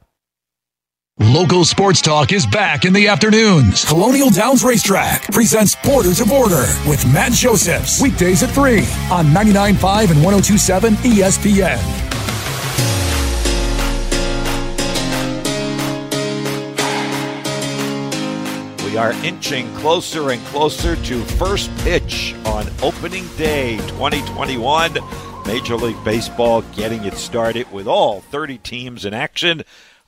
Local 1.20 1.64
sports 1.64 2.00
talk 2.02 2.32
is 2.32 2.44
back 2.44 2.84
in 2.84 2.92
the 2.92 3.06
afternoons. 3.06 3.84
Colonial 3.84 4.30
Downs 4.30 4.64
Racetrack 4.64 5.22
presents 5.30 5.76
Border 5.76 6.12
to 6.12 6.24
Border 6.24 6.66
with 6.88 7.06
Matt 7.12 7.30
Josephs. 7.30 8.02
Weekdays 8.02 8.42
at 8.42 8.50
3 8.50 8.78
on 9.12 9.26
99.5 9.26 10.10
and 10.10 10.20
102.7 10.24 10.90
ESPN. 11.04 11.78
We 18.84 18.96
are 18.96 19.12
inching 19.24 19.72
closer 19.76 20.30
and 20.30 20.44
closer 20.46 20.96
to 20.96 21.24
first 21.36 21.70
pitch 21.78 22.34
on 22.44 22.66
opening 22.82 23.28
day 23.36 23.76
2021. 23.86 24.98
Major 25.46 25.76
League 25.76 26.02
Baseball 26.04 26.62
getting 26.74 27.04
it 27.04 27.14
started 27.14 27.70
with 27.70 27.86
all 27.86 28.22
30 28.22 28.58
teams 28.58 29.04
in 29.04 29.14
action. 29.14 29.62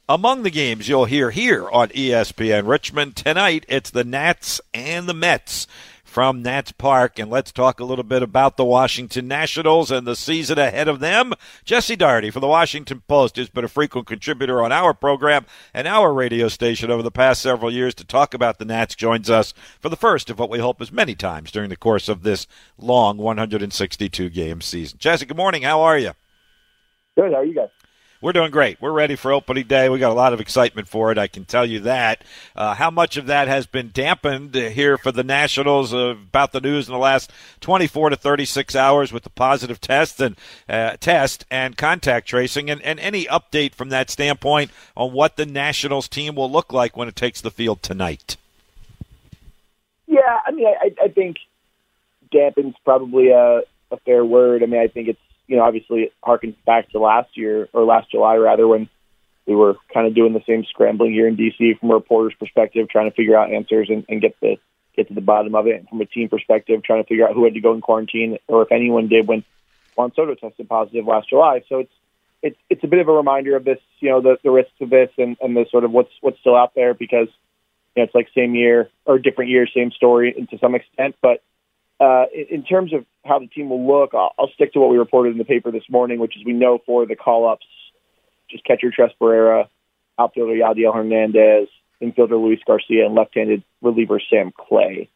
Among 0.09 0.45
the 0.45 0.51
games 0.51 0.89
you'll 0.89 1.07
hear 1.07 1.33
here 1.33 1.69
on 1.69 1.89
ESPN 1.89 2.69
Richmond 2.69 3.17
tonight, 3.17 3.67
it's 3.69 3.91
the 3.91 4.05
Nats 4.05 4.61
and 4.73 5.09
the 5.09 5.15
Mets 5.15 5.67
from 6.05 6.43
Nats 6.43 6.71
Park. 6.71 7.19
And 7.19 7.29
let's 7.29 7.51
talk 7.51 7.81
a 7.81 7.85
little 7.85 8.05
bit 8.05 8.23
about 8.23 8.57
the 8.57 8.65
Washington 8.65 9.27
Nationals 9.27 9.91
and 9.91 10.07
the 10.07 10.15
season 10.15 10.61
ahead 10.61 10.87
of 10.87 11.01
them. 11.01 11.33
Jesse 11.65 11.97
Dougherty 11.97 12.31
from 12.31 12.43
the 12.43 12.47
Washington 12.47 13.03
Post 13.09 13.35
has 13.35 13.49
been 13.49 13.65
a 13.65 13.69
frequent 13.69 14.07
contributor 14.07 14.63
on 14.63 14.71
our 14.71 14.95
program 14.95 15.45
and 15.75 15.89
our 15.89 16.15
radio 16.15 16.47
station 16.47 16.89
over 16.89 17.03
the 17.03 17.11
past 17.11 17.43
several 17.43 17.73
years 17.73 17.93
to 17.97 18.05
talk 18.05 18.33
about 18.33 18.61
the 18.61 18.65
Nats. 18.65 18.95
Joins 18.95 19.29
us 19.29 19.55
for 19.81 19.89
the 19.89 19.97
first 19.97 20.31
of 20.31 20.39
what 20.39 20.51
we 20.51 20.61
hope 20.61 20.81
is 20.81 20.93
many 20.93 21.17
times 21.17 21.51
during 21.51 21.69
the 21.69 21.77
course 21.77 22.09
of 22.09 22.23
this 22.23 22.47
long 22.79 23.17
162 23.17 24.31
game 24.31 24.61
season. 24.61 24.99
Jesse, 25.01 25.27
good 25.27 25.37
morning. 25.37 25.63
How 25.63 25.81
are 25.81 25.99
you? 25.99 26.13
Good. 27.17 27.33
How 27.33 27.39
are 27.39 27.45
you 27.45 27.55
guys? 27.55 27.71
We're 28.23 28.33
doing 28.33 28.51
great. 28.51 28.81
We're 28.81 28.93
ready 28.93 29.15
for 29.15 29.33
opening 29.33 29.67
day. 29.67 29.89
We 29.89 29.99
got 29.99 30.11
a 30.11 30.15
lot 30.15 30.33
of 30.33 30.41
excitement 30.41 30.89
for 30.89 31.13
it. 31.13 31.19
I 31.19 31.27
can 31.27 31.45
tell 31.45 31.67
you 31.67 31.81
that. 31.81 32.23
Uh, 32.55 32.75
how 32.75 32.91
much 32.91 33.17
of 33.17 33.27
that 33.27 33.47
has 33.47 33.67
been 33.67 33.91
dampened 33.93 34.55
here 34.55 34.97
for 34.97 35.13
the 35.13 35.23
Nationals 35.23 35.93
uh, 35.93 36.17
about 36.17 36.53
the 36.53 36.61
news 36.61 36.89
in 36.89 36.93
the 36.93 36.99
last 36.99 37.31
24 37.61 38.11
to 38.11 38.17
36 38.17 38.75
hours 38.75 39.13
with 39.13 39.23
the 39.23 39.31
positive 39.31 39.81
test 39.81 40.21
and 40.21 40.37
uh, 40.69 40.97
test 40.99 41.45
and 41.51 41.77
contact 41.77 42.27
tracing, 42.27 42.71
and, 42.71 42.81
and 42.83 42.99
any 43.01 43.27
update 43.27 43.75
from 43.75 43.91
that 43.91 44.09
standpoint 44.09 44.71
on 44.97 45.13
what 45.13 45.37
the 45.37 45.47
Nationals 45.47 46.09
team 46.09 46.35
will 46.35 46.51
look 46.51 46.73
like 46.73 46.97
when 46.97 47.09
it 47.09 47.17
takes 47.17 47.43
the 47.43 47.51
field 47.51 47.83
tonight. 47.83 48.37
Yeah, 50.07 50.41
I 50.47 50.53
mean, 50.53 50.67
I, 50.67 50.91
I 51.05 51.09
think 51.09 51.37
dampened's 52.33 52.77
probably 52.85 53.31
a, 53.31 53.63
a 53.91 53.97
fair 54.05 54.25
word. 54.25 54.63
I 54.63 54.67
mean, 54.67 54.81
I 54.81 54.87
think 54.87 55.09
it's 55.09 55.21
you 55.47 55.57
know, 55.57 55.63
obviously 55.63 56.03
it 56.03 56.13
harkens 56.25 56.57
back 56.65 56.91
to 56.91 56.99
last 56.99 57.37
year 57.37 57.69
or 57.73 57.85
last 57.85 58.11
July 58.11 58.37
rather 58.37 58.67
when 58.67 58.89
we 59.47 59.55
were 59.55 59.77
kind 59.93 60.07
of 60.07 60.15
doing 60.15 60.33
the 60.33 60.43
same 60.47 60.65
scrambling 60.65 61.13
here 61.13 61.29
in 61.29 61.37
DC 61.37 61.79
from 61.79 61.91
a 61.91 61.95
reporter's 61.95 62.35
perspective, 62.39 62.89
trying 62.89 63.09
to 63.09 63.15
figure 63.15 63.37
out 63.37 63.53
answers 63.53 63.89
and, 63.89 64.05
and 64.09 64.21
get 64.21 64.39
the 64.41 64.57
get 64.97 65.09
to 65.09 65.15
the 65.15 65.21
bottom 65.21 65.55
of 65.55 65.67
it. 65.67 65.77
And 65.77 65.89
from 65.89 66.01
a 66.01 66.07
team 66.07 66.29
perspective, 66.29 66.83
trying 66.83 67.03
to 67.03 67.09
figure 67.09 67.29
out 67.29 67.35
who 67.35 67.45
had 67.45 67.55
to 67.55 67.61
go 67.61 67.75
in 67.75 67.81
quarantine 67.81 68.39
or 68.49 68.63
if 68.63 68.73
anyone 68.73 69.09
did 69.09 69.29
when 69.29 69.45
Juan 69.95 70.13
Soto 70.15 70.35
tested 70.35 70.69
positive 70.69 71.07
last 71.07 71.29
July. 71.29 71.63
So 71.69 71.81
it's 71.81 71.93
it's 72.43 72.59
it's 72.69 72.85
a 72.85 72.89
bit 72.89 73.01
of 73.01 73.09
a 73.09 73.13
reminder 73.13 73.57
of 73.57 73.65
this, 73.65 73.79
you 74.01 74.11
know, 74.11 74.21
the, 74.21 74.39
the 74.43 74.51
risks 74.51 74.75
of 74.81 74.91
this 74.91 75.11
and, 75.17 75.37
and 75.41 75.57
the 75.57 75.67
sort 75.71 75.85
of 75.85 75.93
what's 75.93 76.13
what's 76.21 76.41
still 76.41 76.57
out 76.57 76.75
there 76.75 76.95
because 76.95 77.29
you 77.95 78.03
know, 78.03 78.05
it's 78.05 78.15
like 78.15 78.29
same 78.35 78.55
year 78.55 78.91
or 79.05 79.19
different 79.19 79.51
year, 79.51 79.67
same 79.67 79.93
story 79.93 80.33
to 80.51 80.59
some 80.59 80.75
extent. 80.75 81.17
But 81.23 81.43
uh, 81.99 82.25
in 82.33 82.63
terms 82.63 82.93
of 82.93 83.05
how 83.25 83.39
the 83.39 83.47
team 83.47 83.71
will 83.71 83.87
look, 83.87 84.11
I'll, 84.15 84.33
I'll 84.39 84.51
stick 84.55 84.73
to 84.75 84.81
what 84.81 84.91
we 84.91 84.99
reported 84.99 85.33
in 85.33 85.39
the 85.39 85.45
paper 85.45 85.71
this 85.71 85.89
morning, 85.89 86.19
which 86.19 86.37
is 86.37 86.45
we 86.45 86.53
know 86.53 86.79
for 86.85 87.07
the 87.07 87.17
call 87.17 87.49
ups, 87.49 87.67
just 88.51 88.65
catcher 88.65 88.91
Tres 88.91 89.13
Barrera, 89.21 89.69
outfielder 90.19 90.53
Yadiel 90.53 90.95
Hernandez, 90.95 91.69
infielder 92.03 92.33
Luis 92.33 92.61
Garcia, 92.67 93.07
and 93.07 93.15
left 93.15 93.35
handed 93.35 93.63
reliever 93.83 94.21
Sam 94.31 94.53
Clay. 94.57 95.09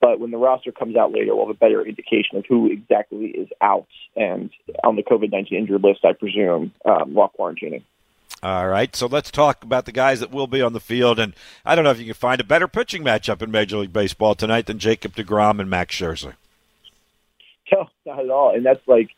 But 0.00 0.20
when 0.20 0.30
the 0.30 0.36
roster 0.36 0.70
comes 0.70 0.96
out 0.96 1.12
later, 1.12 1.34
we'll 1.34 1.46
have 1.46 1.56
a 1.56 1.58
better 1.58 1.84
indication 1.84 2.38
of 2.38 2.44
who 2.48 2.70
exactly 2.70 3.26
is 3.26 3.48
out 3.60 3.88
and 4.14 4.50
on 4.84 4.94
the 4.94 5.02
COVID 5.02 5.32
19 5.32 5.58
injured 5.58 5.82
list, 5.82 6.04
I 6.04 6.12
presume, 6.12 6.72
um, 6.84 7.14
while 7.14 7.32
quarantining. 7.36 7.82
All 8.40 8.68
right, 8.68 8.94
so 8.94 9.06
let's 9.06 9.32
talk 9.32 9.64
about 9.64 9.84
the 9.84 9.90
guys 9.90 10.20
that 10.20 10.30
will 10.30 10.46
be 10.46 10.62
on 10.62 10.72
the 10.72 10.80
field. 10.80 11.18
And 11.18 11.34
I 11.64 11.74
don't 11.74 11.82
know 11.82 11.90
if 11.90 11.98
you 11.98 12.04
can 12.04 12.14
find 12.14 12.40
a 12.40 12.44
better 12.44 12.68
pitching 12.68 13.02
matchup 13.02 13.42
in 13.42 13.50
Major 13.50 13.78
League 13.78 13.92
Baseball 13.92 14.36
tonight 14.36 14.66
than 14.66 14.78
Jacob 14.78 15.16
DeGrom 15.16 15.58
and 15.60 15.68
Max 15.68 15.94
Scherzer. 15.94 16.34
No, 17.70 17.86
not 18.06 18.20
at 18.20 18.30
all. 18.30 18.54
And 18.54 18.64
that's 18.64 18.80
like, 18.88 19.10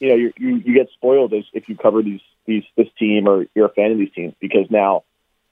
you 0.00 0.08
know, 0.10 0.14
you 0.16 0.32
you, 0.36 0.74
get 0.74 0.90
spoiled 0.92 1.32
as 1.32 1.44
if 1.54 1.66
you 1.66 1.78
cover 1.78 2.02
these 2.02 2.20
these 2.44 2.64
this 2.76 2.88
team 2.98 3.26
or 3.26 3.46
you're 3.54 3.64
a 3.64 3.70
fan 3.70 3.90
of 3.90 3.96
these 3.96 4.12
teams 4.12 4.34
because 4.38 4.70
now 4.70 5.04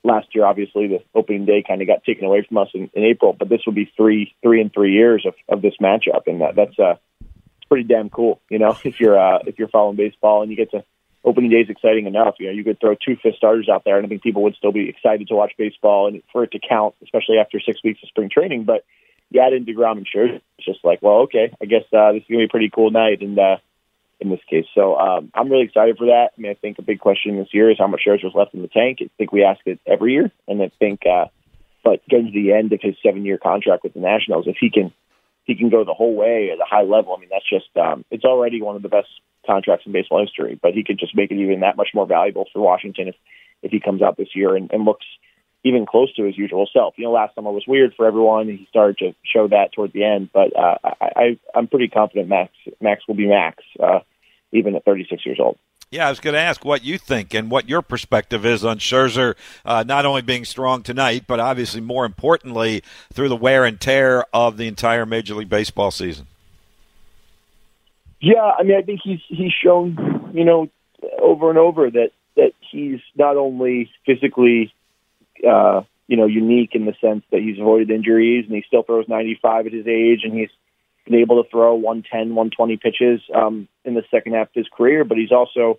last 0.02 0.26
year 0.34 0.44
obviously 0.44 0.86
the 0.86 1.02
opening 1.14 1.46
day 1.46 1.64
kind 1.66 1.80
of 1.80 1.88
got 1.88 2.04
taken 2.04 2.26
away 2.26 2.44
from 2.46 2.58
us 2.58 2.68
in, 2.74 2.90
in 2.92 3.02
April, 3.02 3.32
but 3.32 3.48
this 3.48 3.62
will 3.64 3.72
be 3.72 3.90
three 3.96 4.34
three 4.42 4.60
and 4.60 4.74
three 4.74 4.92
years 4.92 5.24
of, 5.26 5.32
of 5.48 5.62
this 5.62 5.72
matchup, 5.80 6.26
and 6.26 6.42
that, 6.42 6.54
that's 6.54 6.78
uh 6.78 6.96
pretty 7.70 7.84
damn 7.84 8.10
cool. 8.10 8.42
You 8.50 8.58
know, 8.58 8.76
if 8.84 9.00
you're 9.00 9.18
uh 9.18 9.38
if 9.46 9.58
you're 9.58 9.68
following 9.68 9.96
baseball 9.96 10.42
and 10.42 10.50
you 10.50 10.56
get 10.58 10.70
to 10.72 10.84
opening 11.24 11.50
day 11.50 11.60
is 11.60 11.70
exciting 11.70 12.06
enough. 12.06 12.34
You 12.38 12.46
know, 12.46 12.52
you 12.52 12.64
could 12.64 12.80
throw 12.80 12.94
two 12.94 13.16
fifth 13.22 13.36
starters 13.36 13.68
out 13.68 13.84
there, 13.84 13.96
and 13.96 14.06
I 14.06 14.08
think 14.08 14.22
people 14.22 14.42
would 14.42 14.56
still 14.56 14.72
be 14.72 14.88
excited 14.88 15.28
to 15.28 15.34
watch 15.34 15.52
baseball 15.56 16.06
and 16.06 16.22
for 16.32 16.44
it 16.44 16.52
to 16.52 16.58
count, 16.58 16.94
especially 17.02 17.38
after 17.38 17.60
six 17.60 17.82
weeks 17.82 18.00
of 18.02 18.08
spring 18.08 18.30
training. 18.30 18.64
But 18.64 18.84
you 19.30 19.40
add 19.40 19.52
in 19.52 19.64
Degrom 19.64 19.96
and 19.96 20.06
Scherzer, 20.06 20.40
it's 20.58 20.66
just 20.66 20.84
like, 20.84 21.00
well, 21.02 21.22
okay, 21.22 21.52
I 21.60 21.64
guess 21.64 21.84
uh, 21.92 22.12
this 22.12 22.22
is 22.22 22.28
gonna 22.28 22.40
be 22.40 22.44
a 22.44 22.48
pretty 22.48 22.70
cool 22.70 22.90
night, 22.90 23.22
and 23.22 23.38
uh, 23.38 23.56
in 24.20 24.30
this 24.30 24.40
case, 24.48 24.66
so 24.74 24.96
um, 24.96 25.30
I'm 25.34 25.48
really 25.48 25.64
excited 25.64 25.96
for 25.96 26.06
that. 26.06 26.30
I 26.36 26.40
mean, 26.40 26.50
I 26.50 26.54
think 26.54 26.78
a 26.78 26.82
big 26.82 27.00
question 27.00 27.36
this 27.36 27.52
year 27.52 27.70
is 27.70 27.78
how 27.78 27.86
much 27.86 28.02
Scherzer's 28.06 28.34
left 28.34 28.54
in 28.54 28.62
the 28.62 28.68
tank. 28.68 28.98
I 29.00 29.08
think 29.18 29.32
we 29.32 29.44
ask 29.44 29.60
it 29.66 29.80
every 29.86 30.12
year, 30.12 30.30
and 30.46 30.62
I 30.62 30.70
think, 30.78 31.06
uh, 31.06 31.26
but 31.82 32.06
getting 32.08 32.26
to 32.26 32.32
the 32.32 32.52
end 32.52 32.72
of 32.72 32.80
his 32.80 32.96
seven 33.02 33.24
year 33.24 33.38
contract 33.38 33.82
with 33.82 33.94
the 33.94 34.00
Nationals, 34.00 34.46
if 34.46 34.56
he 34.60 34.70
can 34.70 34.92
he 35.44 35.54
can 35.54 35.68
go 35.68 35.84
the 35.84 35.92
whole 35.94 36.14
way 36.14 36.50
at 36.50 36.58
a 36.58 36.64
high 36.64 36.82
level. 36.82 37.14
I 37.14 37.20
mean, 37.20 37.28
that's 37.30 37.48
just 37.48 37.76
um, 37.76 38.04
it's 38.10 38.24
already 38.24 38.62
one 38.62 38.76
of 38.76 38.82
the 38.82 38.88
best 38.88 39.08
contracts 39.46 39.86
in 39.86 39.92
baseball 39.92 40.20
history, 40.20 40.58
but 40.60 40.74
he 40.74 40.84
could 40.84 40.98
just 40.98 41.16
make 41.16 41.30
it 41.30 41.36
even 41.36 41.60
that 41.60 41.76
much 41.76 41.88
more 41.94 42.06
valuable 42.06 42.46
for 42.52 42.60
Washington 42.60 43.08
if 43.08 43.14
if 43.62 43.70
he 43.70 43.80
comes 43.80 44.02
out 44.02 44.16
this 44.18 44.34
year 44.34 44.56
and, 44.56 44.70
and 44.72 44.84
looks 44.84 45.06
even 45.64 45.86
close 45.86 46.14
to 46.14 46.24
his 46.24 46.36
usual 46.36 46.68
self. 46.70 46.94
You 46.98 47.04
know, 47.04 47.12
last 47.12 47.34
summer 47.34 47.50
was 47.50 47.64
weird 47.66 47.94
for 47.96 48.06
everyone. 48.06 48.48
He 48.48 48.66
started 48.68 48.98
to 48.98 49.14
show 49.24 49.48
that 49.48 49.72
toward 49.72 49.92
the 49.92 50.04
end, 50.04 50.28
but 50.32 50.54
uh, 50.54 50.76
I, 50.84 51.10
I 51.16 51.38
I'm 51.54 51.66
pretty 51.66 51.88
confident 51.88 52.28
Max 52.28 52.52
Max 52.80 53.02
will 53.08 53.14
be 53.14 53.26
Max 53.26 53.64
uh, 53.82 54.00
even 54.52 54.76
at 54.76 54.84
36 54.84 55.24
years 55.24 55.38
old. 55.40 55.58
Yeah, 55.90 56.06
I 56.06 56.10
was 56.10 56.18
going 56.18 56.34
to 56.34 56.40
ask 56.40 56.64
what 56.64 56.82
you 56.82 56.98
think 56.98 57.34
and 57.34 57.50
what 57.50 57.68
your 57.68 57.80
perspective 57.80 58.44
is 58.44 58.64
on 58.64 58.78
Scherzer 58.78 59.36
uh, 59.64 59.84
not 59.86 60.04
only 60.04 60.22
being 60.22 60.44
strong 60.44 60.82
tonight, 60.82 61.24
but 61.26 61.38
obviously 61.38 61.80
more 61.80 62.04
importantly 62.04 62.82
through 63.12 63.28
the 63.28 63.36
wear 63.36 63.64
and 63.64 63.80
tear 63.80 64.24
of 64.32 64.56
the 64.56 64.66
entire 64.66 65.06
Major 65.06 65.34
League 65.34 65.48
Baseball 65.48 65.90
season. 65.90 66.26
Yeah, 68.24 68.52
I 68.58 68.62
mean, 68.62 68.78
I 68.78 68.80
think 68.80 69.00
he's 69.04 69.20
he's 69.28 69.52
shown, 69.52 70.30
you 70.32 70.46
know, 70.46 70.70
over 71.20 71.50
and 71.50 71.58
over 71.58 71.90
that 71.90 72.12
that 72.36 72.52
he's 72.70 73.00
not 73.16 73.36
only 73.36 73.90
physically, 74.06 74.72
uh, 75.46 75.82
you 76.08 76.16
know, 76.16 76.24
unique 76.24 76.70
in 76.72 76.86
the 76.86 76.94
sense 77.02 77.22
that 77.30 77.42
he's 77.42 77.58
avoided 77.58 77.90
injuries 77.90 78.46
and 78.46 78.56
he 78.56 78.64
still 78.66 78.82
throws 78.82 79.06
95 79.08 79.66
at 79.66 79.72
his 79.74 79.86
age 79.86 80.20
and 80.24 80.32
he's 80.32 80.48
been 81.04 81.16
able 81.16 81.44
to 81.44 81.50
throw 81.50 81.74
110, 81.74 82.34
120 82.34 82.76
pitches 82.78 83.20
um, 83.34 83.68
in 83.84 83.92
the 83.92 84.02
second 84.10 84.32
half 84.32 84.48
of 84.48 84.54
his 84.54 84.68
career, 84.74 85.04
but 85.04 85.18
he's 85.18 85.30
also 85.30 85.78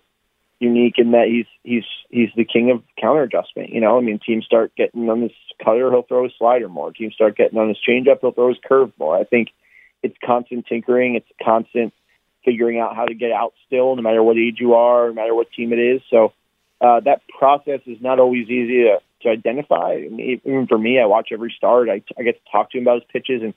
unique 0.60 0.98
in 0.98 1.10
that 1.10 1.26
he's 1.26 1.46
he's 1.64 1.84
he's 2.10 2.30
the 2.36 2.44
king 2.44 2.70
of 2.70 2.80
counter 2.96 3.24
adjustment. 3.24 3.70
You 3.70 3.80
know, 3.80 3.98
I 3.98 4.00
mean, 4.02 4.20
teams 4.24 4.44
start 4.44 4.70
getting 4.76 5.10
on 5.10 5.22
his 5.22 5.32
cutter, 5.64 5.90
he'll 5.90 6.02
throw 6.02 6.22
his 6.22 6.32
slider 6.38 6.68
more. 6.68 6.92
Teams 6.92 7.14
start 7.14 7.36
getting 7.36 7.58
on 7.58 7.66
his 7.66 7.78
changeup, 7.78 8.20
he'll 8.20 8.30
throw 8.30 8.50
his 8.50 8.58
curve 8.64 8.92
more. 9.00 9.16
I 9.16 9.24
think 9.24 9.48
it's 10.04 10.16
constant 10.24 10.66
tinkering, 10.66 11.16
it's 11.16 11.26
constant 11.42 11.92
figuring 12.46 12.78
out 12.78 12.96
how 12.96 13.04
to 13.04 13.14
get 13.14 13.32
out 13.32 13.52
still, 13.66 13.94
no 13.96 14.00
matter 14.00 14.22
what 14.22 14.38
age 14.38 14.56
you 14.58 14.74
are, 14.74 15.08
no 15.08 15.14
matter 15.14 15.34
what 15.34 15.50
team 15.52 15.74
it 15.74 15.78
is. 15.78 16.00
So 16.08 16.32
uh, 16.80 17.00
that 17.00 17.20
process 17.38 17.80
is 17.84 17.98
not 18.00 18.18
always 18.18 18.48
easy 18.48 18.84
to, 18.84 18.98
to 19.22 19.28
identify. 19.28 19.94
I 19.94 20.08
mean, 20.08 20.40
even 20.44 20.66
for 20.66 20.78
me, 20.78 20.98
I 20.98 21.06
watch 21.06 21.28
every 21.32 21.52
start. 21.54 21.90
I, 21.90 22.02
I 22.18 22.22
get 22.22 22.42
to 22.42 22.50
talk 22.50 22.70
to 22.70 22.78
him 22.78 22.84
about 22.84 23.02
his 23.02 23.10
pitches, 23.12 23.42
and 23.42 23.52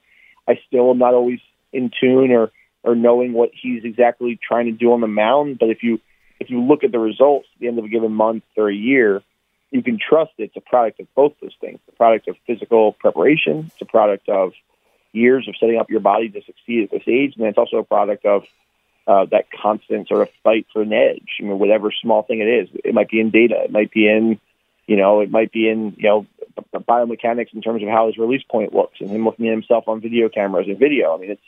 I 0.46 0.60
still 0.66 0.90
am 0.90 0.98
not 0.98 1.14
always 1.14 1.40
in 1.72 1.90
tune 1.98 2.32
or 2.32 2.50
or 2.82 2.94
knowing 2.94 3.34
what 3.34 3.50
he's 3.52 3.84
exactly 3.84 4.38
trying 4.42 4.66
to 4.66 4.72
do 4.72 4.92
on 4.92 5.00
the 5.00 5.06
mound. 5.06 5.58
But 5.58 5.70
if 5.70 5.82
you 5.82 6.00
if 6.40 6.50
you 6.50 6.62
look 6.62 6.82
at 6.82 6.92
the 6.92 6.98
results 6.98 7.46
at 7.54 7.60
the 7.60 7.68
end 7.68 7.78
of 7.78 7.84
a 7.84 7.88
given 7.88 8.12
month 8.12 8.42
or 8.56 8.70
a 8.70 8.74
year, 8.74 9.22
you 9.70 9.82
can 9.82 9.98
trust 9.98 10.32
it's 10.38 10.56
a 10.56 10.60
product 10.60 10.98
of 11.00 11.14
both 11.14 11.34
those 11.40 11.54
things. 11.60 11.78
It's 11.86 11.94
a 11.94 11.96
product 11.96 12.28
of 12.28 12.36
physical 12.46 12.92
preparation. 12.92 13.70
It's 13.72 13.82
a 13.82 13.84
product 13.84 14.28
of 14.28 14.52
years 15.12 15.46
of 15.48 15.54
setting 15.60 15.78
up 15.78 15.90
your 15.90 16.00
body 16.00 16.28
to 16.30 16.40
succeed 16.42 16.84
at 16.84 16.90
this 16.90 17.02
age, 17.06 17.34
and 17.36 17.46
it's 17.46 17.58
also 17.58 17.78
a 17.78 17.84
product 17.84 18.24
of 18.24 18.44
uh, 19.10 19.24
that 19.32 19.50
constant 19.50 20.06
sort 20.06 20.22
of 20.22 20.28
fight 20.44 20.66
for 20.72 20.82
an 20.82 20.92
edge. 20.92 21.30
I 21.40 21.42
mean, 21.42 21.58
whatever 21.58 21.90
small 21.90 22.22
thing 22.22 22.38
it 22.38 22.44
is, 22.44 22.68
it 22.84 22.94
might 22.94 23.08
be 23.08 23.18
in 23.18 23.30
data, 23.30 23.56
it 23.64 23.72
might 23.72 23.90
be 23.90 24.06
in, 24.08 24.38
you 24.86 24.96
know, 24.96 25.20
it 25.20 25.32
might 25.32 25.50
be 25.50 25.68
in, 25.68 25.96
you 25.98 26.08
know, 26.08 26.26
biomechanics 26.72 27.52
in 27.52 27.60
terms 27.60 27.82
of 27.82 27.88
how 27.88 28.06
his 28.06 28.18
release 28.18 28.44
point 28.48 28.72
looks, 28.72 29.00
and 29.00 29.10
him 29.10 29.24
looking 29.24 29.48
at 29.48 29.52
himself 29.52 29.88
on 29.88 30.00
video 30.00 30.28
cameras 30.28 30.68
and 30.68 30.78
video. 30.78 31.12
I 31.12 31.18
mean, 31.18 31.32
it's 31.32 31.42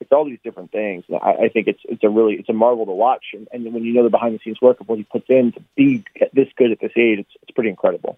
it's 0.00 0.12
all 0.12 0.26
these 0.26 0.38
different 0.44 0.70
things. 0.70 1.04
And 1.08 1.18
I, 1.20 1.46
I 1.46 1.48
think 1.48 1.66
it's 1.66 1.80
it's 1.84 2.04
a 2.04 2.08
really 2.08 2.34
it's 2.34 2.48
a 2.48 2.52
marvel 2.52 2.86
to 2.86 2.92
watch, 2.92 3.24
and, 3.32 3.48
and 3.50 3.74
when 3.74 3.82
you 3.82 3.94
know 3.94 4.04
the 4.04 4.10
behind 4.10 4.36
the 4.36 4.40
scenes 4.44 4.60
work 4.62 4.78
of 4.80 4.88
what 4.88 4.98
he 4.98 5.04
puts 5.04 5.26
in 5.28 5.50
to 5.52 5.60
be 5.76 6.04
this 6.32 6.48
good 6.56 6.70
at 6.70 6.78
this 6.78 6.92
age, 6.96 7.18
it's 7.18 7.34
it's 7.42 7.50
pretty 7.50 7.70
incredible. 7.70 8.16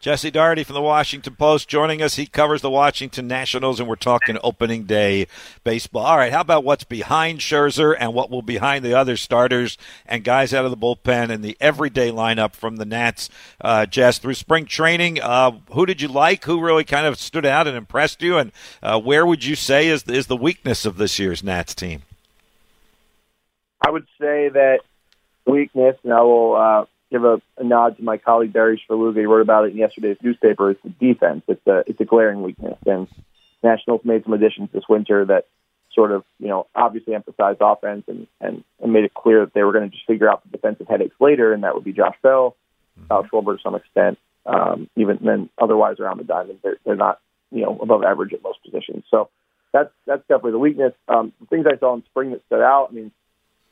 Jesse 0.00 0.30
Dougherty 0.30 0.64
from 0.64 0.74
the 0.74 0.82
Washington 0.82 1.34
Post 1.34 1.66
joining 1.66 2.02
us. 2.02 2.16
He 2.16 2.26
covers 2.26 2.60
the 2.60 2.68
Washington 2.68 3.26
Nationals, 3.26 3.80
and 3.80 3.88
we're 3.88 3.96
talking 3.96 4.36
opening 4.42 4.84
day 4.84 5.26
baseball. 5.64 6.04
All 6.04 6.18
right, 6.18 6.32
how 6.32 6.42
about 6.42 6.62
what's 6.62 6.84
behind 6.84 7.40
Scherzer 7.40 7.96
and 7.98 8.12
what 8.12 8.30
will 8.30 8.42
behind 8.42 8.84
the 8.84 8.92
other 8.92 9.16
starters 9.16 9.78
and 10.04 10.22
guys 10.22 10.52
out 10.52 10.66
of 10.66 10.70
the 10.70 10.76
bullpen 10.76 11.30
and 11.30 11.42
the 11.42 11.56
everyday 11.58 12.10
lineup 12.10 12.54
from 12.54 12.76
the 12.76 12.84
Nats? 12.84 13.30
Uh, 13.60 13.86
Jess, 13.86 14.18
through 14.18 14.34
spring 14.34 14.66
training, 14.66 15.22
uh, 15.22 15.52
who 15.72 15.86
did 15.86 16.02
you 16.02 16.08
like? 16.08 16.44
Who 16.44 16.60
really 16.60 16.84
kind 16.84 17.06
of 17.06 17.18
stood 17.18 17.46
out 17.46 17.66
and 17.66 17.76
impressed 17.76 18.20
you? 18.20 18.36
And 18.36 18.52
uh, 18.82 19.00
where 19.00 19.24
would 19.24 19.44
you 19.44 19.54
say 19.54 19.88
is 19.88 20.02
is 20.04 20.26
the 20.26 20.36
weakness 20.36 20.84
of 20.84 20.98
this 20.98 21.18
year's 21.18 21.42
Nats 21.42 21.74
team? 21.74 22.02
I 23.80 23.90
would 23.90 24.06
say 24.20 24.48
that 24.50 24.80
weakness, 25.46 25.96
and 26.04 26.12
I 26.12 26.20
will 26.22 26.56
uh, 26.56 26.84
give 27.14 27.24
a, 27.24 27.40
a 27.58 27.64
nod 27.64 27.96
to 27.96 28.02
my 28.02 28.16
colleague 28.16 28.52
Barry 28.52 28.82
Svrluga. 28.90 29.18
He 29.18 29.26
wrote 29.26 29.40
about 29.40 29.66
it 29.66 29.72
in 29.72 29.78
yesterday's 29.78 30.16
newspaper. 30.20 30.70
It's 30.70 30.82
the 30.82 30.88
defense. 30.88 31.42
It's 31.46 31.64
a 31.66 31.84
it's 31.86 32.00
a 32.00 32.04
glaring 32.04 32.42
weakness, 32.42 32.78
and 32.86 33.06
Nationals 33.62 34.00
made 34.04 34.24
some 34.24 34.32
additions 34.32 34.70
this 34.72 34.82
winter 34.88 35.24
that 35.26 35.46
sort 35.94 36.10
of 36.10 36.24
you 36.40 36.48
know 36.48 36.66
obviously 36.74 37.14
emphasized 37.14 37.58
offense 37.60 38.02
and 38.08 38.26
and, 38.40 38.64
and 38.82 38.92
made 38.92 39.04
it 39.04 39.14
clear 39.14 39.44
that 39.44 39.54
they 39.54 39.62
were 39.62 39.72
going 39.72 39.88
to 39.88 39.94
just 39.94 40.06
figure 40.06 40.28
out 40.28 40.42
the 40.42 40.50
defensive 40.50 40.88
headaches 40.88 41.14
later, 41.20 41.52
and 41.52 41.62
that 41.62 41.74
would 41.74 41.84
be 41.84 41.92
Josh 41.92 42.16
Bell, 42.20 42.56
Kyle 43.08 43.24
Schwarber 43.24 43.56
to 43.56 43.62
some 43.62 43.76
extent. 43.76 44.18
Um, 44.44 44.90
even 44.96 45.18
then, 45.22 45.48
otherwise 45.56 46.00
around 46.00 46.18
the 46.18 46.24
diamond, 46.24 46.58
they're, 46.64 46.78
they're 46.84 46.96
not 46.96 47.20
you 47.52 47.62
know 47.62 47.78
above 47.80 48.02
average 48.02 48.32
at 48.32 48.42
most 48.42 48.58
positions. 48.64 49.04
So 49.08 49.30
that's 49.72 49.90
that's 50.04 50.22
definitely 50.22 50.52
the 50.52 50.58
weakness. 50.58 50.94
Um, 51.06 51.32
the 51.40 51.46
things 51.46 51.66
I 51.72 51.78
saw 51.78 51.94
in 51.94 52.02
spring 52.06 52.32
that 52.32 52.44
stood 52.46 52.60
out. 52.60 52.88
I 52.90 52.92
mean, 52.92 53.12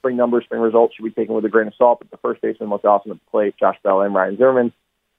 spring 0.02 0.16
numbers, 0.16 0.42
spring 0.44 0.60
results 0.60 0.96
should 0.96 1.04
be 1.04 1.12
taken 1.12 1.34
with 1.34 1.44
a 1.44 1.48
grain 1.48 1.68
of 1.68 1.74
salt. 1.78 2.00
But 2.00 2.10
the 2.10 2.16
first 2.16 2.42
baseman 2.42 2.68
most 2.68 2.84
awesome 2.84 3.12
at 3.12 3.18
the 3.18 3.30
plate, 3.30 3.54
Josh 3.58 3.76
Bell 3.84 4.00
and 4.02 4.12
Ryan 4.12 4.36
Zimmerman. 4.36 4.72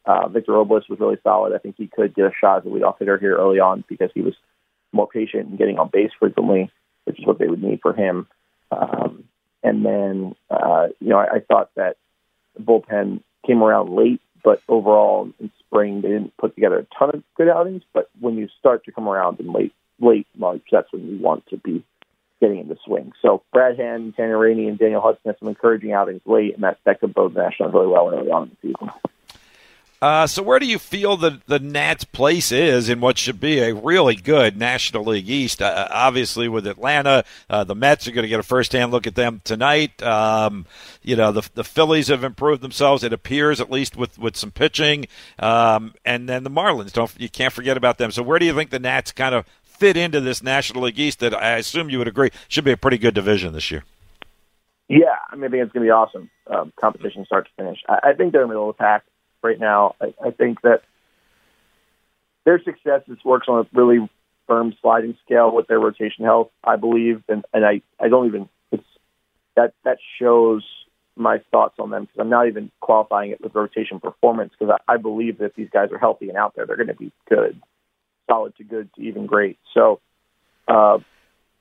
Uh, 0.05 0.27
Victor 0.27 0.51
Robles 0.51 0.89
was 0.89 0.99
really 0.99 1.17
solid. 1.23 1.53
I 1.53 1.57
think 1.59 1.75
he 1.77 1.87
could 1.87 2.13
get 2.13 2.25
a 2.25 2.31
shot 2.39 2.59
as 2.59 2.65
a 2.65 2.67
leadoff 2.67 2.99
hitter 2.99 3.17
here 3.17 3.37
early 3.37 3.59
on 3.59 3.85
because 3.87 4.11
he 4.13 4.21
was 4.21 4.33
more 4.91 5.07
patient 5.07 5.47
and 5.47 5.57
getting 5.57 5.79
on 5.79 5.89
base 5.91 6.11
frequently, 6.19 6.69
which 7.05 7.17
is 7.17 7.25
what 7.25 7.39
they 7.39 7.47
would 7.47 7.63
need 7.63 7.79
for 7.81 7.93
him. 7.93 8.27
Um, 8.71 9.23
and 9.63 9.85
then, 9.85 10.35
uh, 10.49 10.87
you 10.99 11.07
know, 11.07 11.19
I, 11.19 11.35
I 11.35 11.39
thought 11.39 11.69
that 11.77 11.95
the 12.57 12.63
bullpen 12.63 13.21
came 13.47 13.63
around 13.63 13.95
late, 13.95 14.19
but 14.43 14.61
overall 14.67 15.31
in 15.39 15.49
spring 15.59 16.01
they 16.01 16.09
didn't 16.09 16.35
put 16.35 16.55
together 16.55 16.79
a 16.79 16.99
ton 16.99 17.11
of 17.13 17.23
good 17.35 17.47
outings. 17.47 17.83
But 17.93 18.09
when 18.19 18.37
you 18.37 18.49
start 18.59 18.83
to 18.83 18.91
come 18.91 19.07
around 19.07 19.39
in 19.39 19.53
late 19.53 19.73
late 20.01 20.27
March, 20.35 20.63
that's 20.69 20.91
when 20.91 21.07
you 21.07 21.19
want 21.19 21.45
to 21.47 21.57
be 21.57 21.85
getting 22.43 22.59
into 22.59 22.75
swing. 22.83 23.13
So 23.21 23.41
Brad 23.53 23.79
Hand, 23.79 24.15
Tanner 24.17 24.37
Rainey, 24.37 24.67
and 24.67 24.77
Daniel 24.77 24.99
Hudson 24.99 25.21
had 25.25 25.39
some 25.39 25.47
encouraging 25.47 25.93
outings 25.93 26.21
late, 26.25 26.55
and 26.55 26.63
that, 26.63 26.77
that 26.83 26.99
could 26.99 27.13
bode 27.13 27.33
the 27.33 27.41
Nationals 27.41 27.73
really 27.73 27.87
well 27.87 28.13
early 28.13 28.29
on 28.29 28.43
in 28.43 28.49
the 28.49 28.67
season. 28.67 28.89
Uh, 30.01 30.27
so 30.27 30.43
where 30.43 30.59
do 30.59 30.65
you 30.65 30.77
feel 30.77 31.15
the 31.15 31.39
the 31.47 31.59
Nats' 31.59 32.03
place 32.03 32.51
is 32.51 32.89
in 32.89 32.99
what 32.99 33.17
should 33.17 33.39
be 33.39 33.59
a 33.59 33.73
really 33.73 34.17
good 34.17 34.57
National 34.57 35.05
League 35.05 35.29
East? 35.29 35.61
Uh, 35.61 35.87
obviously, 35.89 36.49
with 36.49 36.67
Atlanta, 36.67 37.23
uh, 37.49 37.63
the 37.63 37.73
Mets 37.73 38.05
are 38.05 38.11
going 38.11 38.23
to 38.23 38.27
get 38.27 38.37
a 38.41 38.43
first-hand 38.43 38.91
look 38.91 39.07
at 39.07 39.15
them 39.15 39.39
tonight. 39.45 40.03
Um, 40.03 40.65
you 41.03 41.15
know, 41.15 41.31
the 41.31 41.49
the 41.53 41.63
Phillies 41.63 42.09
have 42.09 42.25
improved 42.25 42.61
themselves. 42.61 43.05
It 43.05 43.13
appears, 43.13 43.61
at 43.61 43.71
least 43.71 43.95
with 43.95 44.19
with 44.19 44.35
some 44.35 44.51
pitching, 44.51 45.05
um, 45.39 45.93
and 46.03 46.27
then 46.27 46.43
the 46.43 46.51
Marlins. 46.51 46.91
Don't 46.91 47.09
you 47.17 47.29
can't 47.29 47.53
forget 47.53 47.77
about 47.77 47.97
them. 47.97 48.11
So 48.11 48.23
where 48.23 48.39
do 48.39 48.45
you 48.45 48.53
think 48.53 48.71
the 48.71 48.79
Nats 48.79 49.13
kind 49.13 49.33
of 49.33 49.45
fit 49.83 49.97
into 49.97 50.21
this 50.21 50.41
National 50.41 50.83
League 50.83 50.99
East? 50.99 51.19
That 51.19 51.33
I 51.33 51.57
assume 51.57 51.89
you 51.89 51.97
would 51.97 52.07
agree 52.07 52.29
should 52.47 52.63
be 52.63 52.71
a 52.71 52.77
pretty 52.77 52.97
good 52.97 53.13
division 53.13 53.53
this 53.53 53.69
year. 53.69 53.83
Yeah, 54.87 55.15
I 55.29 55.35
mean, 55.35 55.45
I 55.45 55.49
think 55.49 55.63
it's 55.63 55.73
going 55.73 55.85
to 55.85 55.87
be 55.87 55.91
awesome. 55.91 56.29
Um, 56.47 56.73
competition 56.79 57.25
start 57.25 57.45
to 57.47 57.51
finish. 57.63 57.79
I, 57.87 58.09
I 58.09 58.13
think 58.13 58.31
they're 58.31 58.47
middle 58.47 58.69
of 58.69 58.77
the 58.77 58.81
pack 58.81 59.03
right 59.41 59.59
now. 59.59 59.95
I, 60.01 60.13
I 60.25 60.31
think 60.31 60.61
that 60.61 60.83
their 62.45 62.61
success 62.63 63.01
is 63.07 63.17
works 63.25 63.47
on 63.47 63.65
a 63.65 63.77
really 63.77 64.09
firm 64.47 64.75
sliding 64.81 65.17
scale 65.25 65.53
with 65.53 65.67
their 65.67 65.79
rotation 65.79 66.25
health, 66.25 66.49
I 66.63 66.75
believe, 66.75 67.23
and 67.27 67.43
and 67.53 67.65
I 67.65 67.81
I 67.99 68.07
don't 68.07 68.27
even 68.27 68.49
it's 68.71 68.83
that 69.55 69.73
that 69.83 69.97
shows 70.19 70.63
my 71.15 71.39
thoughts 71.51 71.75
on 71.79 71.91
them 71.91 72.03
because 72.03 72.19
I'm 72.19 72.29
not 72.29 72.47
even 72.47 72.71
qualifying 72.79 73.31
it 73.31 73.41
with 73.41 73.53
rotation 73.53 73.99
performance 73.99 74.53
because 74.57 74.77
I, 74.87 74.93
I 74.93 74.97
believe 74.97 75.37
that 75.37 75.45
if 75.45 75.55
these 75.55 75.69
guys 75.71 75.91
are 75.91 75.99
healthy 75.99 76.29
and 76.29 76.37
out 76.37 76.55
there, 76.55 76.65
they're 76.65 76.75
going 76.75 76.87
to 76.87 76.95
be 76.95 77.11
good, 77.29 77.61
solid 78.27 78.55
to 78.57 78.63
good 78.63 78.89
to 78.95 79.01
even 79.01 79.25
great. 79.25 79.57
So, 79.73 79.99
uh, 80.67 80.99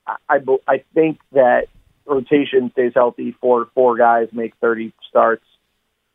I 0.07 0.39
I, 0.67 0.85
think 0.95 1.19
that 1.33 1.69
rotation 2.07 2.71
stays 2.73 2.93
healthy. 2.95 3.37
Four 3.41 3.69
four 3.75 3.97
guys 3.97 4.29
make 4.33 4.55
30 4.61 4.93
starts 5.09 5.45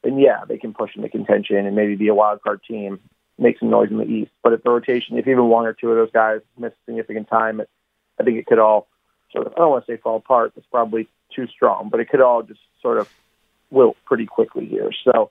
then 0.04 0.20
yeah, 0.20 0.46
they 0.48 0.58
can 0.58 0.74
push 0.74 0.92
into 0.96 1.10
contention 1.10 1.66
and 1.66 1.76
maybe 1.76 1.96
be 1.96 2.08
a 2.08 2.16
wild 2.16 2.42
card 2.42 2.62
team, 2.68 3.00
make 3.38 3.60
some 3.60 3.70
noise 3.70 3.90
in 3.92 3.98
the 3.98 4.06
East. 4.06 4.32
But 4.44 4.54
if 4.54 4.64
the 4.64 4.70
rotation, 4.70 5.18
if 5.18 5.28
even 5.28 5.50
one 5.50 5.66
or 5.66 5.74
two 5.74 5.92
of 5.92 5.98
those 5.98 6.12
guys 6.12 6.42
miss 6.58 6.72
significant 6.86 7.30
time, 7.30 7.60
it, 7.60 7.70
I 8.20 8.24
think 8.24 8.38
it 8.38 8.46
could 8.46 8.60
all 8.60 8.88
sort 9.32 9.48
of, 9.48 9.54
I 9.54 9.58
don't 9.58 9.72
want 9.72 9.86
to 9.86 9.92
say 9.92 9.98
fall 9.98 10.18
apart. 10.18 10.54
That's 10.56 10.68
probably 10.72 11.08
too 11.36 11.48
strong, 11.48 11.90
but 11.90 12.00
it 12.00 12.10
could 12.10 12.22
all 12.22 12.42
just 12.44 12.60
sort 12.82 13.00
of 13.00 13.10
wilt 13.70 13.98
pretty 14.06 14.26
quickly 14.26 14.66
here. 14.66 14.92
So 15.04 15.30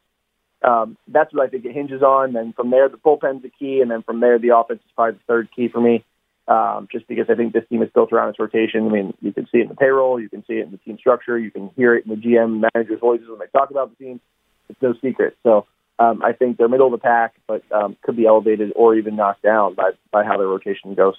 um, 0.63 0.97
that's 1.09 1.33
what 1.33 1.47
I 1.47 1.51
think 1.51 1.65
it 1.65 1.75
hinges 1.75 2.03
on. 2.03 2.33
Then 2.33 2.53
from 2.53 2.71
there, 2.71 2.89
the 2.89 2.97
bullpen's 2.97 3.43
the 3.43 3.51
key, 3.51 3.81
and 3.81 3.91
then 3.91 4.03
from 4.03 4.21
there, 4.21 4.39
the 4.39 4.57
offense 4.57 4.81
is 4.85 4.93
probably 4.95 5.19
the 5.19 5.25
third 5.27 5.49
key 5.55 5.69
for 5.69 5.81
me. 5.81 6.05
Um, 6.49 6.87
just 6.93 7.09
because 7.09 7.27
I 7.29 7.35
think 7.35 7.53
this 7.53 7.69
team 7.69 7.83
is 7.83 7.91
built 7.93 8.13
around 8.13 8.29
its 8.29 8.39
rotation. 8.39 8.87
I 8.87 8.91
mean, 8.91 9.15
you 9.21 9.33
can 9.33 9.47
see 9.51 9.59
it 9.59 9.63
in 9.63 9.69
the 9.69 9.75
payroll, 9.75 10.21
you 10.21 10.29
can 10.29 10.45
see 10.47 10.55
it 10.55 10.67
in 10.67 10.71
the 10.71 10.79
team 10.79 10.97
structure, 10.97 11.37
you 11.37 11.51
can 11.51 11.71
hear 11.75 11.97
it 11.97 12.07
in 12.07 12.11
the 12.11 12.17
GM 12.17 12.63
managers' 12.73 13.01
voices 13.01 13.29
when 13.29 13.41
they 13.41 13.47
talk 13.47 13.71
about 13.71 13.91
the 13.91 14.05
team 14.05 14.21
it's 14.69 14.83
no 14.83 14.95
secret. 15.03 15.37
So 15.43 15.67
um, 15.99 16.23
I 16.23 16.33
think 16.33 16.57
they're 16.57 16.69
middle 16.69 16.87
of 16.87 16.93
the 16.93 16.99
pack, 16.99 17.35
but 17.47 17.63
um, 17.73 17.97
could 18.03 18.17
be 18.17 18.27
elevated 18.27 18.73
or 18.77 18.95
even 18.95 19.17
knocked 19.17 19.43
down 19.43 19.75
by 19.75 19.91
by 20.11 20.25
how 20.25 20.37
their 20.37 20.47
rotation 20.47 20.95
goes. 20.95 21.17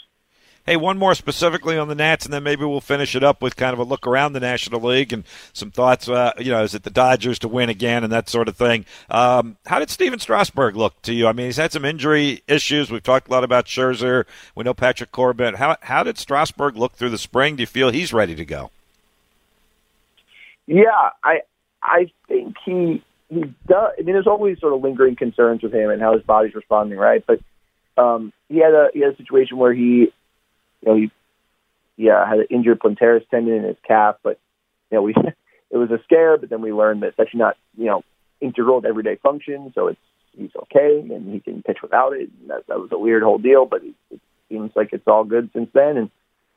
Hey, 0.67 0.75
one 0.75 0.97
more 0.97 1.15
specifically 1.15 1.77
on 1.77 1.87
the 1.87 1.95
Nats, 1.95 2.25
and 2.25 2.33
then 2.33 2.43
maybe 2.43 2.65
we'll 2.65 2.81
finish 2.81 3.15
it 3.15 3.23
up 3.23 3.41
with 3.41 3.55
kind 3.55 3.71
of 3.71 3.79
a 3.79 3.83
look 3.83 4.05
around 4.05 4.33
the 4.33 4.41
National 4.41 4.81
League 4.81 5.13
and 5.13 5.23
some 5.53 5.71
thoughts. 5.71 6.09
Uh, 6.09 6.33
you 6.37 6.51
know, 6.51 6.61
is 6.61 6.75
it 6.75 6.83
the 6.83 6.89
Dodgers 6.89 7.39
to 7.39 7.47
win 7.47 7.69
again 7.69 8.03
and 8.03 8.11
that 8.11 8.27
sort 8.27 8.49
of 8.49 8.57
thing? 8.57 8.85
Um, 9.09 9.55
how 9.65 9.79
did 9.79 9.89
Stephen 9.89 10.19
Strasburg 10.19 10.75
look 10.75 11.01
to 11.03 11.13
you? 11.13 11.25
I 11.25 11.31
mean, 11.31 11.45
he's 11.45 11.55
had 11.55 11.71
some 11.71 11.85
injury 11.85 12.43
issues. 12.49 12.91
We've 12.91 13.01
talked 13.01 13.29
a 13.29 13.31
lot 13.31 13.45
about 13.45 13.65
Scherzer. 13.65 14.25
We 14.55 14.65
know 14.65 14.73
Patrick 14.73 15.13
Corbin. 15.13 15.53
How 15.55 15.77
how 15.81 16.03
did 16.03 16.17
Strasburg 16.17 16.75
look 16.75 16.93
through 16.93 17.11
the 17.11 17.17
spring? 17.17 17.55
Do 17.55 17.63
you 17.63 17.67
feel 17.67 17.89
he's 17.89 18.11
ready 18.11 18.35
to 18.35 18.43
go? 18.43 18.71
Yeah, 20.65 21.11
I 21.23 21.43
I 21.81 22.11
think 22.27 22.57
he 22.65 23.01
he 23.29 23.41
does. 23.67 23.93
I 23.97 24.01
mean, 24.01 24.13
there's 24.13 24.27
always 24.27 24.59
sort 24.59 24.73
of 24.73 24.81
lingering 24.81 25.15
concerns 25.15 25.63
with 25.63 25.73
him 25.73 25.89
and 25.89 26.01
how 26.01 26.13
his 26.13 26.23
body's 26.23 26.55
responding, 26.55 26.97
right? 26.97 27.23
But 27.25 27.39
um, 27.97 28.33
he 28.49 28.57
had 28.59 28.73
a 28.73 28.89
he 28.93 28.99
had 28.99 29.13
a 29.13 29.17
situation 29.17 29.57
where 29.57 29.73
he, 29.73 30.11
know, 30.87 30.95
he 30.95 31.11
yeah 31.97 32.27
had 32.27 32.39
an 32.39 32.47
injured 32.49 32.79
plantaris 32.79 33.27
tendon 33.29 33.55
in 33.55 33.63
his 33.63 33.77
calf, 33.87 34.17
but 34.23 34.39
you 34.91 34.97
know 34.97 35.01
we 35.01 35.13
it 35.71 35.77
was 35.77 35.91
a 35.91 36.01
scare, 36.03 36.37
but 36.37 36.49
then 36.49 36.61
we 36.61 36.71
learned 36.71 37.01
that 37.01 37.07
it's 37.07 37.19
actually 37.19 37.39
not 37.39 37.57
you 37.77 37.85
know 37.85 38.03
integral 38.41 38.81
to 38.81 38.87
everyday 38.87 39.15
function, 39.15 39.71
so 39.75 39.87
it's 39.87 39.99
he's 40.37 40.51
okay 40.55 40.99
and 40.99 41.33
he 41.33 41.39
can 41.39 41.63
pitch 41.63 41.79
without 41.81 42.13
it. 42.13 42.29
And 42.41 42.49
that 42.49 42.67
that 42.67 42.79
was 42.79 42.89
a 42.91 42.97
weird 42.97 43.23
whole 43.23 43.39
deal, 43.39 43.65
but 43.65 43.83
it, 43.83 43.95
it 44.11 44.21
seems 44.49 44.71
like 44.75 44.89
it's 44.93 45.07
all 45.07 45.23
good 45.23 45.49
since 45.53 45.69
then 45.73 45.97
and 45.97 46.11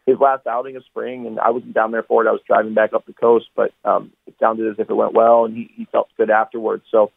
his 0.06 0.18
last 0.18 0.46
outing 0.46 0.76
of 0.76 0.84
spring, 0.84 1.26
and 1.26 1.38
I 1.38 1.50
wasn't 1.50 1.74
down 1.74 1.92
there 1.92 2.02
for 2.02 2.24
it. 2.24 2.28
I 2.28 2.32
was 2.32 2.40
driving 2.46 2.74
back 2.74 2.92
up 2.92 3.06
the 3.06 3.12
coast, 3.12 3.46
but 3.54 3.72
um, 3.84 4.12
it 4.26 4.34
sounded 4.40 4.70
as 4.70 4.78
if 4.78 4.90
it 4.90 4.94
went 4.94 5.12
well, 5.12 5.44
and 5.44 5.54
he, 5.54 5.70
he 5.74 5.84
felt 5.86 6.08
good 6.16 6.30
afterwards. 6.30 6.84
So 6.90 7.12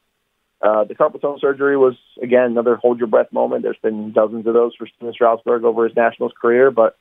uh, 0.62 0.84
the 0.84 0.96
carpal 0.96 1.20
tunnel 1.20 1.40
surgery 1.40 1.78
was 1.78 1.96
again 2.22 2.44
another 2.44 2.76
hold 2.76 3.00
your 3.00 3.08
breath 3.08 3.32
moment. 3.32 3.64
There's 3.64 3.78
been 3.82 4.12
dozens 4.12 4.46
of 4.48 4.54
those 4.54 4.76
for 4.76 4.88
Stephen 4.88 5.14
Strasburg 5.14 5.64
over 5.64 5.88
his 5.88 5.96
Nationals 5.96 6.34
career, 6.40 6.72
but 6.72 6.98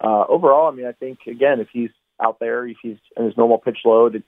uh, 0.00 0.24
overall, 0.28 0.70
I 0.70 0.74
mean, 0.74 0.86
I 0.86 0.92
think 0.92 1.20
again, 1.26 1.60
if 1.60 1.68
he's 1.72 1.90
out 2.20 2.38
there, 2.40 2.66
if 2.66 2.76
he's 2.82 2.98
in 3.16 3.24
his 3.24 3.36
normal 3.36 3.58
pitch 3.58 3.78
load, 3.84 4.22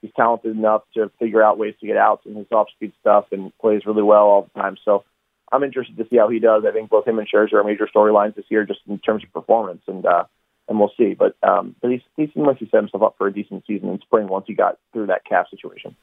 he's 0.00 0.12
talented 0.16 0.56
enough 0.56 0.82
to 0.94 1.10
figure 1.18 1.42
out 1.42 1.58
ways 1.58 1.74
to 1.80 1.86
get 1.86 1.96
outs 1.96 2.26
in 2.26 2.34
his 2.34 2.46
off 2.52 2.68
speed 2.70 2.92
stuff 3.00 3.26
and 3.32 3.56
plays 3.58 3.86
really 3.86 4.02
well 4.02 4.24
all 4.24 4.50
the 4.54 4.60
time. 4.60 4.76
So 4.84 5.04
I'm 5.52 5.64
interested 5.64 5.96
to 5.96 6.06
see 6.08 6.16
how 6.16 6.28
he 6.28 6.38
does. 6.38 6.64
I 6.66 6.72
think 6.72 6.90
both 6.90 7.06
him 7.06 7.18
and 7.18 7.28
Scherzer 7.28 7.54
are 7.54 7.64
major 7.64 7.88
storylines 7.94 8.34
this 8.34 8.46
year, 8.48 8.64
just 8.64 8.80
in 8.88 8.98
terms 8.98 9.24
of 9.24 9.32
performance, 9.32 9.82
and 9.86 10.04
uh, 10.06 10.24
and 10.68 10.78
we'll 10.78 10.92
see. 10.96 11.14
But 11.14 11.36
um, 11.42 11.74
but 11.80 11.90
he, 11.90 12.02
he 12.16 12.30
seemed 12.32 12.46
like 12.46 12.58
he 12.58 12.66
set 12.66 12.80
himself 12.80 13.02
up 13.02 13.14
for 13.18 13.26
a 13.26 13.32
decent 13.32 13.64
season 13.66 13.90
in 13.90 13.98
spring 14.00 14.28
once 14.28 14.44
he 14.46 14.54
got 14.54 14.78
through 14.92 15.06
that 15.06 15.24
calf 15.24 15.48
situation. 15.50 15.96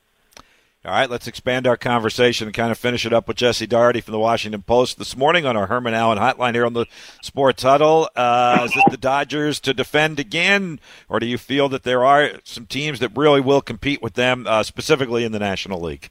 All 0.87 0.93
right, 0.93 1.09
let's 1.09 1.27
expand 1.27 1.67
our 1.67 1.75
conversation 1.75 2.47
and 2.47 2.53
kind 2.53 2.71
of 2.71 2.77
finish 2.77 3.05
it 3.05 3.11
up 3.11 3.27
with 3.27 3.35
Jesse 3.35 3.67
Dougherty 3.67 3.99
from 3.99 4.13
the 4.13 4.19
Washington 4.19 4.61
Post 4.61 4.97
this 4.97 5.17
morning 5.17 5.45
on 5.45 5.57
our 5.57 5.67
Herman 5.67 5.93
Allen 5.93 6.17
hotline 6.17 6.53
here 6.53 6.65
on 6.65 6.71
the 6.71 6.85
Sports 7.21 7.63
Huddle. 7.63 8.09
Uh, 8.15 8.61
is 8.63 8.71
it 8.73 8.85
the 8.89 8.95
Dodgers 8.95 9.59
to 9.59 9.73
defend 9.73 10.17
again, 10.17 10.79
or 11.09 11.19
do 11.19 11.25
you 11.25 11.37
feel 11.37 11.67
that 11.67 11.83
there 11.83 12.05
are 12.05 12.39
some 12.45 12.67
teams 12.67 12.99
that 12.99 13.11
really 13.17 13.41
will 13.41 13.59
compete 13.59 14.01
with 14.01 14.13
them, 14.13 14.47
uh, 14.47 14.63
specifically 14.63 15.25
in 15.25 15.33
the 15.33 15.39
National 15.39 15.81
League? 15.81 16.09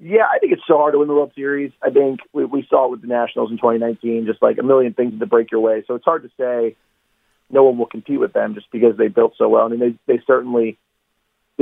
Yeah, 0.00 0.26
I 0.28 0.40
think 0.40 0.52
it's 0.52 0.66
so 0.66 0.76
hard 0.76 0.94
to 0.94 0.98
win 0.98 1.06
the 1.06 1.14
World 1.14 1.30
Series. 1.36 1.70
I 1.80 1.90
think 1.90 2.18
we, 2.32 2.44
we 2.46 2.66
saw 2.68 2.86
it 2.86 2.90
with 2.90 3.02
the 3.02 3.06
Nationals 3.06 3.52
in 3.52 3.58
2019, 3.58 4.26
just 4.26 4.42
like 4.42 4.58
a 4.58 4.64
million 4.64 4.92
things 4.92 5.20
to 5.20 5.26
break 5.26 5.52
your 5.52 5.60
way. 5.60 5.84
So 5.86 5.94
it's 5.94 6.04
hard 6.04 6.24
to 6.24 6.30
say 6.36 6.74
no 7.48 7.62
one 7.62 7.78
will 7.78 7.86
compete 7.86 8.18
with 8.18 8.32
them 8.32 8.56
just 8.56 8.72
because 8.72 8.96
they 8.96 9.06
built 9.06 9.34
so 9.38 9.48
well. 9.48 9.66
I 9.66 9.68
mean, 9.68 9.78
they 9.78 10.14
they 10.14 10.22
certainly 10.26 10.78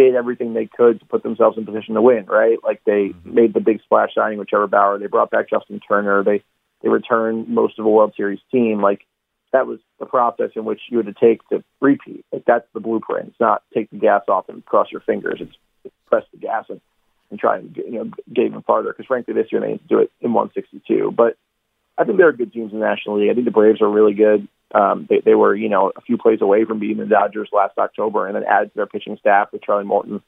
did 0.01 0.15
everything 0.15 0.55
they 0.55 0.67
could 0.67 1.01
to 1.01 1.07
put 1.07 1.23
themselves 1.23 1.59
in 1.59 1.67
position 1.67 1.95
to 1.95 2.03
win, 2.03 2.25
right? 2.27 2.59
Like 2.65 2.83
they 2.85 3.11
mm-hmm. 3.11 3.35
made 3.35 3.55
the 3.55 3.61
big 3.61 3.83
splash 3.83 4.15
signing 4.15 4.39
with 4.39 4.49
Trevor 4.49 4.67
Bauer. 4.67 4.99
They 4.99 5.07
brought 5.07 5.31
back 5.31 5.51
Justin 5.51 5.81
Turner. 5.87 6.25
They 6.25 6.43
they 6.83 6.89
returned 6.89 7.49
most 7.49 7.79
of 7.79 7.85
a 7.85 7.91
World 7.91 8.15
Series 8.17 8.41
team. 8.51 8.81
Like 8.81 9.03
that 9.53 9.67
was 9.67 9.79
the 9.99 10.07
process 10.07 10.51
in 10.57 10.65
which 10.65 10.81
you 10.89 10.97
had 10.97 11.07
to 11.07 11.13
take 11.13 11.47
to 11.49 11.63
repeat. 11.81 12.25
Like 12.33 12.45
that's 12.47 12.67
the 12.73 12.81
blueprint. 12.81 13.29
It's 13.29 13.41
not 13.41 13.63
take 13.75 13.91
the 13.91 13.99
gas 13.99 14.23
off 14.29 14.49
and 14.49 14.65
cross 14.65 14.89
your 14.91 15.03
fingers. 15.03 15.39
It's, 15.41 15.57
it's 15.85 15.95
press 16.07 16.25
the 16.33 16.39
gas 16.39 16.65
and 16.69 16.81
and 17.31 17.39
try 17.39 17.59
and 17.59 17.73
get, 17.73 17.87
you 17.87 17.99
know 17.99 18.11
get 18.33 18.47
even 18.47 18.63
farther. 18.63 18.93
Because 18.93 19.07
frankly, 19.07 19.35
this 19.35 19.53
year 19.53 19.61
they 19.61 19.73
need 19.73 19.83
to 19.83 19.89
do 19.89 19.99
it 19.99 20.11
in 20.21 20.33
162. 20.33 21.13
But 21.15 21.37
I 21.99 22.05
think 22.05 22.17
there 22.17 22.29
are 22.29 22.33
good 22.33 22.53
teams 22.53 22.73
in 22.73 22.81
the 22.81 22.87
National 22.87 23.21
League. 23.21 23.31
I 23.31 23.35
think 23.35 23.45
the 23.45 23.51
Braves 23.51 23.83
are 23.83 23.91
really 23.91 24.15
good. 24.15 24.49
Um, 24.73 25.07
they, 25.09 25.21
they 25.25 25.35
were, 25.35 25.55
you 25.55 25.69
know, 25.69 25.93
a 25.97 26.01
few 26.01 26.17
plays 26.17 26.41
away 26.41 26.65
from 26.65 26.79
beating 26.79 26.99
the 26.99 27.07
Dodgers 27.07 27.49
last 27.53 27.77
October, 27.77 28.27
and 28.27 28.37
then 28.37 28.45
added 28.45 28.71
to 28.71 28.77
their 28.77 28.87
pitching 28.87 29.17
staff 29.19 29.49
with 29.53 29.63
Charlie 29.63 29.85
Morton, 29.85 30.23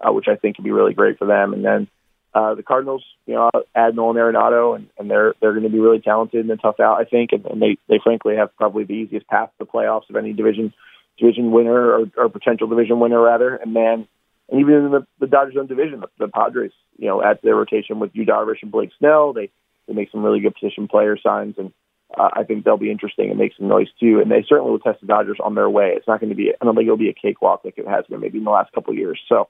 uh, 0.00 0.12
which 0.12 0.26
I 0.28 0.36
think 0.36 0.56
could 0.56 0.64
be 0.64 0.72
really 0.72 0.94
great 0.94 1.18
for 1.18 1.26
them. 1.26 1.52
And 1.52 1.64
then 1.64 1.88
uh, 2.34 2.54
the 2.54 2.64
Cardinals, 2.64 3.04
you 3.26 3.34
know, 3.34 3.50
add 3.74 3.94
Nolan 3.94 4.16
Arenado, 4.16 4.74
and, 4.74 4.88
and 4.98 5.08
they're 5.08 5.34
they're 5.40 5.52
going 5.52 5.62
to 5.62 5.70
be 5.70 5.78
really 5.78 6.00
talented 6.00 6.48
and 6.48 6.60
tough 6.60 6.80
out, 6.80 7.00
I 7.00 7.04
think. 7.04 7.30
And, 7.32 7.46
and 7.46 7.62
they 7.62 7.76
they 7.88 8.00
frankly 8.02 8.34
have 8.36 8.56
probably 8.56 8.84
the 8.84 8.94
easiest 8.94 9.28
path 9.28 9.50
to 9.50 9.64
the 9.64 9.70
playoffs 9.70 10.10
of 10.10 10.16
any 10.16 10.32
division 10.32 10.72
division 11.16 11.52
winner 11.52 11.92
or, 11.92 12.06
or 12.16 12.28
potential 12.28 12.66
division 12.66 12.98
winner 12.98 13.20
rather. 13.20 13.54
And 13.54 13.76
then, 13.76 14.08
and 14.50 14.60
even 14.60 14.74
in 14.74 14.90
the, 14.90 15.06
the 15.20 15.28
Dodgers 15.28 15.54
own 15.56 15.68
division, 15.68 16.00
the, 16.00 16.08
the 16.18 16.28
Padres, 16.28 16.72
you 16.98 17.06
know, 17.06 17.22
add 17.22 17.40
to 17.40 17.44
their 17.44 17.54
rotation 17.54 18.00
with 18.00 18.10
Yu 18.14 18.26
Darvish 18.26 18.62
and 18.62 18.72
Blake 18.72 18.90
Snell. 18.98 19.32
They 19.32 19.50
they 19.86 19.94
make 19.94 20.10
some 20.10 20.24
really 20.24 20.40
good 20.40 20.54
position 20.60 20.88
player 20.88 21.16
signs, 21.16 21.54
and 21.58 21.72
uh, 22.16 22.30
I 22.32 22.44
think 22.44 22.64
they'll 22.64 22.76
be 22.76 22.90
interesting 22.90 23.30
and 23.30 23.38
make 23.38 23.52
some 23.56 23.68
noise 23.68 23.88
too. 23.98 24.20
And 24.20 24.30
they 24.30 24.44
certainly 24.48 24.70
will 24.70 24.78
test 24.78 25.00
the 25.00 25.06
Dodgers 25.06 25.38
on 25.42 25.54
their 25.54 25.68
way. 25.68 25.94
It's 25.96 26.06
not 26.06 26.20
going 26.20 26.30
to 26.30 26.36
be, 26.36 26.50
I 26.50 26.64
don't 26.64 26.74
think 26.74 26.86
it'll 26.86 26.96
be 26.96 27.08
a 27.08 27.14
cakewalk 27.14 27.62
like 27.64 27.78
it 27.78 27.88
has 27.88 28.04
been 28.06 28.20
maybe 28.20 28.38
in 28.38 28.44
the 28.44 28.50
last 28.50 28.72
couple 28.72 28.92
of 28.92 28.98
years. 28.98 29.20
So 29.28 29.48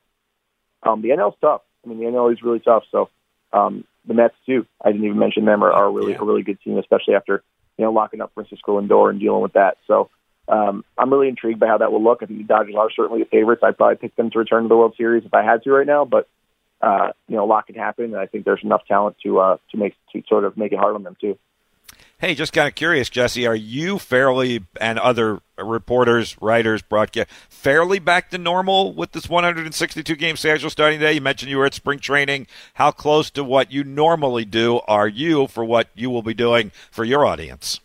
um, 0.82 1.02
the 1.02 1.11
NL's 1.11 1.36
tough. 1.40 1.62
I 1.84 1.88
mean, 1.88 1.98
the 1.98 2.07
NL 2.07 2.32
is 2.32 2.42
really 2.42 2.61
tough. 2.61 2.84
So 2.90 3.11
um, 3.52 3.84
the 4.07 4.14
Mets 4.14 4.34
too. 4.46 4.66
I 4.82 4.92
didn't 4.92 5.07
even 5.07 5.18
mention 5.18 5.44
them 5.44 5.62
are, 5.62 5.72
are 5.72 5.90
really 5.90 6.12
yeah. 6.12 6.18
a 6.20 6.24
really 6.24 6.42
good 6.42 6.61
team, 6.62 6.78
especially 6.78 7.14
after 7.14 7.42
you 7.78 7.84
know 7.84 7.92
locking 7.92 8.20
up 8.20 8.32
Francisco 8.34 8.80
Lindor 8.80 9.11
and 9.11 9.20
dealing 9.20 9.42
with 9.42 9.55
that. 9.55 9.78
So 9.86 10.11
um, 10.48 10.84
I'm 10.98 11.11
really 11.12 11.28
intrigued 11.28 11.61
by 11.61 11.66
how 11.66 11.78
that 11.78 11.92
will 11.92 12.02
look. 12.02 12.22
I 12.22 12.26
think 12.26 12.40
the 12.40 12.44
Dodgers 12.44 12.74
are 12.76 12.90
certainly 12.90 13.22
the 13.22 13.28
favorites. 13.28 13.62
I'd 13.64 13.76
probably 13.76 13.96
pick 13.96 14.16
them 14.16 14.30
to 14.30 14.38
return 14.38 14.64
to 14.64 14.68
the 14.68 14.76
World 14.76 14.94
Series 14.96 15.24
if 15.24 15.32
I 15.32 15.42
had 15.42 15.62
to 15.64 15.70
right 15.70 15.86
now, 15.86 16.05
but 16.05 16.28
uh, 16.80 17.12
you 17.28 17.36
know, 17.36 17.44
a 17.44 17.46
lot 17.46 17.66
can 17.66 17.76
happen, 17.76 18.07
and 18.07 18.16
I 18.16 18.26
think 18.26 18.44
there's 18.44 18.62
enough 18.62 18.86
talent 18.86 19.16
to 19.24 19.38
uh, 19.38 19.57
to 19.70 19.76
make 19.76 19.94
to 20.12 20.22
sort 20.28 20.44
of 20.44 20.57
make 20.57 20.72
it 20.72 20.78
hard 20.78 20.94
on 20.94 21.02
them 21.02 21.16
too. 21.20 21.38
Hey, 22.19 22.35
just 22.37 22.53
kind 22.53 22.69
of 22.69 22.77
curious, 22.77 23.11
Jesse, 23.11 23.47
are 23.47 23.57
you 23.57 23.99
fairly 23.99 24.65
and 24.81 25.01
other 25.01 25.41
reporters, 25.59 26.41
writers, 26.41 26.81
broadcast 26.81 27.29
fairly 27.49 27.99
back 27.99 28.31
to 28.31 28.39
normal 28.39 28.93
with 28.93 29.12
this 29.12 29.29
162 29.29 30.15
game 30.15 30.37
schedule 30.37 30.71
starting 30.71 31.01
today? 31.01 31.15
You 31.15 31.21
mentioned 31.21 31.51
you 31.51 31.59
were 31.59 31.67
at 31.67 31.75
spring 31.75 31.99
training. 31.99 32.47
How 32.75 32.93
close 32.93 33.31
to 33.31 33.43
what 33.43 33.73
you 33.73 33.83
normally 33.83 34.45
do 34.45 34.81
are 34.87 35.09
you 35.09 35.49
for 35.49 35.65
what 35.65 35.89
you 35.95 36.09
will 36.09 36.23
be 36.23 36.35
doing 36.35 36.71
for 36.91 37.05
your 37.05 37.27
audience? 37.27 37.81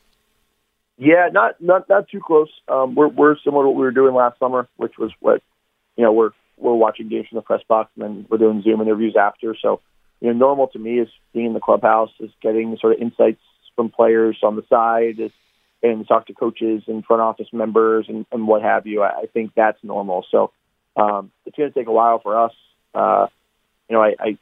Yeah, 0.97 1.29
not 1.31 1.59
not 1.59 1.89
not 1.89 2.07
too 2.09 2.21
close. 2.23 2.49
Um, 2.67 2.93
we're 2.93 3.07
we're 3.07 3.35
similar 3.43 3.63
to 3.63 3.69
what 3.69 3.77
we 3.77 3.83
were 3.83 3.91
doing 3.91 4.13
last 4.13 4.37
summer, 4.37 4.67
which 4.77 4.97
was 4.99 5.11
what 5.21 5.41
you 5.95 6.03
know 6.03 6.11
we're 6.11 6.31
we're 6.57 6.75
watching 6.75 7.09
games 7.09 7.27
from 7.29 7.37
the 7.37 7.41
press 7.41 7.61
box 7.67 7.89
and 7.95 8.03
then 8.03 8.25
we're 8.29 8.37
doing 8.37 8.61
Zoom 8.61 8.81
interviews 8.81 9.15
after. 9.19 9.55
So, 9.59 9.79
you 10.19 10.27
know, 10.27 10.33
normal 10.33 10.67
to 10.67 10.79
me 10.79 10.99
is 10.99 11.07
being 11.33 11.47
in 11.47 11.53
the 11.53 11.59
clubhouse, 11.59 12.11
is 12.19 12.31
getting 12.41 12.77
sort 12.79 12.93
of 12.93 13.01
insights 13.01 13.39
from 13.79 13.89
players 13.89 14.37
on 14.43 14.57
the 14.57 14.63
side, 14.69 15.31
and 15.81 16.05
talk 16.05 16.27
to 16.27 16.33
coaches 16.33 16.83
and 16.87 17.05
front 17.05 17.21
office 17.21 17.47
members 17.53 18.07
and, 18.09 18.25
and 18.29 18.45
what 18.45 18.61
have 18.61 18.85
you. 18.85 19.03
I, 19.03 19.21
I 19.21 19.25
think 19.33 19.53
that's 19.55 19.81
normal. 19.83 20.25
So 20.29 20.51
um, 20.97 21.31
it's 21.45 21.55
going 21.55 21.71
to 21.71 21.79
take 21.79 21.87
a 21.87 21.91
while 21.93 22.19
for 22.19 22.37
us. 22.37 22.51
Uh, 22.93 23.27
you 23.87 23.95
know, 23.95 24.03
I, 24.03 24.15
I 24.19 24.37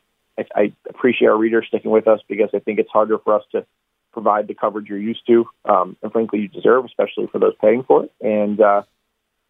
I 0.56 0.74
appreciate 0.90 1.28
our 1.28 1.38
readers 1.38 1.66
sticking 1.68 1.92
with 1.92 2.08
us 2.08 2.20
because 2.28 2.50
I 2.56 2.58
think 2.58 2.80
it's 2.80 2.90
harder 2.90 3.20
for 3.20 3.36
us 3.36 3.44
to 3.52 3.64
provide 4.12 4.48
the 4.48 4.56
coverage 4.56 4.88
you're 4.88 4.98
used 4.98 5.28
to, 5.28 5.46
um, 5.66 5.98
and 6.02 6.12
frankly, 6.12 6.40
you 6.40 6.48
deserve, 6.48 6.86
especially 6.86 7.28
for 7.32 7.38
those 7.38 7.54
paying 7.62 7.84
for 7.84 8.06
it. 8.06 8.12
And 8.20 8.60
uh, 8.60 8.82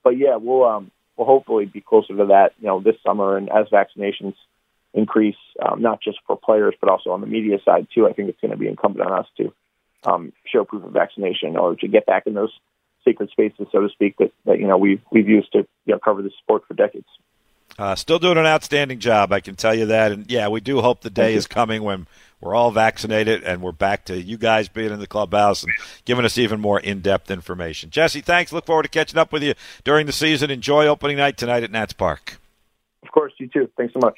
but 0.03 0.17
yeah, 0.17 0.35
we'll 0.35 0.65
um, 0.65 0.91
we'll 1.15 1.27
hopefully 1.27 1.63
be 1.63 1.79
closer 1.79 2.13
to 2.17 2.25
that, 2.25 2.55
you 2.59 2.67
know, 2.67 2.81
this 2.81 2.97
summer. 3.05 3.37
And 3.37 3.49
as 3.49 3.67
vaccinations 3.67 4.35
increase, 4.93 5.37
um, 5.65 5.81
not 5.81 6.01
just 6.01 6.17
for 6.27 6.37
players 6.37 6.75
but 6.81 6.89
also 6.89 7.11
on 7.11 7.21
the 7.21 7.27
media 7.27 7.59
side 7.63 7.87
too, 7.95 8.05
I 8.05 8.11
think 8.11 8.27
it's 8.27 8.41
going 8.41 8.51
to 8.51 8.57
be 8.57 8.67
incumbent 8.67 9.09
on 9.09 9.19
us 9.19 9.27
to 9.37 9.53
um, 10.03 10.33
show 10.45 10.63
proof 10.63 10.83
of 10.83 10.91
vaccination 10.91 11.57
or 11.57 11.75
to 11.75 11.87
get 11.87 12.05
back 12.05 12.27
in 12.27 12.33
those 12.33 12.53
sacred 13.05 13.29
spaces, 13.29 13.67
so 13.71 13.81
to 13.81 13.89
speak, 13.89 14.17
that, 14.17 14.31
that 14.45 14.59
you 14.59 14.67
know 14.67 14.77
we've 14.77 15.01
we've 15.11 15.29
used 15.29 15.51
to 15.53 15.59
you 15.85 15.93
know, 15.93 15.99
cover 15.99 16.21
the 16.21 16.31
sport 16.41 16.63
for 16.67 16.73
decades. 16.73 17.07
Uh, 17.77 17.95
still 17.95 18.17
doing 18.17 18.37
an 18.37 18.45
outstanding 18.45 18.99
job, 18.99 19.31
I 19.31 19.39
can 19.39 19.55
tell 19.55 19.75
you 19.75 19.85
that. 19.87 20.11
And 20.11 20.29
yeah, 20.31 20.47
we 20.47 20.61
do 20.61 20.81
hope 20.81 21.01
the 21.01 21.11
day 21.11 21.35
is 21.35 21.45
coming 21.45 21.83
when 21.83 22.07
we're 22.41 22.55
all 22.55 22.71
vaccinated 22.71 23.43
and 23.43 23.61
we're 23.61 23.71
back 23.71 24.05
to 24.05 24.19
you 24.19 24.37
guys 24.37 24.67
being 24.67 24.91
in 24.91 24.99
the 24.99 25.07
clubhouse 25.07 25.63
and 25.63 25.71
giving 26.05 26.25
us 26.25 26.37
even 26.37 26.59
more 26.59 26.79
in-depth 26.79 27.29
information. 27.29 27.91
Jesse, 27.91 28.21
thanks. 28.21 28.51
Look 28.51 28.65
forward 28.65 28.83
to 28.83 28.89
catching 28.89 29.19
up 29.19 29.31
with 29.31 29.43
you 29.43 29.53
during 29.83 30.07
the 30.07 30.11
season. 30.11 30.49
Enjoy 30.49 30.87
opening 30.87 31.17
night 31.17 31.37
tonight 31.37 31.63
at 31.63 31.71
Nats 31.71 31.93
Park. 31.93 32.39
Of 33.03 33.11
course, 33.11 33.33
you 33.37 33.47
too. 33.47 33.69
Thanks 33.77 33.93
so 33.93 33.99
much. 34.01 34.15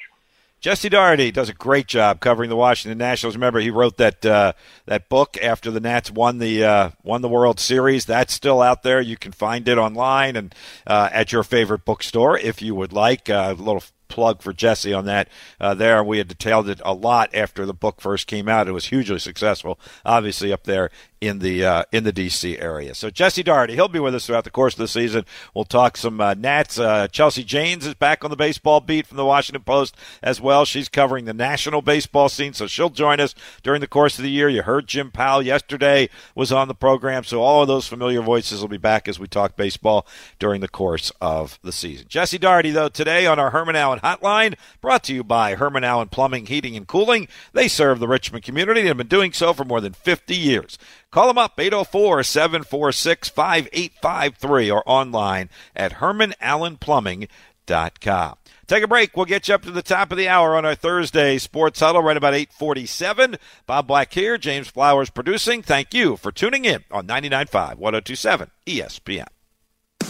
Jesse 0.60 0.90
Dougherty 0.90 1.30
does 1.30 1.48
a 1.48 1.54
great 1.54 1.86
job 1.86 2.20
covering 2.20 2.50
the 2.50 2.56
Washington 2.56 2.98
Nationals. 2.98 3.34
Remember, 3.34 3.60
he 3.60 3.70
wrote 3.70 3.96
that 3.96 4.24
uh, 4.26 4.52
that 4.84 5.08
book 5.08 5.38
after 5.42 5.70
the 5.70 5.80
Nats 5.80 6.10
won 6.10 6.38
the 6.38 6.62
uh, 6.64 6.90
won 7.02 7.22
the 7.22 7.28
World 7.28 7.58
Series. 7.58 8.04
That's 8.04 8.34
still 8.34 8.60
out 8.60 8.82
there. 8.82 9.00
You 9.00 9.16
can 9.16 9.32
find 9.32 9.66
it 9.68 9.78
online 9.78 10.36
and 10.36 10.54
uh, 10.86 11.08
at 11.12 11.32
your 11.32 11.44
favorite 11.44 11.86
bookstore 11.86 12.38
if 12.38 12.60
you 12.60 12.74
would 12.74 12.92
like. 12.92 13.30
Uh, 13.30 13.54
a 13.58 13.62
little 13.62 13.82
plug 14.10 14.42
for 14.42 14.52
Jesse 14.52 14.92
on 14.92 15.06
that 15.06 15.28
uh, 15.58 15.72
there. 15.72 16.04
We 16.04 16.18
had 16.18 16.28
detailed 16.28 16.68
it 16.68 16.82
a 16.84 16.92
lot 16.92 17.34
after 17.34 17.64
the 17.64 17.72
book 17.72 18.00
first 18.00 18.26
came 18.26 18.48
out. 18.48 18.68
It 18.68 18.72
was 18.72 18.86
hugely 18.86 19.18
successful, 19.18 19.80
obviously 20.04 20.52
up 20.52 20.64
there 20.64 20.90
in 21.20 21.40
the 21.40 21.64
uh, 21.64 21.84
in 21.92 22.04
the 22.04 22.12
DC 22.12 22.60
area. 22.60 22.94
So 22.94 23.10
Jesse 23.10 23.42
Dougherty, 23.42 23.74
he'll 23.74 23.88
be 23.88 24.00
with 24.00 24.14
us 24.14 24.26
throughout 24.26 24.44
the 24.44 24.50
course 24.50 24.74
of 24.74 24.78
the 24.78 24.88
season. 24.88 25.24
We'll 25.54 25.64
talk 25.64 25.96
some 25.96 26.20
uh, 26.20 26.34
Nats. 26.34 26.78
Uh, 26.78 27.08
Chelsea 27.08 27.44
Janes 27.44 27.86
is 27.86 27.94
back 27.94 28.24
on 28.24 28.30
the 28.30 28.36
baseball 28.36 28.80
beat 28.80 29.06
from 29.06 29.18
the 29.18 29.24
Washington 29.24 29.62
Post 29.62 29.96
as 30.22 30.40
well. 30.40 30.64
She's 30.64 30.88
covering 30.88 31.26
the 31.26 31.34
national 31.34 31.82
baseball 31.82 32.28
scene, 32.28 32.54
so 32.54 32.66
she'll 32.66 32.90
join 32.90 33.20
us 33.20 33.34
during 33.62 33.80
the 33.80 33.86
course 33.86 34.18
of 34.18 34.22
the 34.22 34.30
year. 34.30 34.48
You 34.48 34.62
heard 34.62 34.86
Jim 34.86 35.10
Powell 35.10 35.42
yesterday 35.42 36.08
was 36.34 36.52
on 36.52 36.68
the 36.68 36.74
program, 36.74 37.24
so 37.24 37.42
all 37.42 37.62
of 37.62 37.68
those 37.68 37.86
familiar 37.86 38.22
voices 38.22 38.60
will 38.60 38.68
be 38.68 38.78
back 38.78 39.06
as 39.06 39.18
we 39.18 39.26
talk 39.26 39.56
baseball 39.56 40.06
during 40.38 40.60
the 40.60 40.68
course 40.68 41.12
of 41.20 41.58
the 41.62 41.72
season. 41.72 42.06
Jesse 42.08 42.38
Dougherty, 42.38 42.70
though, 42.70 42.88
today 42.88 43.26
on 43.26 43.38
our 43.38 43.50
Herman 43.50 43.76
Allen 43.76 43.99
Hotline, 44.02 44.54
brought 44.80 45.04
to 45.04 45.14
you 45.14 45.22
by 45.24 45.54
Herman 45.54 45.84
Allen 45.84 46.08
Plumbing, 46.08 46.46
Heating, 46.46 46.76
and 46.76 46.86
Cooling. 46.86 47.28
They 47.52 47.68
serve 47.68 48.00
the 48.00 48.08
Richmond 48.08 48.44
community 48.44 48.80
and 48.80 48.88
have 48.88 48.96
been 48.96 49.06
doing 49.06 49.32
so 49.32 49.52
for 49.52 49.64
more 49.64 49.80
than 49.80 49.92
50 49.92 50.36
years. 50.36 50.78
Call 51.10 51.28
them 51.28 51.38
up 51.38 51.58
804 51.58 52.22
746 52.22 53.28
5853 53.28 54.70
or 54.70 54.82
online 54.86 55.48
at 55.74 55.94
HermanAllenPlumbing.com. 55.94 58.36
Take 58.70 58.84
a 58.84 58.88
break. 58.88 59.16
We'll 59.16 59.26
get 59.26 59.48
you 59.48 59.56
up 59.56 59.62
to 59.62 59.72
the 59.72 59.82
top 59.82 60.12
of 60.12 60.18
the 60.18 60.28
hour 60.28 60.54
on 60.54 60.64
our 60.64 60.76
Thursday 60.76 61.38
Sports 61.38 61.80
Huddle 61.80 62.04
right 62.04 62.16
about 62.16 62.34
847. 62.34 63.36
Bob 63.66 63.88
Black 63.88 64.12
here, 64.12 64.38
James 64.38 64.68
Flowers 64.68 65.10
producing. 65.10 65.60
Thank 65.60 65.92
you 65.92 66.16
for 66.16 66.30
tuning 66.30 66.64
in 66.64 66.84
on 66.88 67.08
99.5, 67.08 67.78
1027 67.78 68.52
ESPN. 68.66 69.26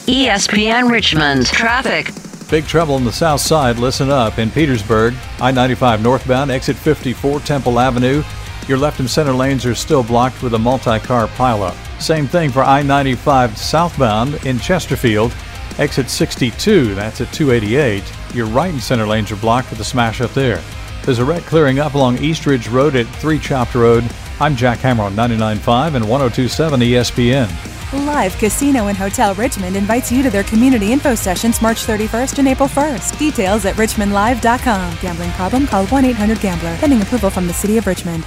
ESPN 0.06 0.90
Richmond. 0.90 1.46
Traffic. 1.46 2.10
Big 2.50 2.66
trouble 2.66 2.96
on 2.96 3.04
the 3.04 3.12
south 3.12 3.40
side. 3.40 3.78
Listen 3.78 4.10
up. 4.10 4.40
In 4.40 4.50
Petersburg, 4.50 5.14
I 5.40 5.52
95 5.52 6.02
northbound, 6.02 6.50
exit 6.50 6.74
54 6.74 7.38
Temple 7.40 7.78
Avenue. 7.78 8.24
Your 8.66 8.76
left 8.76 8.98
and 8.98 9.08
center 9.08 9.32
lanes 9.32 9.64
are 9.64 9.74
still 9.76 10.02
blocked 10.02 10.42
with 10.42 10.54
a 10.54 10.58
multi 10.58 10.98
car 10.98 11.28
pileup. 11.28 11.76
Same 12.00 12.26
thing 12.26 12.50
for 12.50 12.64
I 12.64 12.82
95 12.82 13.56
southbound 13.56 14.44
in 14.44 14.58
Chesterfield, 14.58 15.32
exit 15.78 16.10
62, 16.10 16.96
that's 16.96 17.20
at 17.20 17.32
288. 17.32 18.02
Your 18.34 18.46
right 18.46 18.72
and 18.72 18.82
center 18.82 19.06
lanes 19.06 19.30
are 19.30 19.36
blocked 19.36 19.70
with 19.70 19.78
a 19.78 19.84
smash 19.84 20.20
up 20.20 20.34
there. 20.34 20.60
There's 21.04 21.20
a 21.20 21.24
wreck 21.24 21.44
clearing 21.44 21.78
up 21.78 21.94
along 21.94 22.18
East 22.18 22.46
Ridge 22.46 22.66
Road 22.66 22.96
at 22.96 23.06
3 23.06 23.38
Chopt 23.38 23.76
Road. 23.76 24.04
I'm 24.40 24.56
Jack 24.56 24.80
Hammer 24.80 25.04
on 25.04 25.14
99.5 25.14 25.94
and 25.94 26.04
102.7 26.04 26.82
ESPN. 26.82 27.79
Live 27.92 28.38
Casino 28.38 28.86
and 28.86 28.96
Hotel 28.96 29.34
Richmond 29.34 29.74
invites 29.76 30.12
you 30.12 30.22
to 30.22 30.30
their 30.30 30.44
community 30.44 30.92
info 30.92 31.16
sessions 31.16 31.60
March 31.60 31.84
31st 31.86 32.38
and 32.38 32.46
April 32.46 32.68
1st. 32.68 33.18
Details 33.18 33.64
at 33.64 33.74
richmondlive.com. 33.74 34.96
Gambling 35.00 35.32
problem? 35.32 35.66
Call 35.66 35.86
1 35.86 36.04
800 36.04 36.40
Gambler. 36.40 36.76
Pending 36.76 37.02
approval 37.02 37.30
from 37.30 37.48
the 37.48 37.52
City 37.52 37.78
of 37.78 37.88
Richmond. 37.88 38.24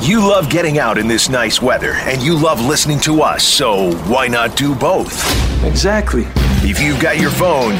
You 0.00 0.26
love 0.26 0.48
getting 0.48 0.78
out 0.78 0.96
in 0.98 1.06
this 1.06 1.28
nice 1.28 1.60
weather, 1.62 1.92
and 1.92 2.20
you 2.22 2.34
love 2.36 2.60
listening 2.60 2.98
to 3.00 3.20
us, 3.22 3.44
so 3.44 3.92
why 4.08 4.26
not 4.26 4.56
do 4.56 4.74
both? 4.74 5.12
Exactly. 5.62 6.26
If 6.68 6.80
you've 6.80 6.98
got 7.00 7.20
your 7.20 7.30
phone, 7.30 7.74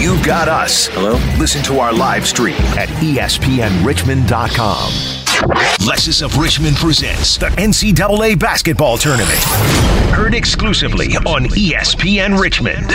you've 0.00 0.24
got 0.24 0.48
us. 0.48 0.86
Hello? 0.88 1.12
Listen 1.38 1.62
to 1.64 1.78
our 1.78 1.92
live 1.92 2.26
stream 2.26 2.56
at 2.76 2.88
espnrichmond.com. 2.88 5.25
Lexus 5.36 6.22
of 6.24 6.38
Richmond 6.38 6.76
presents 6.76 7.36
the 7.36 7.46
NCAA 7.46 8.38
basketball 8.38 8.96
tournament. 8.96 9.38
Heard 10.14 10.34
exclusively 10.34 11.08
on 11.18 11.44
ESPN 11.50 12.40
Richmond. 12.40 12.90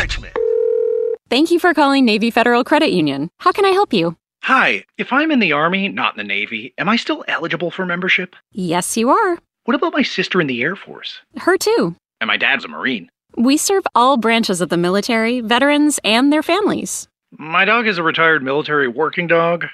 Thank 1.30 1.52
you 1.52 1.60
for 1.60 1.76
calling 1.76 2.04
Navy 2.04 2.32
Federal 2.32 2.64
Credit 2.64 2.90
Union. 2.90 3.30
How 3.38 3.52
can 3.52 3.64
I 3.64 3.70
help 3.70 3.94
you? 3.94 4.18
Hi, 4.42 4.84
if 4.98 5.14
I'm 5.14 5.30
in 5.30 5.40
the 5.40 5.52
Army, 5.52 5.88
not 5.88 6.16
in 6.16 6.18
the 6.18 6.24
Navy, 6.28 6.74
am 6.80 6.90
I 6.90 6.96
still 6.96 7.24
eligible 7.28 7.70
for 7.70 7.86
membership? 7.86 8.36
Yes, 8.52 8.98
you 8.98 9.12
are. 9.12 9.38
What 9.66 9.76
about 9.76 9.94
my 9.94 10.02
sister 10.02 10.42
in 10.42 10.48
the 10.48 10.64
Air 10.64 10.76
Force? 10.76 11.20
Her 11.38 11.58
too. 11.58 11.96
And 12.20 12.28
my 12.28 12.38
dad's 12.38 12.66
a 12.66 12.68
Marine. 12.68 13.10
We 13.38 13.56
serve 13.56 13.86
all 13.94 14.18
branches 14.18 14.62
of 14.62 14.70
the 14.70 14.78
military, 14.78 15.42
veterans, 15.42 16.00
and 16.04 16.34
their 16.34 16.44
families. 16.44 17.08
My 17.38 17.66
dog 17.66 17.86
is 17.88 18.00
a 18.00 18.04
retired 18.04 18.44
military 18.44 18.88
working 18.88 19.28
dog. 19.28 19.68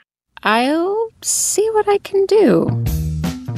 I'll 0.43 1.09
see 1.21 1.67
what 1.71 1.87
I 1.87 1.97
can 1.99 2.25
do. 2.25 2.83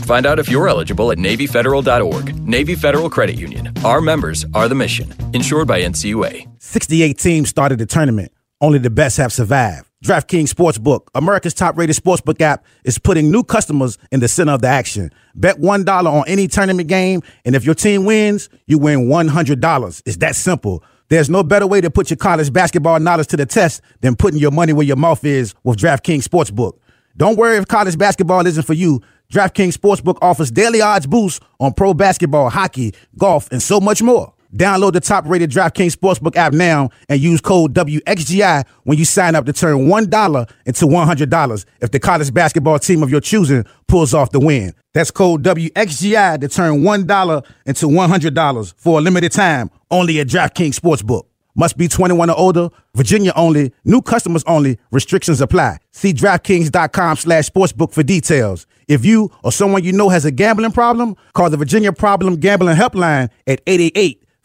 Find 0.06 0.26
out 0.26 0.40
if 0.40 0.50
you're 0.50 0.68
eligible 0.68 1.12
at 1.12 1.18
NavyFederal.org. 1.18 2.48
Navy 2.48 2.76
Federal 2.76 3.10
Credit 3.10 3.38
Union. 3.38 3.72
Our 3.84 4.02
members 4.02 4.46
are 4.54 4.68
the 4.68 4.76
mission. 4.76 5.14
Insured 5.34 5.68
by 5.68 5.82
NCUA. 5.82 6.48
68 6.60 7.18
teams 7.18 7.50
started 7.50 7.80
the 7.80 7.86
tournament. 7.86 8.32
Only 8.62 8.80
the 8.80 8.90
best 8.90 9.18
have 9.18 9.32
survived. 9.32 9.86
DraftKings 10.04 10.54
Sportsbook, 10.54 11.08
America's 11.14 11.54
top-rated 11.54 11.96
sportsbook 11.96 12.40
app, 12.40 12.66
is 12.86 12.98
putting 12.98 13.30
new 13.32 13.44
customers 13.44 13.98
in 14.12 14.22
the 14.22 14.30
center 14.30 14.54
of 14.54 14.62
the 14.62 14.68
action. 14.68 15.12
Bet 15.36 15.58
$1 15.58 16.06
on 16.06 16.24
any 16.28 16.48
tournament 16.48 16.88
game, 16.88 17.22
and 17.44 17.54
if 17.54 17.66
your 17.66 17.76
team 17.76 18.06
wins, 18.06 18.50
you 18.66 18.80
win 18.80 19.08
$100. 19.10 20.02
It's 20.06 20.18
that 20.18 20.36
simple. 20.38 20.84
There's 21.10 21.30
no 21.30 21.42
better 21.42 21.66
way 21.66 21.82
to 21.82 21.90
put 21.90 22.12
your 22.12 22.18
college 22.18 22.54
basketball 22.54 23.00
knowledge 23.00 23.28
to 23.28 23.38
the 23.38 23.48
test 23.48 23.82
than 24.02 24.16
putting 24.16 24.40
your 24.40 24.52
money 24.52 24.74
where 24.74 24.86
your 24.86 24.96
mouth 24.96 25.26
is 25.26 25.56
with 25.64 25.80
DraftKings 25.80 26.24
Sportsbook. 26.24 26.74
Don't 27.18 27.36
worry 27.36 27.58
if 27.58 27.68
college 27.68 27.98
basketball 27.98 28.46
isn't 28.46 28.64
for 28.64 28.74
you. 28.74 29.02
DraftKings 29.34 29.76
Sportsbook 29.76 30.20
offers 30.22 30.52
daily 30.52 30.82
odds 30.82 31.08
boosts 31.08 31.40
on 31.60 31.74
pro 31.74 31.96
basketball, 31.96 32.52
hockey, 32.52 32.94
golf, 33.18 33.52
and 33.52 33.62
so 33.62 33.80
much 33.80 34.04
more. 34.04 34.34
Download 34.56 34.92
the 34.92 35.00
top 35.00 35.28
rated 35.28 35.52
DraftKings 35.52 35.96
Sportsbook 35.96 36.36
app 36.36 36.54
now 36.54 36.90
and 37.08 37.22
use 37.22 37.40
code 37.40 37.76
WXGI 37.76 38.66
when 38.84 38.98
you 38.98 39.06
sign 39.06 39.36
up 39.36 39.46
to 39.46 39.54
turn 39.54 39.88
$1 39.88 40.52
into 40.66 40.86
$100 40.86 41.66
if 41.82 41.92
the 41.92 42.00
college 42.00 42.34
basketball 42.34 42.80
team 42.80 43.04
of 43.04 43.12
your 43.12 43.22
choosing 43.22 43.64
pulls 43.88 44.14
off 44.14 44.32
the 44.32 44.40
win. 44.40 44.74
That's 44.94 45.12
code 45.12 45.44
WXGI 45.44 46.42
to 46.42 46.48
turn 46.48 46.82
$1 46.82 47.46
into 47.68 47.86
$100 47.86 48.74
for 48.78 48.98
a 48.98 49.02
limited 49.02 49.32
time 49.32 49.70
only 49.92 50.20
at 50.20 50.28
DraftKings 50.28 50.80
Sportsbook. 50.80 51.26
Must 51.56 51.78
be 51.78 51.88
21 51.88 52.30
or 52.30 52.38
older. 52.38 52.70
Virginia 52.96 53.34
only. 53.36 53.74
New 53.84 54.02
customers 54.02 54.44
only. 54.48 54.80
Restrictions 54.92 55.42
apply. 55.42 55.78
See 55.92 56.14
DraftKings.com 56.14 57.18
slash 57.18 57.50
sportsbook 57.50 57.92
for 57.92 58.02
details. 58.02 58.66
If 58.88 59.06
you 59.06 59.30
or 59.44 59.52
someone 59.52 59.84
you 59.84 59.92
know 59.92 60.10
has 60.10 60.26
a 60.26 60.32
gambling 60.32 60.72
problem, 60.72 61.16
call 61.34 61.50
the 61.50 61.58
Virginia 61.58 61.92
Problem 61.94 62.38
Gambling 62.38 62.78
Helpline 62.78 63.30
at 63.46 63.64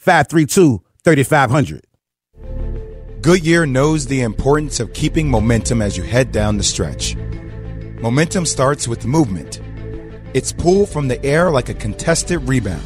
888-532-3500. 0.04 1.80
Goodyear 3.20 3.64
knows 3.66 4.06
the 4.06 4.20
importance 4.20 4.80
of 4.80 4.92
keeping 4.92 5.30
momentum 5.30 5.80
as 5.80 5.96
you 5.96 6.02
head 6.02 6.30
down 6.30 6.58
the 6.58 6.62
stretch. 6.62 7.16
Momentum 8.00 8.44
starts 8.44 8.86
with 8.86 9.06
movement. 9.06 9.62
It's 10.34 10.52
pulled 10.52 10.90
from 10.90 11.08
the 11.08 11.24
air 11.24 11.50
like 11.50 11.70
a 11.70 11.74
contested 11.74 12.46
rebound. 12.46 12.84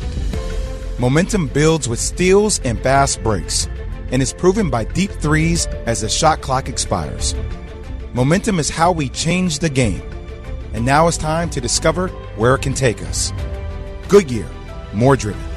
Momentum 1.00 1.48
builds 1.48 1.88
with 1.88 1.98
steals 1.98 2.60
and 2.60 2.80
fast 2.80 3.20
breaks 3.22 3.68
and 4.12 4.22
is 4.22 4.32
proven 4.32 4.70
by 4.70 4.84
deep 4.84 5.10
threes 5.10 5.66
as 5.86 6.02
the 6.02 6.08
shot 6.08 6.40
clock 6.40 6.68
expires. 6.68 7.34
Momentum 8.14 8.60
is 8.60 8.70
how 8.70 8.92
we 8.92 9.08
change 9.08 9.58
the 9.58 9.68
game. 9.68 10.02
And 10.72 10.84
now 10.84 11.08
it's 11.08 11.16
time 11.16 11.50
to 11.50 11.60
discover 11.60 12.08
where 12.36 12.54
it 12.54 12.62
can 12.62 12.74
take 12.74 13.02
us. 13.02 13.32
Goodyear, 14.08 14.46
more 14.92 15.16
driven. 15.16 15.47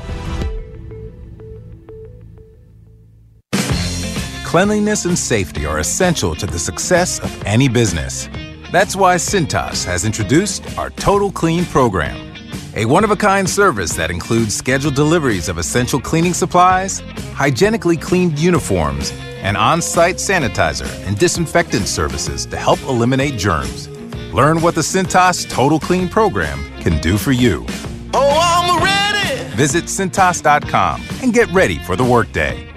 Cleanliness 4.51 5.05
and 5.05 5.17
safety 5.17 5.65
are 5.65 5.79
essential 5.79 6.35
to 6.35 6.45
the 6.45 6.59
success 6.59 7.19
of 7.21 7.31
any 7.45 7.69
business. 7.69 8.27
That's 8.69 8.97
why 8.97 9.15
Cintas 9.15 9.85
has 9.85 10.03
introduced 10.03 10.77
our 10.77 10.89
Total 10.89 11.31
Clean 11.31 11.63
program 11.63 12.33
a 12.75 12.83
one 12.83 13.05
of 13.05 13.11
a 13.11 13.15
kind 13.15 13.49
service 13.49 13.93
that 13.93 14.11
includes 14.11 14.53
scheduled 14.53 14.95
deliveries 14.95 15.47
of 15.47 15.57
essential 15.57 16.01
cleaning 16.01 16.33
supplies, 16.33 16.99
hygienically 17.33 17.95
cleaned 17.95 18.37
uniforms, 18.37 19.13
and 19.41 19.55
on 19.55 19.81
site 19.81 20.15
sanitizer 20.17 20.89
and 21.07 21.17
disinfectant 21.17 21.87
services 21.87 22.45
to 22.45 22.57
help 22.57 22.81
eliminate 22.81 23.37
germs. 23.37 23.87
Learn 24.33 24.61
what 24.61 24.75
the 24.75 24.81
Cintas 24.81 25.49
Total 25.49 25.79
Clean 25.79 26.09
program 26.09 26.59
can 26.81 26.99
do 26.99 27.17
for 27.17 27.31
you. 27.31 27.65
Oh, 28.13 28.37
I'm 28.41 28.83
ready! 28.83 29.55
Visit 29.55 29.85
Cintas.com 29.85 31.01
and 31.21 31.33
get 31.33 31.49
ready 31.53 31.79
for 31.79 31.95
the 31.95 32.03
workday. 32.03 32.70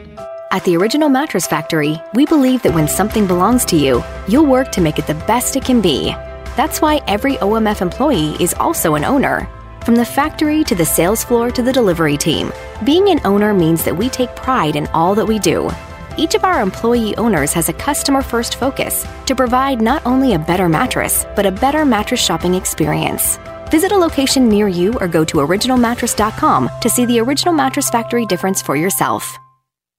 At 0.55 0.63
the 0.63 0.77
Original 0.77 1.09
Mattress 1.09 1.49
Factory, 1.49 2.01
we 2.15 2.27
believe 2.27 2.63
that 2.63 2.73
when 2.73 2.87
something 2.87 3.27
belongs 3.27 3.65
to 3.65 3.77
you, 3.77 4.05
you'll 4.29 4.47
work 4.47 4.71
to 4.71 4.81
make 4.81 5.01
it 5.01 5.07
the 5.09 5.21
best 5.27 5.57
it 5.57 5.65
can 5.65 5.81
be. 5.81 6.15
That's 6.55 6.81
why 6.81 7.01
every 7.09 7.35
OMF 7.39 7.83
employee 7.83 8.37
is 8.41 8.55
also 8.55 8.95
an 8.95 9.05
owner. 9.05 9.49
From 9.85 9.97
the 9.97 10.05
factory 10.05 10.63
to 10.63 10.77
the 10.77 10.85
sales 10.85 11.25
floor 11.25 11.51
to 11.51 11.61
the 11.61 11.73
delivery 11.73 12.17
team, 12.17 12.53
being 12.85 13.09
an 13.09 13.19
owner 13.25 13.53
means 13.53 13.83
that 13.85 13.97
we 13.97 14.09
take 14.09 14.37
pride 14.37 14.77
in 14.77 14.87
all 14.95 15.17
that 15.17 15.27
we 15.27 15.41
do. 15.41 15.73
Each 16.17 16.37
of 16.37 16.45
our 16.45 16.61
employee 16.61 17.17
owners 17.17 17.53
has 17.53 17.69
a 17.69 17.73
customer 17.89 18.23
first 18.23 18.55
focus 18.55 19.05
to 19.27 19.35
provide 19.35 19.83
not 19.83 20.07
only 20.07 20.35
a 20.35 20.39
better 20.39 20.69
mattress, 20.69 21.27
but 21.35 21.47
a 21.47 21.51
better 21.51 21.85
mattress 21.85 22.21
shopping 22.21 22.55
experience. 22.55 23.41
Visit 23.73 23.91
a 23.91 23.97
location 23.97 24.49
near 24.49 24.69
you 24.69 24.95
or 25.01 25.09
go 25.09 25.25
to 25.25 25.39
originalmattress.com 25.39 26.71
to 26.81 26.89
see 26.89 27.07
the 27.07 27.19
Original 27.19 27.55
Mattress 27.55 27.91
Factory 27.91 28.25
difference 28.25 28.63
for 28.63 28.77
yourself. 28.77 29.41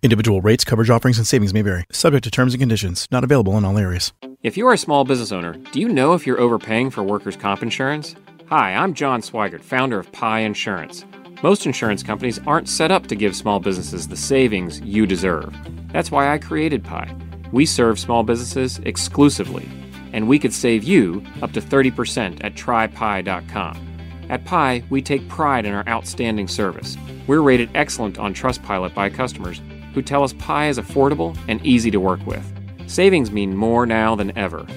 Individual 0.06 0.40
rates, 0.40 0.64
coverage 0.64 0.92
offerings, 0.92 1.18
and 1.18 1.26
savings 1.26 1.52
may 1.52 1.64
vary, 1.64 1.84
subject 1.92 2.24
to 2.26 2.30
terms 2.30 2.54
and 2.54 2.62
conditions, 2.62 3.08
not 3.10 3.24
available 3.24 3.58
in 3.58 3.66
all 3.66 3.76
areas. 3.76 4.14
If 4.44 4.56
you 4.56 4.68
are 4.68 4.74
a 4.74 4.78
small 4.78 5.04
business 5.04 5.32
owner, 5.32 5.54
do 5.72 5.80
you 5.80 5.90
know 5.90 6.14
if 6.14 6.28
you're 6.28 6.40
overpaying 6.40 6.92
for 6.92 7.02
workers' 7.02 7.36
comp 7.36 7.64
insurance? 7.64 8.16
Hi, 8.50 8.76
I'm 8.76 8.94
John 8.94 9.22
Swigart, 9.22 9.64
founder 9.64 9.98
of 9.98 10.12
Pie 10.12 10.42
Insurance. 10.42 11.06
Most 11.42 11.66
insurance 11.66 12.04
companies 12.04 12.40
aren't 12.46 12.70
set 12.70 12.92
up 12.92 13.08
to 13.08 13.16
give 13.16 13.36
small 13.36 13.60
businesses 13.60 14.08
the 14.08 14.16
savings 14.16 14.80
you 14.82 15.08
deserve. 15.08 15.52
That's 15.92 16.12
why 16.12 16.32
I 16.32 16.38
created 16.38 16.84
Pie. 16.84 17.12
We 17.52 17.66
serve 17.66 17.98
small 17.98 18.22
businesses 18.22 18.78
exclusively, 18.86 19.68
and 20.14 20.28
we 20.28 20.38
could 20.38 20.54
save 20.54 20.84
you 20.84 21.24
up 21.42 21.52
to 21.54 21.62
30% 21.62 22.44
at 22.44 22.54
trypie.com. 22.54 24.28
At 24.30 24.46
Pie, 24.46 24.84
we 24.92 25.02
take 25.02 25.28
pride 25.30 25.66
in 25.66 25.74
our 25.74 25.88
outstanding 25.88 26.48
service. 26.48 26.96
We're 27.26 27.42
rated 27.42 27.72
excellent 27.74 28.20
on 28.20 28.36
Trustpilot 28.36 28.94
by 28.94 29.10
customers 29.10 29.62
who 29.96 30.04
tell 30.04 30.24
us 30.24 30.34
Pie 30.34 30.68
is 30.68 30.78
affordable 30.78 31.36
and 31.48 31.66
easy 31.66 31.90
to 31.90 32.00
work 32.00 32.24
with. 32.28 32.46
Savings 32.86 33.32
mean 33.32 33.56
more 33.56 33.88
now 33.88 34.14
than 34.16 34.38
ever. 34.38 34.68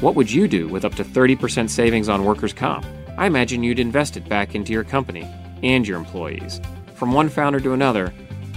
What 0.00 0.14
would 0.14 0.30
you 0.30 0.46
do 0.46 0.68
with 0.68 0.84
up 0.84 0.94
to 0.96 1.04
30% 1.04 1.68
savings 1.68 2.08
on 2.08 2.24
workers' 2.24 2.52
comp? 2.52 2.86
I 3.18 3.26
imagine 3.26 3.62
you'd 3.62 3.80
invest 3.80 4.16
it 4.16 4.28
back 4.28 4.54
into 4.54 4.72
your 4.72 4.84
company 4.84 5.22
and 5.62 5.88
your 5.88 5.96
employees. 5.96 6.60
From 6.94 7.12
one 7.12 7.30
founder 7.30 7.58
to 7.60 7.72
another, 7.72 8.12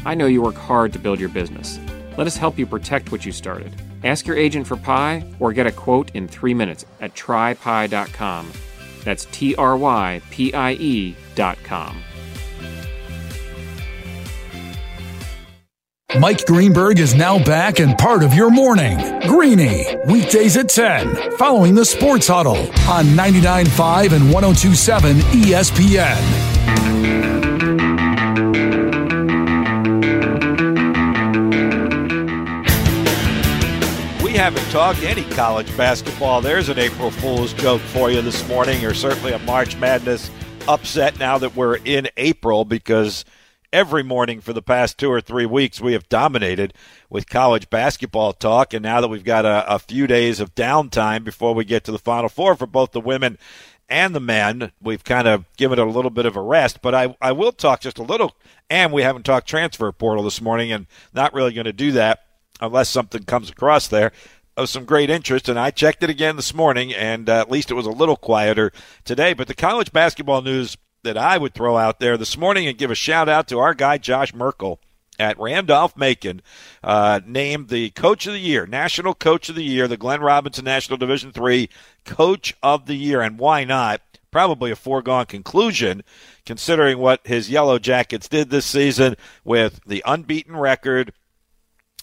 I 0.06 0.14
know 0.14 0.28
you 0.28 0.42
work 0.42 0.56
hard 0.56 0.94
to 0.94 1.00
build 1.00 1.20
your 1.20 1.30
business. 1.30 1.80
Let 2.18 2.28
us 2.28 2.38
help 2.38 2.60
you 2.60 2.66
protect 2.66 3.12
what 3.12 3.26
you 3.26 3.32
started. 3.32 3.74
Ask 4.04 4.28
your 4.28 4.38
agent 4.38 4.68
for 4.68 4.76
Pie 4.76 5.24
or 5.40 5.54
get 5.54 5.68
a 5.68 5.72
quote 5.72 6.12
in 6.14 6.28
three 6.28 6.54
minutes 6.54 6.86
at 7.00 7.16
trypie.com. 7.16 8.52
That's 9.06 9.26
T 9.32 9.56
R 9.56 9.78
Y 9.78 10.22
P 10.30 10.54
I 10.54 10.74
E.com. 10.74 12.04
Mike 16.18 16.44
Greenberg 16.48 16.98
is 16.98 17.14
now 17.14 17.38
back 17.44 17.78
and 17.80 17.96
part 17.96 18.24
of 18.24 18.34
your 18.34 18.50
morning. 18.50 18.98
Greeny, 19.28 19.86
weekdays 20.08 20.58
at 20.58 20.68
10, 20.68 21.38
following 21.38 21.76
the 21.76 21.86
Sports 21.86 22.28
Huddle 22.28 22.58
on 22.90 23.06
99.5 23.06 24.14
and 24.14 24.34
102.7 24.34 25.20
ESPN. 25.44 26.18
We 34.24 34.32
haven't 34.34 34.66
talked 34.72 35.04
any 35.04 35.26
college 35.36 35.78
basketball. 35.78 36.42
There's 36.42 36.70
an 36.70 36.80
April 36.80 37.12
Fool's 37.12 37.54
joke 37.54 37.82
for 37.82 38.10
you 38.10 38.24
this 38.24 38.48
morning, 38.48 38.84
or 38.84 38.96
certainly 38.96 39.34
a 39.34 39.40
March 39.40 39.78
Madness 39.78 40.32
upset 40.68 41.20
now 41.20 41.38
that 41.38 41.56
we're 41.56 41.76
in 41.76 42.08
April 42.18 42.66
because– 42.66 43.26
every 43.72 44.04
morning 44.04 44.42
for 44.42 44.54
the 44.54 44.62
past 44.62 44.98
two 44.98 45.12
or 45.12 45.22
three 45.22 45.46
weeks 45.46 45.80
we 45.80 45.94
have 45.94 46.10
dominated 46.10 46.74
with 47.10 47.30
college 47.30 47.70
basketball 47.70 48.34
talk. 48.34 48.74
And 48.74 48.84
now 48.84 49.02
that 49.02 49.08
we've 49.08 49.24
got 49.24 49.46
a, 49.46 49.74
a, 49.74 49.80
few 49.80 50.08
days 50.08 50.40
of 50.40 50.56
downtime 50.56 51.24
before 51.24 51.54
we 51.54 51.66
get 51.66 51.84
to 51.84 51.92
the 51.92 52.00
final 52.00 52.30
four 52.30 52.56
for 52.56 52.66
both 52.66 52.92
the 52.92 53.02
women 53.02 53.38
and 53.88 54.16
the 54.16 54.20
men 54.20 54.72
we've 54.82 55.04
kind 55.04 55.28
of 55.28 55.46
given 55.58 55.80
it 55.80 55.88
a 55.88 55.92
little 55.92 56.12
bit 56.12 56.26
of 56.26 56.36
a 56.36 56.42
rest. 56.42 56.82
But 56.82 56.96
I, 56.96 57.16
I 57.22 57.32
will 57.32 57.52
talk 57.52 57.82
just 57.82 58.00
a 58.00 58.04
little 58.04 58.36
and 58.70 58.92
we 58.92 59.04
haven't 59.04 59.24
talked 59.24 59.48
transfer 59.48 59.92
portal 59.92 60.24
this 60.24 60.42
morning 60.42 60.72
and 60.72 60.88
not 61.14 61.34
really 61.34 61.54
going 61.54 61.66
to 61.66 61.74
do 61.74 61.92
that 61.94 62.20
unless 62.62 62.90
something 62.90 63.24
comes 63.24 63.50
across 63.50 63.88
there 63.88 64.12
of 64.58 64.68
some 64.68 64.84
great 64.84 65.10
interest, 65.10 65.48
and 65.48 65.58
I 65.58 65.72
checked 65.72 66.04
it 66.04 66.10
again 66.10 66.36
this 66.36 66.54
morning, 66.54 66.94
and 66.94 67.30
uh, 67.30 67.40
at 67.40 67.50
least 67.50 67.72
it 67.72 67.76
was 67.76 67.86
a 67.86 67.92
little 67.92 68.18
quieter 68.18 68.74
today. 69.06 69.34
But 69.34 69.48
the 69.48 69.54
college 69.54 69.94
basketball 69.94 70.42
news 70.42 70.76
that 71.04 71.18
I 71.18 71.38
would 71.38 71.54
throw 71.54 71.78
out 71.78 72.00
there 72.00 72.18
this 72.18 72.38
morning 72.38 72.68
and 72.68 72.78
give 72.78 72.92
a 72.92 72.96
shout 72.96 73.30
out 73.30 73.48
to 73.50 73.60
our 73.60 73.74
guy 73.74 73.98
Josh 73.98 74.34
Merkel 74.34 74.80
at 75.20 75.40
Randolph 75.40 75.98
Macon, 75.98 76.42
uh, 76.82 77.20
named 77.26 77.68
the 77.68 77.90
Coach 77.90 78.26
of 78.26 78.34
the 78.34 78.40
Year, 78.40 78.66
National 78.66 79.14
Coach 79.14 79.50
of 79.50 79.56
the 79.56 79.64
Year, 79.64 79.88
the 79.88 79.98
Glenn 79.98 80.22
Robinson 80.22 80.64
National 80.64 80.98
Division 80.98 81.32
Three 81.32 81.70
Coach 82.06 82.56
of 82.64 82.86
the 82.86 82.96
Year, 82.96 83.22
and 83.22 83.38
why 83.38 83.66
not? 83.66 84.02
Probably 84.32 84.72
a 84.72 84.76
foregone 84.76 85.26
conclusion, 85.26 86.04
considering 86.46 87.00
what 87.00 87.26
his 87.26 87.50
Yellow 87.50 87.80
Jackets 87.80 88.30
did 88.30 88.50
this 88.50 88.66
season 88.66 89.16
with 89.44 89.82
the 89.86 90.04
unbeaten 90.06 90.56
record, 90.56 91.12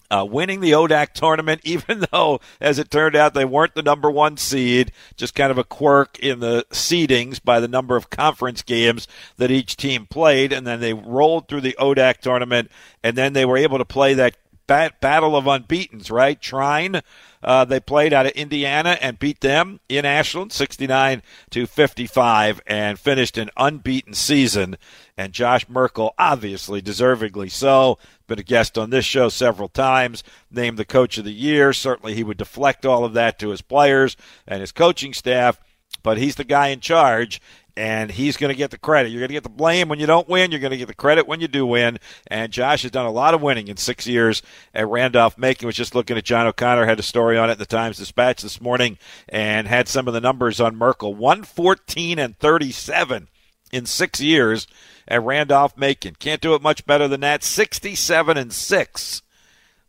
uh, 0.09 0.25
winning 0.29 0.61
the 0.61 0.71
ODAC 0.71 1.13
tournament, 1.13 1.61
even 1.65 2.05
though, 2.11 2.39
as 2.59 2.79
it 2.79 2.89
turned 2.89 3.15
out, 3.15 3.33
they 3.33 3.45
weren't 3.45 3.75
the 3.75 3.83
number 3.83 4.09
one 4.09 4.37
seed, 4.37 4.91
just 5.15 5.35
kind 5.35 5.51
of 5.51 5.57
a 5.57 5.63
quirk 5.63 6.19
in 6.19 6.39
the 6.39 6.65
seedings 6.71 7.43
by 7.43 7.59
the 7.59 7.67
number 7.67 7.95
of 7.95 8.09
conference 8.09 8.61
games 8.61 9.07
that 9.37 9.51
each 9.51 9.77
team 9.77 10.05
played. 10.05 10.51
And 10.51 10.65
then 10.65 10.79
they 10.79 10.93
rolled 10.93 11.47
through 11.47 11.61
the 11.61 11.75
ODAC 11.79 12.17
tournament, 12.19 12.71
and 13.03 13.17
then 13.17 13.33
they 13.33 13.45
were 13.45 13.57
able 13.57 13.77
to 13.77 13.85
play 13.85 14.13
that 14.15 14.35
bat- 14.67 14.99
battle 15.01 15.35
of 15.35 15.47
unbeatens, 15.47 16.11
right? 16.11 16.39
Trine. 16.39 17.01
Uh, 17.41 17.65
they 17.65 17.79
played 17.79 18.13
out 18.13 18.25
of 18.25 18.31
Indiana 18.33 18.97
and 19.01 19.19
beat 19.19 19.41
them 19.41 19.79
in 19.87 20.05
Ashland, 20.05 20.51
69 20.51 21.21
to 21.51 21.65
55, 21.65 22.61
and 22.67 22.99
finished 22.99 23.37
an 23.37 23.49
unbeaten 23.55 24.13
season. 24.13 24.77
And 25.17 25.33
Josh 25.33 25.67
Merkel, 25.69 26.13
obviously, 26.17 26.81
deservingly 26.81 27.49
so, 27.49 27.97
been 28.27 28.39
a 28.39 28.43
guest 28.43 28.77
on 28.77 28.89
this 28.89 29.05
show 29.05 29.29
several 29.29 29.69
times, 29.69 30.23
named 30.51 30.77
the 30.77 30.85
coach 30.85 31.17
of 31.17 31.25
the 31.25 31.31
year. 31.31 31.73
Certainly, 31.73 32.15
he 32.15 32.23
would 32.23 32.37
deflect 32.37 32.85
all 32.85 33.05
of 33.05 33.13
that 33.13 33.39
to 33.39 33.49
his 33.49 33.61
players 33.61 34.17
and 34.47 34.59
his 34.61 34.71
coaching 34.71 35.13
staff, 35.13 35.59
but 36.03 36.17
he's 36.17 36.35
the 36.35 36.43
guy 36.43 36.67
in 36.67 36.79
charge 36.79 37.41
and 37.77 38.09
he's 38.09 38.37
going 38.37 38.49
to 38.49 38.57
get 38.57 38.71
the 38.71 38.77
credit. 38.79 39.09
You're 39.09 39.19
going 39.19 39.29
to 39.29 39.35
get 39.35 39.43
the 39.43 39.49
blame 39.49 39.87
when 39.87 39.99
you 39.99 40.07
don't 40.07 40.27
win. 40.27 40.49
You're 40.49 40.59
going 40.59 40.71
to 40.71 40.77
get 40.77 40.87
the 40.87 40.95
credit 40.95 41.27
when 41.27 41.39
you 41.39 41.47
do 41.47 41.63
win. 41.63 41.99
And 42.25 42.51
Josh 42.51 42.81
has 42.81 42.91
done 42.91 43.05
a 43.05 43.11
lot 43.11 43.35
of 43.35 43.41
winning 43.41 43.67
in 43.67 43.77
six 43.77 44.07
years 44.07 44.41
at 44.73 44.87
Randolph 44.87 45.37
Macon. 45.37 45.67
Was 45.67 45.75
just 45.75 45.93
looking 45.93 46.17
at 46.17 46.25
John 46.25 46.47
O'Connor, 46.47 46.87
had 46.87 46.99
a 46.99 47.03
story 47.03 47.37
on 47.37 47.49
it 47.49 47.53
in 47.53 47.59
the 47.59 47.67
Times 47.67 47.97
Dispatch 47.97 48.41
this 48.41 48.59
morning, 48.59 48.97
and 49.29 49.67
had 49.67 49.87
some 49.87 50.07
of 50.07 50.15
the 50.15 50.21
numbers 50.21 50.59
on 50.59 50.75
Merkel. 50.75 51.13
114 51.13 52.17
and 52.17 52.37
37 52.39 53.27
in 53.71 53.85
six 53.85 54.19
years 54.19 54.65
at 55.07 55.21
Randolph 55.21 55.77
Macon. 55.77 56.15
Can't 56.15 56.41
do 56.41 56.55
it 56.55 56.63
much 56.63 56.83
better 56.87 57.07
than 57.07 57.21
that. 57.21 57.43
67 57.43 58.37
and 58.37 58.51
6 58.51 59.21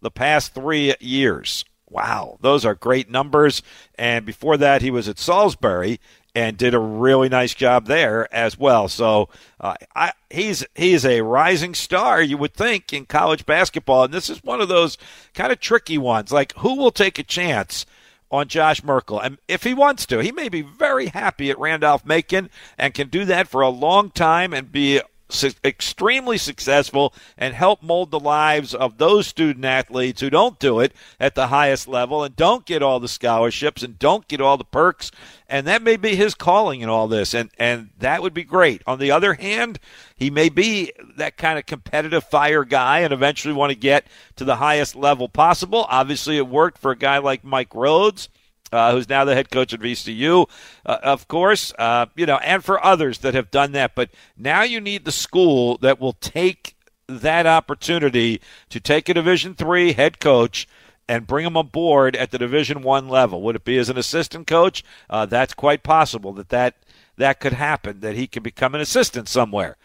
the 0.02 0.10
past 0.10 0.54
three 0.54 0.94
years. 1.00 1.64
Wow, 1.90 2.36
those 2.42 2.66
are 2.66 2.74
great 2.74 3.10
numbers. 3.10 3.62
And 3.94 4.26
before 4.26 4.58
that, 4.58 4.82
he 4.82 4.90
was 4.90 5.08
at 5.08 5.18
Salisbury 5.18 6.00
and 6.38 6.56
did 6.56 6.72
a 6.72 6.78
really 6.78 7.28
nice 7.28 7.52
job 7.52 7.86
there 7.86 8.32
as 8.32 8.56
well. 8.56 8.86
So 8.86 9.28
uh, 9.60 9.74
I, 9.96 10.12
he's 10.30 10.64
he's 10.76 11.04
a 11.04 11.22
rising 11.22 11.74
star, 11.74 12.22
you 12.22 12.38
would 12.38 12.54
think, 12.54 12.92
in 12.92 13.06
college 13.06 13.44
basketball, 13.44 14.04
and 14.04 14.14
this 14.14 14.30
is 14.30 14.44
one 14.44 14.60
of 14.60 14.68
those 14.68 14.96
kind 15.34 15.50
of 15.50 15.58
tricky 15.58 15.98
ones. 15.98 16.30
Like, 16.30 16.54
who 16.58 16.76
will 16.76 16.92
take 16.92 17.18
a 17.18 17.24
chance? 17.24 17.84
On 18.30 18.46
Josh 18.46 18.84
Merkel. 18.84 19.18
And 19.18 19.38
if 19.48 19.62
he 19.62 19.72
wants 19.72 20.04
to, 20.04 20.22
he 20.22 20.32
may 20.32 20.50
be 20.50 20.60
very 20.60 21.06
happy 21.06 21.50
at 21.50 21.58
Randolph 21.58 22.04
Macon 22.04 22.50
and 22.76 22.92
can 22.92 23.08
do 23.08 23.24
that 23.24 23.48
for 23.48 23.62
a 23.62 23.70
long 23.70 24.10
time 24.10 24.52
and 24.52 24.70
be 24.70 25.00
su- 25.28 25.52
extremely 25.64 26.38
successful 26.38 27.14
and 27.36 27.54
help 27.54 27.82
mold 27.82 28.10
the 28.10 28.20
lives 28.20 28.74
of 28.74 28.98
those 28.98 29.26
student 29.26 29.64
athletes 29.64 30.20
who 30.20 30.30
don't 30.30 30.58
do 30.58 30.80
it 30.80 30.92
at 31.20 31.34
the 31.34 31.48
highest 31.48 31.88
level 31.88 32.24
and 32.24 32.36
don't 32.36 32.66
get 32.66 32.82
all 32.82 33.00
the 33.00 33.08
scholarships 33.08 33.82
and 33.82 33.98
don't 33.98 34.28
get 34.28 34.40
all 34.40 34.56
the 34.56 34.64
perks. 34.64 35.10
And 35.48 35.66
that 35.66 35.82
may 35.82 35.96
be 35.96 36.14
his 36.14 36.34
calling 36.34 36.82
in 36.82 36.88
all 36.88 37.08
this, 37.08 37.34
and, 37.34 37.50
and 37.58 37.88
that 37.98 38.20
would 38.20 38.34
be 38.34 38.44
great. 38.44 38.82
On 38.86 38.98
the 38.98 39.10
other 39.10 39.34
hand, 39.34 39.78
he 40.14 40.28
may 40.28 40.50
be 40.50 40.92
that 41.16 41.38
kind 41.38 41.58
of 41.58 41.64
competitive 41.64 42.24
fire 42.24 42.64
guy 42.64 43.00
and 43.00 43.14
eventually 43.14 43.54
want 43.54 43.70
to 43.70 43.78
get 43.78 44.06
to 44.36 44.44
the 44.44 44.56
highest 44.56 44.94
level 44.94 45.28
possible. 45.28 45.86
Obviously, 45.88 46.36
it 46.36 46.46
worked 46.46 46.78
for 46.78 46.90
a 46.90 46.96
guy 46.96 47.18
like 47.18 47.44
Mike 47.44 47.70
Rhoades 47.70 48.28
uh, 48.72 48.92
who's 48.92 49.08
now 49.08 49.24
the 49.24 49.34
head 49.34 49.50
coach 49.50 49.72
at 49.72 49.80
VCU, 49.80 50.48
uh, 50.84 50.98
of 51.02 51.28
course, 51.28 51.72
uh, 51.78 52.06
you 52.16 52.26
know, 52.26 52.36
and 52.38 52.64
for 52.64 52.84
others 52.84 53.18
that 53.18 53.34
have 53.34 53.50
done 53.50 53.72
that. 53.72 53.94
But 53.94 54.10
now 54.36 54.62
you 54.62 54.80
need 54.80 55.04
the 55.04 55.12
school 55.12 55.78
that 55.78 56.00
will 56.00 56.14
take 56.14 56.76
that 57.06 57.46
opportunity 57.46 58.40
to 58.68 58.80
take 58.80 59.08
a 59.08 59.14
Division 59.14 59.54
three 59.54 59.92
head 59.92 60.20
coach 60.20 60.68
and 61.08 61.26
bring 61.26 61.46
him 61.46 61.56
aboard 61.56 62.14
at 62.14 62.30
the 62.30 62.38
Division 62.38 62.82
one 62.82 63.08
level. 63.08 63.40
Would 63.42 63.56
it 63.56 63.64
be 63.64 63.78
as 63.78 63.88
an 63.88 63.96
assistant 63.96 64.46
coach? 64.46 64.84
Uh, 65.08 65.24
that's 65.24 65.54
quite 65.54 65.82
possible 65.82 66.32
that 66.34 66.50
that 66.50 66.76
that 67.16 67.40
could 67.40 67.54
happen. 67.54 68.00
That 68.00 68.14
he 68.14 68.26
could 68.26 68.42
become 68.42 68.74
an 68.74 68.80
assistant 68.80 69.28
somewhere. 69.28 69.76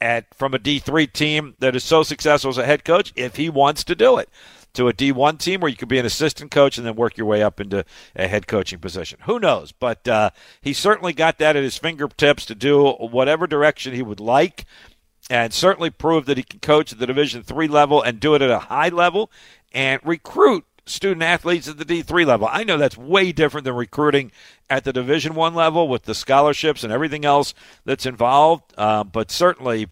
At, 0.00 0.34
from 0.34 0.52
a 0.52 0.58
D3 0.58 1.12
team 1.12 1.54
that 1.60 1.76
is 1.76 1.84
so 1.84 2.02
successful 2.02 2.50
as 2.50 2.58
a 2.58 2.66
head 2.66 2.84
coach, 2.84 3.12
if 3.14 3.36
he 3.36 3.48
wants 3.48 3.84
to 3.84 3.94
do 3.94 4.18
it 4.18 4.28
to 4.74 4.88
a 4.88 4.92
D1 4.92 5.38
team 5.38 5.60
where 5.60 5.70
you 5.70 5.76
could 5.76 5.88
be 5.88 5.98
an 5.98 6.06
assistant 6.06 6.50
coach 6.50 6.78
and 6.78 6.86
then 6.86 6.96
work 6.96 7.16
your 7.16 7.26
way 7.26 7.42
up 7.42 7.60
into 7.60 7.84
a 8.16 8.28
head 8.28 8.46
coaching 8.46 8.78
position. 8.78 9.18
Who 9.24 9.38
knows? 9.38 9.72
But 9.72 10.06
uh, 10.08 10.30
he 10.60 10.72
certainly 10.72 11.12
got 11.12 11.38
that 11.38 11.56
at 11.56 11.62
his 11.62 11.78
fingertips 11.78 12.46
to 12.46 12.54
do 12.54 12.90
whatever 12.90 13.46
direction 13.46 13.94
he 13.94 14.02
would 14.02 14.20
like 14.20 14.64
and 15.30 15.52
certainly 15.52 15.90
proved 15.90 16.26
that 16.26 16.36
he 16.36 16.42
can 16.42 16.60
coach 16.60 16.92
at 16.92 16.98
the 16.98 17.06
Division 17.06 17.42
three 17.42 17.68
level 17.68 18.02
and 18.02 18.20
do 18.20 18.34
it 18.34 18.42
at 18.42 18.50
a 18.50 18.58
high 18.58 18.88
level 18.88 19.30
and 19.72 20.00
recruit 20.04 20.64
student 20.84 21.22
athletes 21.22 21.68
at 21.68 21.78
the 21.78 21.84
D3 21.84 22.26
level. 22.26 22.48
I 22.50 22.64
know 22.64 22.76
that's 22.76 22.98
way 22.98 23.32
different 23.32 23.64
than 23.64 23.74
recruiting 23.74 24.32
at 24.68 24.84
the 24.84 24.92
Division 24.92 25.34
1 25.34 25.54
level 25.54 25.88
with 25.88 26.04
the 26.04 26.14
scholarships 26.14 26.82
and 26.82 26.92
everything 26.92 27.24
else 27.24 27.54
that's 27.84 28.06
involved, 28.06 28.74
uh, 28.76 29.04
but 29.04 29.30
certainly 29.30 29.88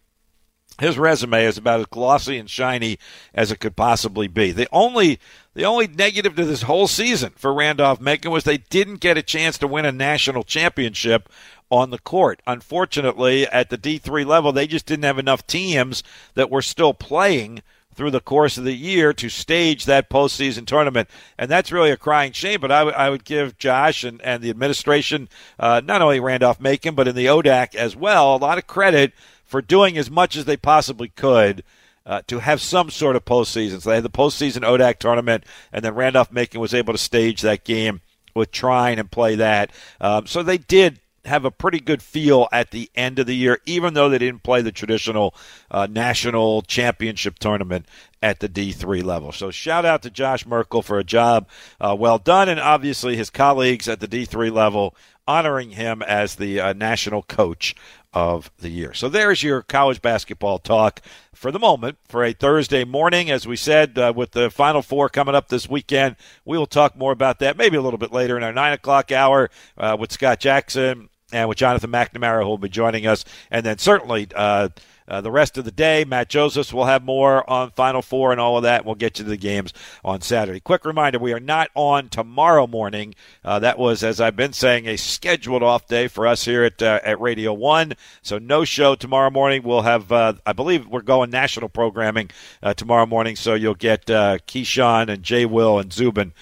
his 0.80 0.98
resume 0.98 1.44
is 1.44 1.58
about 1.58 1.80
as 1.80 1.86
glossy 1.86 2.38
and 2.38 2.48
shiny 2.48 2.98
as 3.34 3.52
it 3.52 3.60
could 3.60 3.76
possibly 3.76 4.28
be. 4.28 4.50
The 4.52 4.68
only 4.72 5.20
the 5.54 5.64
only 5.64 5.88
negative 5.88 6.36
to 6.36 6.44
this 6.44 6.62
whole 6.62 6.86
season 6.86 7.32
for 7.36 7.52
Randolph 7.52 8.00
Macon 8.00 8.30
was 8.30 8.44
they 8.44 8.58
didn't 8.58 9.00
get 9.00 9.18
a 9.18 9.22
chance 9.22 9.58
to 9.58 9.66
win 9.66 9.84
a 9.84 9.92
national 9.92 10.44
championship 10.44 11.28
on 11.70 11.90
the 11.90 11.98
court. 11.98 12.40
Unfortunately, 12.46 13.46
at 13.46 13.68
the 13.68 13.78
D3 13.78 14.24
level, 14.24 14.52
they 14.52 14.66
just 14.66 14.86
didn't 14.86 15.04
have 15.04 15.18
enough 15.18 15.46
teams 15.46 16.02
that 16.34 16.50
were 16.50 16.62
still 16.62 16.94
playing 16.94 17.62
through 17.94 18.10
the 18.10 18.20
course 18.20 18.56
of 18.56 18.64
the 18.64 18.72
year 18.72 19.12
to 19.12 19.28
stage 19.28 19.84
that 19.84 20.08
postseason 20.08 20.66
tournament. 20.66 21.08
And 21.36 21.50
that's 21.50 21.72
really 21.72 21.90
a 21.90 21.96
crying 21.96 22.32
shame. 22.32 22.60
But 22.60 22.72
I, 22.72 22.78
w- 22.80 22.96
I 22.96 23.10
would 23.10 23.24
give 23.24 23.58
Josh 23.58 24.04
and, 24.04 24.22
and 24.22 24.42
the 24.42 24.50
administration, 24.50 25.28
uh, 25.58 25.82
not 25.84 26.00
only 26.00 26.20
Randolph 26.20 26.60
Macon, 26.60 26.94
but 26.94 27.08
in 27.08 27.16
the 27.16 27.26
ODAC 27.26 27.74
as 27.74 27.96
well, 27.96 28.34
a 28.34 28.38
lot 28.38 28.58
of 28.58 28.66
credit 28.66 29.12
for 29.50 29.60
doing 29.60 29.98
as 29.98 30.10
much 30.10 30.36
as 30.36 30.44
they 30.44 30.56
possibly 30.56 31.08
could. 31.08 31.62
Uh, 32.06 32.22
to 32.26 32.38
have 32.38 32.62
some 32.62 32.88
sort 32.90 33.14
of 33.14 33.26
postseason. 33.26 33.80
So 33.80 33.90
they 33.90 33.96
had 33.96 34.04
the 34.04 34.10
postseason 34.10 34.62
ODAC 34.62 34.98
tournament, 34.98 35.44
and 35.70 35.84
then 35.84 35.94
Randolph 35.94 36.32
Macon 36.32 36.58
was 36.58 36.72
able 36.72 36.94
to 36.94 36.98
stage 36.98 37.42
that 37.42 37.62
game 37.62 38.00
with 38.34 38.50
Trine 38.50 38.98
and 38.98 39.10
play 39.10 39.36
that. 39.36 39.70
Um, 40.00 40.26
so 40.26 40.42
they 40.42 40.56
did 40.56 40.98
have 41.24 41.44
a 41.44 41.50
pretty 41.50 41.80
good 41.80 42.02
feel 42.02 42.48
at 42.52 42.70
the 42.70 42.90
end 42.94 43.18
of 43.18 43.26
the 43.26 43.36
year, 43.36 43.60
even 43.66 43.94
though 43.94 44.08
they 44.08 44.18
didn't 44.18 44.42
play 44.42 44.62
the 44.62 44.72
traditional 44.72 45.34
uh, 45.70 45.86
national 45.90 46.62
championship 46.62 47.38
tournament 47.38 47.86
at 48.22 48.40
the 48.40 48.48
D3 48.48 49.04
level. 49.04 49.32
So 49.32 49.50
shout 49.50 49.84
out 49.84 50.02
to 50.02 50.10
Josh 50.10 50.46
Merkel 50.46 50.82
for 50.82 50.98
a 50.98 51.04
job 51.04 51.48
uh, 51.80 51.94
well 51.98 52.18
done, 52.18 52.48
and 52.48 52.60
obviously 52.60 53.16
his 53.16 53.30
colleagues 53.30 53.88
at 53.88 54.00
the 54.00 54.08
D3 54.08 54.50
level 54.50 54.94
honoring 55.28 55.70
him 55.70 56.02
as 56.02 56.34
the 56.34 56.58
uh, 56.58 56.72
national 56.72 57.22
coach 57.22 57.74
of 58.12 58.50
the 58.58 58.68
year. 58.68 58.92
So 58.92 59.08
there's 59.08 59.42
your 59.42 59.62
college 59.62 60.02
basketball 60.02 60.58
talk 60.58 61.00
for 61.34 61.52
the 61.52 61.58
moment 61.58 61.98
for 62.08 62.24
a 62.24 62.32
Thursday 62.32 62.84
morning. 62.84 63.30
As 63.30 63.46
we 63.46 63.56
said, 63.56 63.98
uh, 63.98 64.12
with 64.14 64.32
the 64.32 64.50
Final 64.50 64.82
Four 64.82 65.08
coming 65.08 65.34
up 65.34 65.48
this 65.48 65.68
weekend, 65.68 66.16
we 66.44 66.58
will 66.58 66.66
talk 66.66 66.96
more 66.96 67.12
about 67.12 67.38
that 67.38 67.56
maybe 67.56 67.76
a 67.76 67.82
little 67.82 67.98
bit 67.98 68.12
later 68.12 68.36
in 68.36 68.42
our 68.42 68.52
9 68.52 68.72
o'clock 68.72 69.12
hour 69.12 69.50
uh, 69.78 69.96
with 69.98 70.12
Scott 70.12 70.40
Jackson 70.40 71.08
and 71.32 71.48
with 71.48 71.58
Jonathan 71.58 71.90
McNamara, 71.90 72.42
who 72.42 72.48
will 72.48 72.58
be 72.58 72.68
joining 72.68 73.06
us. 73.06 73.24
And 73.50 73.64
then 73.64 73.78
certainly 73.78 74.26
uh, 74.34 74.70
uh, 75.10 75.20
the 75.20 75.30
rest 75.30 75.58
of 75.58 75.64
the 75.64 75.70
day. 75.70 76.04
Matt 76.04 76.28
Josephs 76.28 76.72
will 76.72 76.86
have 76.86 77.04
more 77.04 77.48
on 77.50 77.70
Final 77.72 78.00
Four 78.00 78.32
and 78.32 78.40
all 78.40 78.56
of 78.56 78.62
that. 78.62 78.84
We'll 78.84 78.94
get 78.94 79.18
you 79.18 79.24
to 79.24 79.30
the 79.30 79.36
games 79.36 79.72
on 80.04 80.20
Saturday. 80.20 80.60
Quick 80.60 80.84
reminder 80.84 81.18
we 81.18 81.32
are 81.32 81.40
not 81.40 81.68
on 81.74 82.08
tomorrow 82.08 82.66
morning. 82.66 83.14
Uh, 83.44 83.58
that 83.58 83.78
was, 83.78 84.02
as 84.02 84.20
I've 84.20 84.36
been 84.36 84.52
saying, 84.52 84.86
a 84.86 84.96
scheduled 84.96 85.62
off 85.62 85.86
day 85.86 86.08
for 86.08 86.26
us 86.26 86.44
here 86.44 86.62
at, 86.62 86.80
uh, 86.80 87.00
at 87.02 87.20
Radio 87.20 87.52
1. 87.52 87.94
So 88.22 88.38
no 88.38 88.64
show 88.64 88.94
tomorrow 88.94 89.30
morning. 89.30 89.62
We'll 89.62 89.82
have, 89.82 90.12
uh, 90.12 90.34
I 90.46 90.52
believe 90.52 90.86
we're 90.86 91.02
going 91.02 91.30
national 91.30 91.68
programming 91.68 92.30
uh, 92.62 92.74
tomorrow 92.74 93.06
morning. 93.06 93.36
So 93.36 93.54
you'll 93.54 93.74
get 93.74 94.08
uh, 94.08 94.38
Keyshawn 94.46 95.08
and 95.08 95.22
Jay 95.22 95.44
Will 95.44 95.78
and 95.78 95.92
Zubin 95.92 96.32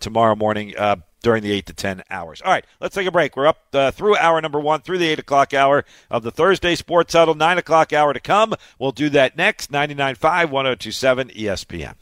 tomorrow 0.00 0.34
morning 0.34 0.74
during 1.22 1.42
the 1.42 1.52
8 1.52 1.66
to 1.66 1.72
10 1.72 2.02
hours. 2.10 2.40
All 2.42 2.50
right, 2.50 2.64
let's 2.80 2.94
take 2.94 3.06
a 3.06 3.10
break. 3.10 3.36
We're 3.36 3.46
up 3.46 3.58
uh, 3.72 3.90
through 3.90 4.16
hour 4.16 4.40
number 4.40 4.60
one, 4.60 4.80
through 4.80 4.98
the 4.98 5.08
8 5.08 5.18
o'clock 5.20 5.54
hour 5.54 5.84
of 6.10 6.22
the 6.22 6.30
Thursday 6.30 6.74
Sports 6.74 7.14
Huddle. 7.14 7.34
9 7.34 7.58
o'clock 7.58 7.92
hour 7.92 8.12
to 8.12 8.20
come. 8.20 8.54
We'll 8.78 8.92
do 8.92 9.08
that 9.10 9.36
next. 9.36 9.70
99.5, 9.72 10.50
1027 10.50 11.28
ESPN. 11.28 11.94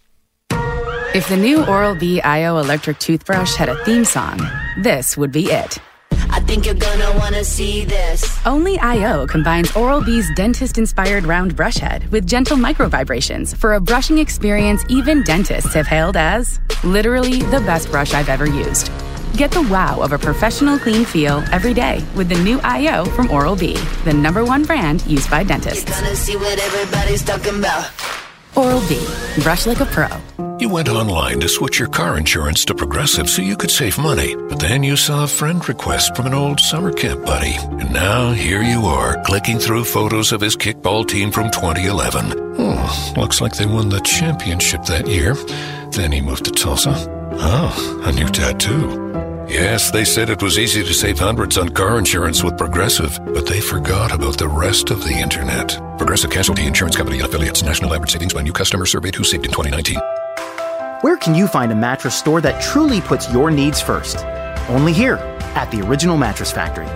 If 1.14 1.28
the 1.28 1.36
new 1.36 1.64
Oral 1.64 1.94
B 1.94 2.20
IO 2.20 2.58
electric 2.58 2.98
toothbrush 2.98 3.54
had 3.54 3.68
a 3.68 3.84
theme 3.84 4.04
song, 4.04 4.38
this 4.78 5.16
would 5.16 5.32
be 5.32 5.46
it. 5.46 5.78
Think 6.46 6.64
you're 6.64 6.74
gonna 6.76 7.12
wanna 7.18 7.42
see 7.42 7.84
this. 7.84 8.38
Only 8.46 8.78
IO 8.78 9.26
combines 9.26 9.74
Oral 9.74 10.00
B's 10.00 10.32
dentist 10.34 10.78
inspired 10.78 11.24
round 11.24 11.56
brush 11.56 11.74
head 11.76 12.08
with 12.12 12.24
gentle 12.24 12.56
micro 12.56 12.88
vibrations 12.88 13.52
for 13.52 13.74
a 13.74 13.80
brushing 13.80 14.18
experience 14.18 14.84
even 14.88 15.24
dentists 15.24 15.74
have 15.74 15.88
hailed 15.88 16.16
as 16.16 16.60
literally 16.84 17.42
the 17.42 17.58
best 17.66 17.90
brush 17.90 18.14
I've 18.14 18.28
ever 18.28 18.46
used. 18.46 18.92
Get 19.36 19.50
the 19.50 19.62
wow 19.62 20.00
of 20.00 20.12
a 20.12 20.18
professional 20.18 20.78
clean 20.78 21.04
feel 21.04 21.42
every 21.50 21.74
day 21.74 22.04
with 22.14 22.28
the 22.28 22.38
new 22.44 22.60
IO 22.60 23.06
from 23.06 23.28
Oral 23.28 23.56
B, 23.56 23.76
the 24.04 24.14
number 24.14 24.44
one 24.44 24.62
brand 24.62 25.04
used 25.04 25.28
by 25.28 25.42
dentists. 25.42 25.90
You're 28.56 28.64
gonna 28.64 28.86
see 28.86 28.94
what 28.96 29.18
everybody's 29.18 29.36
talking 29.36 29.36
about. 29.36 29.36
Oral 29.36 29.36
B. 29.36 29.42
Brush 29.42 29.66
like 29.66 29.80
a 29.80 29.86
pro. 29.86 30.56
You 30.58 30.70
went 30.70 30.88
online 30.88 31.40
to 31.40 31.48
switch 31.48 31.78
your 31.78 31.88
car 31.88 32.16
insurance 32.16 32.64
to 32.64 32.74
Progressive 32.74 33.28
so 33.28 33.42
you 33.42 33.56
could 33.56 33.70
save 33.70 33.98
money, 33.98 34.34
but 34.48 34.58
then 34.58 34.82
you 34.82 34.96
saw 34.96 35.24
a 35.24 35.28
friend 35.28 35.66
request 35.68 36.16
from 36.16 36.26
an 36.26 36.32
old 36.34 36.60
summer 36.60 36.92
camp 36.92 37.26
buddy. 37.26 37.54
And 37.54 37.92
now 37.92 38.32
here 38.32 38.62
you 38.62 38.86
are, 38.86 39.22
clicking 39.24 39.58
through 39.58 39.84
photos 39.84 40.32
of 40.32 40.40
his 40.40 40.56
kickball 40.56 41.06
team 41.06 41.30
from 41.30 41.50
2011. 41.50 42.32
Oh, 42.58 42.74
hmm, 42.74 43.20
looks 43.20 43.42
like 43.42 43.54
they 43.56 43.66
won 43.66 43.90
the 43.90 44.00
championship 44.00 44.84
that 44.84 45.06
year. 45.06 45.34
Then 45.90 46.10
he 46.10 46.22
moved 46.22 46.46
to 46.46 46.50
Tulsa. 46.50 46.94
Oh, 47.38 48.02
a 48.06 48.12
new 48.12 48.28
tattoo. 48.28 49.35
Yes, 49.48 49.92
they 49.92 50.04
said 50.04 50.28
it 50.28 50.42
was 50.42 50.58
easy 50.58 50.82
to 50.82 50.92
save 50.92 51.20
hundreds 51.20 51.56
on 51.56 51.68
car 51.68 51.98
insurance 51.98 52.42
with 52.42 52.58
Progressive, 52.58 53.20
but 53.26 53.46
they 53.46 53.60
forgot 53.60 54.12
about 54.12 54.36
the 54.36 54.48
rest 54.48 54.90
of 54.90 55.04
the 55.04 55.12
internet. 55.12 55.78
Progressive 55.98 56.32
Casualty 56.32 56.66
Insurance 56.66 56.96
Company 56.96 57.18
and 57.18 57.28
affiliates. 57.28 57.62
National 57.62 57.94
average 57.94 58.10
savings 58.10 58.34
by 58.34 58.42
new 58.42 58.52
customer 58.52 58.86
surveyed 58.86 59.14
who 59.14 59.22
saved 59.22 59.44
in 59.44 59.52
2019. 59.52 60.00
Where 61.02 61.16
can 61.16 61.36
you 61.36 61.46
find 61.46 61.70
a 61.70 61.76
mattress 61.76 62.16
store 62.16 62.40
that 62.40 62.60
truly 62.60 63.00
puts 63.00 63.32
your 63.32 63.52
needs 63.52 63.80
first? 63.80 64.24
Only 64.68 64.92
here, 64.92 65.16
at 65.54 65.70
the 65.70 65.80
Original 65.80 66.16
Mattress 66.16 66.50
Factory. 66.50 66.86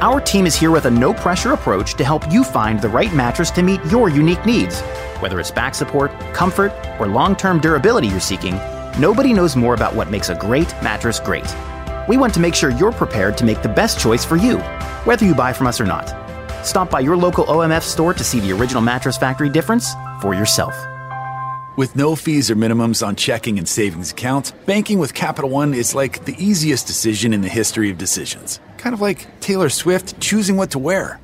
Our 0.00 0.18
team 0.18 0.46
is 0.46 0.56
here 0.56 0.70
with 0.70 0.86
a 0.86 0.90
no 0.90 1.12
pressure 1.12 1.52
approach 1.52 1.92
to 1.96 2.04
help 2.04 2.32
you 2.32 2.42
find 2.42 2.80
the 2.80 2.88
right 2.88 3.12
mattress 3.12 3.50
to 3.50 3.62
meet 3.62 3.84
your 3.86 4.08
unique 4.08 4.46
needs. 4.46 4.80
Whether 5.20 5.40
it's 5.40 5.50
back 5.50 5.74
support, 5.74 6.10
comfort, 6.32 6.72
or 6.98 7.06
long 7.06 7.36
term 7.36 7.60
durability 7.60 8.08
you're 8.08 8.18
seeking, 8.18 8.54
nobody 8.98 9.34
knows 9.34 9.56
more 9.56 9.74
about 9.74 9.94
what 9.94 10.10
makes 10.10 10.30
a 10.30 10.34
great 10.34 10.72
mattress 10.82 11.20
great. 11.20 11.54
We 12.08 12.16
want 12.16 12.32
to 12.34 12.40
make 12.40 12.54
sure 12.54 12.70
you're 12.70 12.90
prepared 12.90 13.36
to 13.36 13.44
make 13.44 13.60
the 13.60 13.68
best 13.68 14.00
choice 14.00 14.24
for 14.24 14.36
you, 14.36 14.60
whether 15.04 15.26
you 15.26 15.34
buy 15.34 15.52
from 15.52 15.66
us 15.66 15.78
or 15.78 15.84
not. 15.84 16.08
Stop 16.64 16.90
by 16.90 17.00
your 17.00 17.18
local 17.18 17.44
OMF 17.44 17.82
store 17.82 18.14
to 18.14 18.24
see 18.24 18.40
the 18.40 18.50
Original 18.50 18.80
Mattress 18.80 19.18
Factory 19.18 19.50
difference 19.50 19.92
for 20.22 20.32
yourself. 20.32 20.74
With 21.76 21.94
no 21.94 22.16
fees 22.16 22.50
or 22.50 22.56
minimums 22.56 23.06
on 23.06 23.14
checking 23.14 23.58
and 23.58 23.68
savings 23.68 24.12
accounts, 24.12 24.52
banking 24.64 24.98
with 24.98 25.12
Capital 25.12 25.50
One 25.50 25.74
is 25.74 25.94
like 25.94 26.24
the 26.24 26.34
easiest 26.42 26.86
decision 26.86 27.34
in 27.34 27.42
the 27.42 27.48
history 27.48 27.90
of 27.90 27.98
decisions. 27.98 28.58
Kind 28.78 28.94
of 28.94 29.02
like 29.02 29.40
Taylor 29.40 29.68
Swift 29.68 30.18
choosing 30.18 30.56
what 30.56 30.70
to 30.70 30.78
wear. 30.78 31.20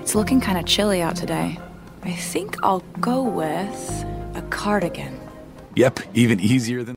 It's 0.00 0.14
looking 0.14 0.40
kind 0.40 0.56
of 0.56 0.64
chilly 0.64 1.02
out 1.02 1.16
today. 1.16 1.58
I 2.02 2.12
think 2.12 2.56
I'll 2.62 2.80
go 2.98 3.22
with 3.22 4.04
a 4.34 4.42
cardigan. 4.48 5.20
Yep, 5.76 6.00
even 6.14 6.40
easier 6.40 6.82
than 6.82 6.92